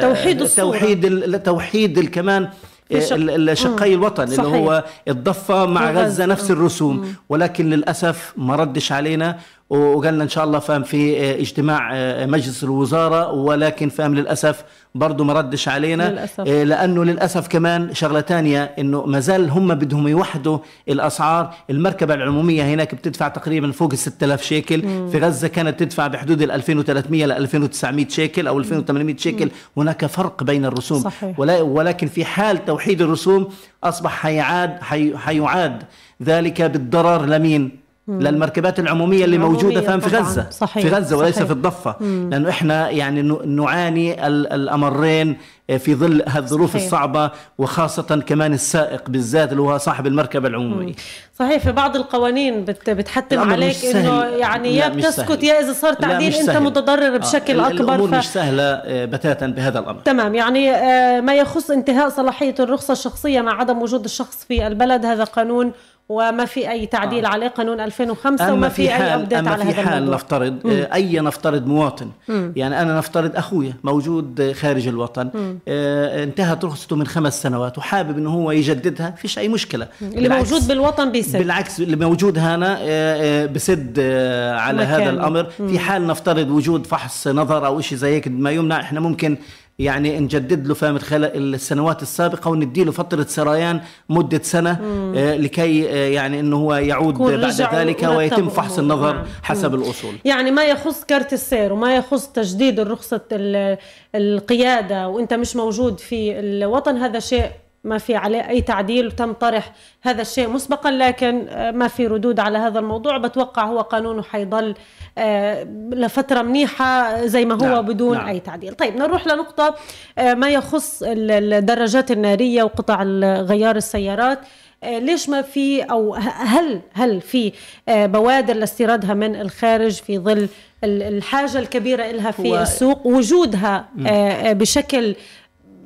توحيد 0.00 0.40
الصورة. 0.42 0.78
توحيد 0.78 1.42
توحيد 1.42 2.08
كمان 2.08 2.48
في 2.88 3.00
شق- 3.00 3.14
ال- 3.14 3.48
ال- 3.50 3.58
شقي 3.58 3.94
الوطن 3.94 4.26
صحيح. 4.26 4.40
اللي 4.44 4.58
هو 4.58 4.84
الضفة 5.08 5.66
مع. 5.66 5.90
غزة 5.92 6.26
نفس 6.26 6.50
الرسوم. 6.50 7.14
ولكن 7.28 7.70
للأسف 7.70 8.32
ما 8.36 8.56
ردش 8.56 8.92
علينا. 8.92 9.38
وقالنا 9.70 10.24
إن 10.24 10.28
شاء 10.28 10.44
الله 10.44 10.58
فهم 10.58 10.82
في 10.82 11.20
آه، 11.20 11.40
اجتماع 11.40 11.90
آه، 11.94 12.26
مجلس 12.26 12.64
الوزارة 12.64 13.32
ولكن 13.32 13.88
فهم 13.88 14.14
للأسف 14.14 14.64
برضه 14.94 15.24
ما 15.24 15.32
ردش 15.32 15.68
علينا. 15.68 16.10
للأسف. 16.10 16.40
آه، 16.40 16.64
لأنه 16.64 17.04
للأسف 17.04 17.48
كمان 17.48 17.94
شغلة 17.94 18.20
تانية 18.20 18.62
إنه 18.78 19.06
ما 19.06 19.20
زال 19.20 19.50
هم 19.50 19.74
بدهم 19.74 20.08
يوحدوا 20.08 20.58
الأسعار. 20.88 21.54
المركبة 21.70 22.14
العمومية 22.14 22.62
هناك 22.62 22.94
بتدفع 22.94 23.28
تقريبا 23.28 23.72
فوق 23.72 23.92
ال 23.92 23.98
6000 23.98 24.42
شيكل. 24.42 24.80
في 24.82 25.18
غزة 25.18 25.48
كانت 25.48 25.80
تدفع 25.80 26.06
بحدود 26.06 26.42
ال 26.42 26.50
2300 26.50 27.26
ل 27.26 27.32
2900 27.32 28.08
شيكل 28.08 28.46
أو 28.46 28.58
2800 28.58 29.16
شيكل. 29.16 29.50
هناك 29.76 30.06
فرق 30.06 30.42
بين 30.44 30.64
الرسوم. 30.64 31.00
صحيح. 31.02 31.40
ولكن 31.60 32.06
في 32.06 32.24
حال 32.24 32.64
توحيد 32.64 33.02
الرسوم 33.02 33.48
أصبح 33.84 34.10
حيعاد 34.22 34.82
حي 34.82 35.16
حيعاد 35.16 35.82
ذلك 36.22 36.62
بالضرر. 36.62 37.26
لمين؟ 37.26 37.85
للمركبات 38.08 38.78
العمومية 38.78 39.24
اللي 39.24 39.36
العمومية 39.36 39.62
موجودة 39.62 39.80
فهم 39.80 40.00
في. 40.00 40.16
غزة 40.16 40.46
صحيح. 40.50 40.82
في 40.86 40.94
غزة 40.94 41.16
وليس 41.16 41.34
صحيح. 41.34 41.46
في 41.46 41.52
الضفة 41.52 41.96
لأنه 42.00 42.48
إحنا 42.50 42.90
يعني 42.90 43.22
ن- 43.22 43.48
نعاني 43.56 44.26
ال- 44.26 44.52
الأمرين 44.52 45.36
في 45.78 45.94
ظل 45.94 46.22
هالظروف 46.28 46.70
صحيح. 46.70 46.82
الصعبة 46.84 47.30
وخاصة 47.58 48.02
كمان 48.26 48.52
السائق 48.54 49.10
بالذات 49.10 49.50
اللي 49.52 49.62
هو 49.62 49.78
صاحب 49.78 50.06
المركبة 50.06 50.48
العمومية 50.48 50.92
صحيح 51.38 51.62
في 51.62 51.72
بعض 51.72 51.96
القوانين 51.96 52.64
بت 52.64 52.90
بتحتم 52.90 53.50
عليك. 53.50 53.84
إنه 53.84 54.22
يعني 54.24 54.76
يا 54.76 54.88
بتسكت. 54.88 55.42
يا 55.42 55.60
إذا 55.60 55.72
صار 55.72 55.92
تعديل 55.92 56.34
أنت. 56.34 56.50
متضرر 56.50 57.16
بشكل 57.18 57.60
آه، 57.60 57.66
أكبر 57.68 57.80
الأمور 57.94 58.08
ف... 58.08 58.14
مش 58.14 58.28
سهلة 58.28 58.62
آه، 58.62 59.04
بتاتا 59.04 59.46
بهذا 59.46 59.78
الأمر 59.78 60.00
تمام 60.04 60.34
يعني 60.34 60.70
آه، 60.70 61.20
ما 61.20 61.34
يخص 61.34 61.70
انتهاء 61.70 62.08
صلاحية 62.08 62.54
الرخصة 62.60 62.92
الشخصية 62.92 63.40
مع 63.40 63.60
عدم 63.60 63.82
وجود 63.82 64.04
الشخص 64.04 64.44
في 64.48 64.66
البلد 64.66 65.06
هذا 65.06 65.24
قانون 65.24 65.72
وما 66.08 66.44
في 66.44 66.70
أي 66.70 66.86
تعديل 66.86 67.24
آه. 67.24 67.28
على 67.28 67.46
قانون 67.46 67.80
2005 67.80 68.44
أما 68.44 68.52
وما 68.52 68.68
في 68.68 68.74
في 68.86 68.92
أبديت 68.92 69.38
أما 69.38 69.50
على 69.50 69.64
في 69.64 69.70
هذا 69.70 69.82
حال 69.82 69.94
الموضوع. 69.98 70.14
نفترض 70.14 70.66
آه، 70.66 70.94
أي 70.94 71.20
نفترض 71.20 71.66
مواطن. 71.66 72.10
يعني 72.28 72.82
أنا 72.82 72.98
نفترض 72.98 73.36
أخويا 73.36 73.72
موجود 73.84 74.52
خارج 74.60 74.88
الوطن 74.88 75.30
آه، 75.68 76.24
انتهت 76.24 76.64
رخصته 76.64 76.96
من 76.96 77.06
خمس 77.06 77.42
سنوات 77.42 77.78
وحابب 77.78 78.18
إنه 78.18 78.30
هو 78.30 78.50
يجددها 78.50 79.10
فيش 79.10 79.38
أي 79.38 79.48
مشكلة. 79.48 79.88
اللي 80.02 80.28
بالعكس- 80.28 80.52
موجود 80.52 80.68
بالوطن 80.68 81.12
بيسد. 81.12 81.36
بالعكس 81.38 81.80
اللي 81.80 81.96
موجود 81.96 82.38
هنا 82.38 82.76
آه، 82.80 82.82
آه، 82.82 83.46
بسد 83.46 83.96
آه، 84.00 84.54
على 84.54 84.76
مكانه. 84.82 84.96
هذا 84.96 85.10
الأمر. 85.10 85.44
في 85.44 85.78
حال 85.78 86.06
نفترض 86.06 86.50
وجود 86.50 86.86
فحص 86.86 87.28
نظر 87.28 87.66
أو 87.66 87.80
شيء 87.80 87.98
زي 87.98 88.14
هيك 88.14 88.28
ما 88.28 88.50
يمنع 88.50 88.80
إحنا 88.80 89.00
ممكن 89.00 89.36
يعني 89.78 90.20
نجدد 90.20 90.66
له 90.66 90.74
خلال 90.98 91.54
السنوات 91.54 92.02
السابقة 92.02 92.50
وندي 92.50 92.84
له 92.84 92.92
فترة 92.92 93.22
سريان 93.28 93.80
مدة 94.08 94.42
سنة 94.42 94.80
آه، 95.16 95.36
لكي 95.36 95.90
آه، 95.90 96.08
يعني 96.08 96.40
إنه 96.40 96.56
هو 96.56 96.74
يعود 96.74 97.14
بعد 97.18 97.74
ذلك 97.74 98.02
ويتم 98.02 98.48
فحص. 98.48 98.78
النظر 98.78 99.12
نعم. 99.12 99.24
حسب 99.42 99.74
الأصول 99.74 100.14
يعني 100.24 100.50
ما 100.50 100.64
يخص 100.64 101.04
كارت 101.04 101.32
السير 101.32 101.72
وما 101.72 101.96
يخص 101.96 102.26
تجديد 102.28 102.80
الرخصة 102.80 103.20
ال- 103.32 103.78
القيادة 104.14 105.08
وإنت 105.08 105.34
مش 105.34 105.56
موجود 105.56 106.00
في 106.00 106.38
الوطن 106.40 106.96
هذا 106.96 107.18
شيء 107.18 107.50
ما 107.86 107.98
في 107.98 108.16
عليه 108.16 108.48
أي 108.48 108.60
تعديل 108.60 109.06
وتم 109.06 109.32
طرح 109.32 109.72
هذا 110.02 110.22
الشيء 110.22 110.48
مسبقا 110.48 110.90
لكن 110.90 111.46
آه، 111.48 111.70
ما 111.70 111.88
في 111.88 112.06
ردود 112.06 112.40
على 112.40 112.58
هذا 112.58 112.78
الموضوع. 112.78 113.18
بتوقع 113.18 113.64
هو 113.64 113.80
قانونه 113.80 114.22
حيضل 114.22 114.74
آه، 115.18 115.64
لفترة 115.90 116.42
منيحة 116.42 117.26
زي 117.26 117.44
ما 117.44 117.54
هو 117.54 117.58
نعم، 117.74 117.82
بدون 117.86 118.16
نعم. 118.16 118.26
أي 118.26 118.40
تعديل. 118.40 118.74
طيب 118.74 118.96
نروح 118.96 119.26
لنقطة 119.26 119.74
آه، 120.18 120.34
ما 120.34 120.48
يخص 120.50 121.02
ال- 121.02 121.52
الدراجات 121.54 122.10
النارية 122.10 122.62
وقطع 122.62 123.02
غيار 123.42 123.76
السيارات. 123.76 124.38
آه، 124.84 124.98
ليش 124.98 125.28
ما 125.28 125.42
في 125.42 125.82
أو 125.82 126.14
هل 126.14 126.80
هل 126.92 127.20
في 127.20 127.52
آه، 127.88 128.06
بوادر 128.06 128.54
لاستيرادها 128.54 129.14
من 129.14 129.40
الخارج 129.40 129.92
في 129.92 130.18
ظل 130.18 130.48
ال- 130.84 131.02
الحاجة 131.02 131.58
الكبيرة 131.58 132.10
لها 132.10 132.30
في 132.30 132.62
السوق؟ 132.62 133.06
وجودها 133.06 133.84
آه، 134.06 134.08
آه، 134.10 134.52
بشكل 134.52 135.14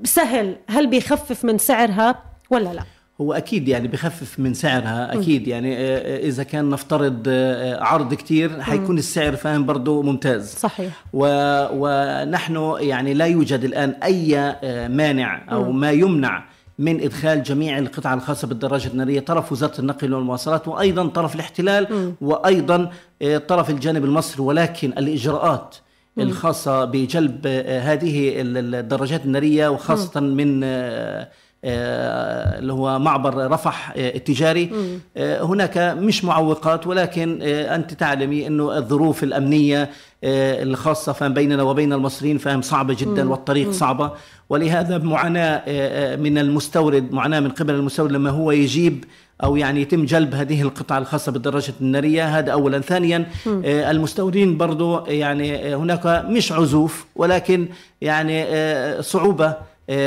سهل 0.04 0.56
هل 0.68 0.86
بيخفف 0.86 1.44
من 1.44 1.58
سعرها 1.58 2.22
ولا 2.50 2.74
لا؟ 2.74 2.82
هو 3.20 3.32
أكيد 3.32 3.68
يعني 3.68 3.88
بخفف 3.88 4.38
من 4.38 4.54
سعرها 4.54 5.14
أكيد 5.14 5.48
يعني 5.48 5.76
آه، 5.76 5.78
آه، 5.78 6.28
إذا 6.28 6.42
كان 6.42 6.70
نفترض 6.70 7.22
آه، 7.28 7.84
عرض 7.84 8.14
كتير 8.14 8.62
حيكون 8.62 8.98
السعر 8.98 9.36
فاهم 9.36 9.66
برضه 9.66 10.02
ممتاز. 10.02 10.54
صحيح. 10.54 11.04
و... 11.12 11.26
ونحن 11.72 12.74
يعني 12.80 13.14
لا 13.14 13.26
يوجد 13.26 13.64
الآن 13.64 13.90
أي 13.90 14.56
مانع 14.88 15.42
أو 15.52 15.72
ما 15.72 15.90
يمنع 15.90 16.44
من 16.80 17.00
إدخال 17.00 17.42
جميع 17.42 17.78
القطع 17.78 18.14
الخاصة 18.14 18.48
بالدراجة 18.48 18.88
النارية 18.88 19.20
طرف 19.20 19.52
وزارة 19.52 19.80
النقل 19.80 20.14
والمواصلات 20.14 20.68
وأيضا 20.68 21.06
طرف 21.06 21.34
الاحتلال 21.34 22.14
وأيضا 22.20 22.90
آه، 23.22 23.38
طرف 23.38 23.70
الجانب 23.70 24.04
المصري 24.04 24.42
ولكن 24.42 24.88
الإجراءات 24.98 25.76
الخاصة 26.18 26.84
بجلب 26.84 27.40
آه، 27.46 27.80
هذه 27.80 28.40
ال- 28.40 28.74
الدراجات 28.74 29.24
النارية 29.24 29.68
وخاصة 29.68 30.20
من 30.20 30.60
آه، 30.64 31.28
اللي 31.64 32.72
هو 32.72 32.98
معبر 32.98 33.50
رفح 33.50 33.92
آه، 33.96 34.16
التجاري. 34.16 34.70
آه، 35.16 35.42
هناك 35.42 35.78
مش 35.78 36.24
معوقات 36.24 36.86
ولكن 36.86 37.38
آه، 37.42 37.74
أنت 37.76 37.94
تعلمي 37.94 38.46
إنه 38.46 38.78
الظروف 38.78 39.22
الأمنية 39.22 39.90
آه، 40.24 40.62
الخاصة 40.62 41.12
فهم 41.12 41.34
بيننا 41.34 41.62
وبين 41.62 41.92
المصريين 41.92 42.38
فهم 42.38 42.62
صعبة 42.62 42.96
جدا 42.98 43.30
والطريق 43.30 43.70
صعبة. 43.70 44.12
ولهذا 44.48 44.98
معاناة 44.98 45.56
آه، 45.56 45.62
آه، 45.66 46.16
من 46.16 46.38
المستورد 46.38 47.12
معاناة 47.12 47.40
من 47.40 47.48
قبل 47.50 47.74
المستورد 47.74 48.12
لما 48.12 48.30
هو 48.30 48.50
يجيب 48.50 49.04
أو 49.44 49.56
يعني 49.56 49.80
يتم 49.82 50.04
جلب 50.04 50.34
هذه 50.34 50.62
القطع 50.62 50.98
الخاصة 50.98 51.32
بالدراجة 51.32 51.72
النارية 51.80 52.38
هذا 52.38 52.52
اولا. 52.52 52.80
ثانيا 52.80 53.26
آه، 53.64 53.90
المستوردين 53.90 54.56
برضو 54.58 55.06
يعني 55.06 55.72
آه، 55.72 55.76
هناك 55.76 56.06
مش 56.28 56.52
عزوف 56.52 57.06
ولكن 57.16 57.68
يعني 58.00 58.42
آه، 58.44 59.00
صعوبة 59.00 59.46
آه، 59.46 59.56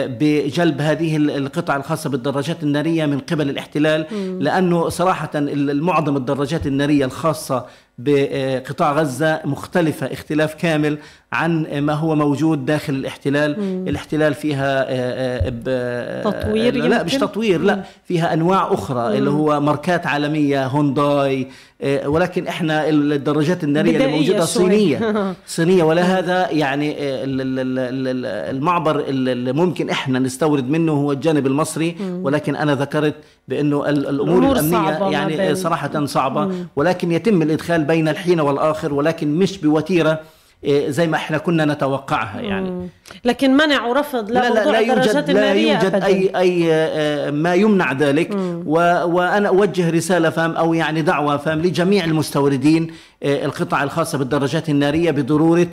بجلب 0.08 0.82
هذه 0.82 1.18
ال- 1.18 1.32
القطع 1.32 1.76
الخاصة 1.76 2.10
بالدراجات 2.10 2.64
النارية 2.64 3.06
من 3.06 3.20
قبل 3.20 3.50
الاحتلال 3.50 4.06
لأنه 4.44 4.90
صراحة 4.90 5.30
ال- 5.36 5.70
المعظم 5.70 6.18
الدراجات 6.18 6.68
النارية 6.68 7.06
الخاصة 7.06 7.66
بقطاع 7.98 8.94
غزة 8.94 9.40
مختلفة 9.46 10.06
اختلاف 10.08 10.54
كامل 10.56 10.98
عن 11.34 11.80
ما 11.80 11.94
هو 11.94 12.16
موجود 12.16 12.66
داخل 12.66 12.94
الاحتلال. 12.94 13.56
الاحتلال 13.90 14.34
فيها 14.34 14.82
آه، 14.84 14.86
آه، 14.90 15.50
ب- 15.50 16.24
تطوير 16.24 16.76
لا 16.76 17.04
مش؟ 17.04 17.14
تطوير 17.16 17.62
لا 17.62 17.84
فيها 18.06 18.34
أنواع 18.34 18.74
أخرى 18.74 19.18
اللي 19.18 19.30
هو 19.30 19.60
ماركات 19.60 20.08
عالمية 20.08 20.66
هونداي 20.68 21.48
آه، 21.82 22.08
ولكن 22.10 22.48
إحنا 22.48 22.90
الدراجات 22.90 23.64
النارية 23.64 23.96
اللي 23.98 24.08
موجودة. 24.18 24.46
صينية. 24.46 25.14
صينية 25.48 25.84
ولا 25.84 26.02
هذا 26.02 26.50
يعني 26.52 26.92
آه، 26.92 27.24
ال- 27.24 27.42
ال- 27.42 27.60
ال- 27.60 28.08
ال- 28.08 28.56
المعبر 28.56 29.00
ال- 29.00 29.30
اللي 29.30 29.54
ممكن 29.54 29.90
إحنا 29.90 30.20
نستورد 30.20 30.70
منه 30.70 30.92
هو 30.92 31.12
الجانب 31.12 31.48
المصري. 31.48 31.96
ولكن 32.24 32.56
أنا 32.56 32.76
ذكرت 32.76 33.16
بانه 33.48 33.90
ال- 33.90 34.08
الأمور 34.10 34.52
الأمنية 34.52 34.72
صعبة 34.72 35.10
يعني 35.12 35.56
صراحة 35.56 36.06
صعبة. 36.06 36.52
ولكن 36.76 37.12
يتم 37.12 37.42
الإدخال 37.42 37.84
بين 37.84 38.08
الحين 38.08 38.40
والآخر 38.40 38.94
ولكن 38.94 39.36
مش 39.36 39.58
بوتيرة 39.58 40.20
آه، 40.66 40.90
زي 40.90 41.08
ما 41.08 41.16
إحنا 41.18 41.38
كنا 41.38 41.66
نتوقعها 41.66 42.42
يعني. 42.42 42.90
لكن 43.26 43.54
منع 43.58 43.86
ورفض 43.86 44.32
لا 44.32 44.40
لا 44.40 44.50
لا 44.54 44.62
الدراجات 44.80 45.16
يوجد 45.16 45.32
لا 45.32 45.54
يوجد 45.54 45.86
أبداً. 45.86 46.06
اي 46.06 46.32
أي 46.36 46.74
آه، 46.74 47.32
ما 47.32 47.54
يمنع 47.56 47.92
ذلك. 47.94 48.30
و 48.66 48.72
وأنا 49.06 49.48
أوجه 49.50 49.90
رسالة 49.90 50.30
فهم 50.30 50.52
أو 50.52 50.74
يعني 50.74 51.02
دعوة 51.02 51.38
فهم 51.38 51.60
لجميع 51.62 52.06
المستوردين 52.06 52.88
آه، 53.24 53.46
القطع 53.46 53.84
الخاصه 53.84 54.18
بالدراجات 54.18 54.70
النارية 54.70 55.12
بضرورة 55.12 55.62
آه، 55.62 55.66
آه، 55.66 55.70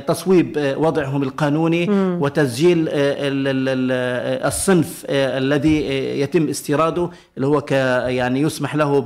تصويب 0.00 0.58
آه، 0.58 0.78
وضعهم 0.78 1.22
القانوني 1.22 1.86
وتسجيل 2.20 2.88
آه، 2.88 2.92
ال- 2.92 3.48
ال- 3.48 3.68
ال- 3.68 3.88
آه، 3.92 4.48
الصنف 4.48 5.04
آه، 5.08 5.38
الذي 5.38 5.86
آه، 5.88 6.14
يتم 6.22 6.48
استيراده 6.48 7.10
اللي 7.36 7.46
هو 7.46 7.62
يعني 8.08 8.40
يسمح 8.40 8.74
له 8.76 9.00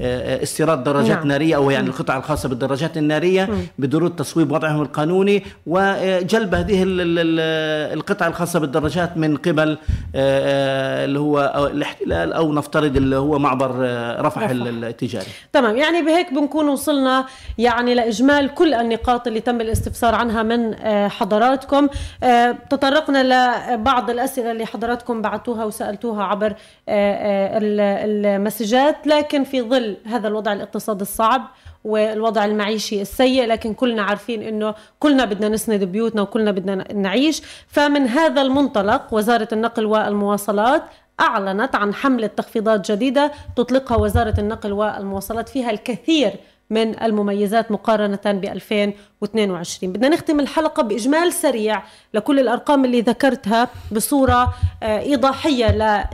باستيراد 0.00 0.84
دراجات 0.84 1.16
نعم. 1.18 1.28
نارية 1.28 1.56
أو 1.56 1.70
يعني 1.70 1.88
القطع 1.88 2.16
الخاصة 2.16 2.48
بالدراجات 2.48 2.96
النارية 2.96 3.48
بضروره 3.78 4.08
تصويب 4.08 4.52
وضعهم 4.52 4.82
القانوني 4.82 5.42
وجلب 5.66 6.54
هذه 6.54 6.82
ال- 6.82 7.00
ال- 7.00 7.18
ال- 7.18 7.96
القطع 7.98 8.26
الخاصة 8.26 8.58
بالدراجات 8.60 9.16
من 9.16 9.36
قبل 9.36 9.70
آه، 9.70 9.76
آه، 10.14 11.04
اللي 11.04 11.18
هو 11.18 11.68
الاحتلال 11.74 12.32
أو 12.32 12.52
نفترض 12.52 12.96
اللي 12.96 13.16
هو 13.16 13.38
معبر 13.38 13.76
آه، 13.80 14.20
رفح 14.22 14.38
رفح. 14.42 14.50
ال- 14.50 14.84
التجاري 14.84 15.26
تمام 15.52 15.76
يعني 15.76 16.02
بهيك 16.02 16.32
بنكون 16.32 16.68
وصلنا 16.68 17.26
يعني 17.58 17.94
لإجمال 17.94 18.54
كل 18.54 18.74
النقاط 18.74 19.26
اللي 19.26 19.40
تم 19.40 19.60
الاستفسار 19.66 20.14
عنها 20.14 20.42
من 20.42 20.74
آه، 20.74 21.08
حضراتكم. 21.08 21.88
آه، 22.22 22.56
تطرقنا 22.70 23.22
لبعض 23.74 24.10
الأسئلة 24.10 24.50
اللي 24.52 24.66
حضراتكم 24.66 25.22
بعتوها 25.22 25.64
وسألتوها 25.64 26.24
عبر 26.24 26.54
آه، 26.88 27.58
ال- 27.58 27.80
المسجات 28.26 29.06
لكن 29.06 29.44
في 29.44 29.62
ظل 29.62 29.96
هذا 30.06 30.28
الوضع 30.28 30.52
الاقتصادي 30.52 31.02
الصعب 31.02 31.42
والوضع 31.84 32.44
المعيشي 32.44 33.02
السيء 33.02 33.46
لكن 33.46 33.74
كلنا 33.74 34.02
عارفين 34.02 34.42
إنه 34.42 34.74
كلنا 34.98 35.24
بدنا 35.24 35.48
نسند 35.48 35.84
بيوتنا 35.84 36.22
وكلنا 36.22 36.50
بدنا 36.50 36.92
نعيش. 36.92 37.42
فمن 37.68 38.06
هذا 38.08 38.42
المنطلق 38.42 39.02
وزارة 39.14 39.48
النقل 39.52 39.86
والمواصلات 39.86 40.82
أعلنت 41.20 41.74
عن 41.74 41.94
حملة 41.94 42.26
تخفيضات 42.26 42.92
جديدة 42.92 43.32
تطلقها 43.56 43.96
وزارة 43.96 44.34
النقل 44.40 44.72
والمواصلات 44.72 45.48
فيها 45.48 45.70
الكثير 45.70 46.32
من 46.70 47.02
المميزات 47.02 47.70
مقارنة 47.70 48.18
ب 48.26 48.44
2022 49.22 49.92
بدنا 49.92 50.08
نختم 50.08 50.40
الحلقة 50.40 50.82
بإجمال 50.82 51.32
سريع 51.32 51.82
لكل 52.14 52.40
الأرقام 52.40 52.84
اللي 52.84 53.00
ذكرتها 53.00 53.68
بصورة 53.92 54.54
آه، 54.82 54.98
إيضاحية 55.00 55.70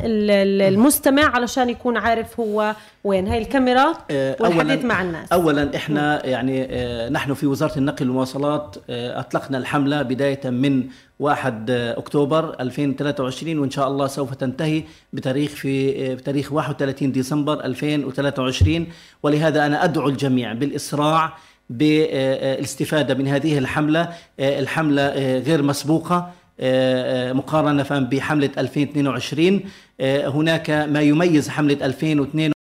للمستمع 0.06 1.22
علشان 1.22 1.70
يكون 1.70 1.96
عارف 1.96 2.40
هو 2.40 2.74
وين. 3.04 3.28
هاي 3.28 3.38
الكاميرا 3.38 3.94
آه، 4.10 4.36
والحديث 4.40 4.84
مع 4.84 5.02
الناس. 5.02 5.32
اولا 5.32 5.76
إحنا 5.76 6.26
يعني 6.26 6.66
آه، 6.70 7.08
نحن 7.08 7.34
في 7.34 7.46
وزارة 7.46 7.78
النقل 7.78 8.06
والمواصلات 8.06 8.76
أطلقنا 8.90 9.58
الحملة 9.58 10.02
بداية 10.02 10.50
من 10.50 10.84
1 11.18 11.70
أكتوبر 11.70 12.56
2023 12.60 13.58
وإن 13.58 13.70
شاء 13.70 13.88
الله 13.88 14.06
سوف 14.06 14.34
تنتهي 14.34 14.82
بتاريخ 15.12 15.50
في 15.50 16.14
بتاريخ 16.14 16.52
31 16.52 17.12
ديسمبر 17.12 17.64
2023 17.64 18.86
ولهذا 19.22 19.66
أنا 19.66 19.84
أدعو 19.84 20.08
الجميع 20.08 20.52
بالإسراع 20.52 21.32
بالاستفادة 21.70 23.14
من 23.14 23.28
هذه 23.28 23.58
الحملة. 23.58 24.08
آه، 24.40 24.60
الحملة 24.60 25.02
آه، 25.02 25.38
غير 25.38 25.62
مسبوقة 25.62 26.32
آه، 26.60 27.32
مقارنة 27.32 27.82
فهم 27.82 28.04
بحمله 28.04 28.50
2022 28.58 29.60
آه، 30.00 30.28
هناك 30.28 30.70
ما 30.70 31.00
يميز 31.00 31.48
حملة 31.48 31.86
2022 31.86 32.50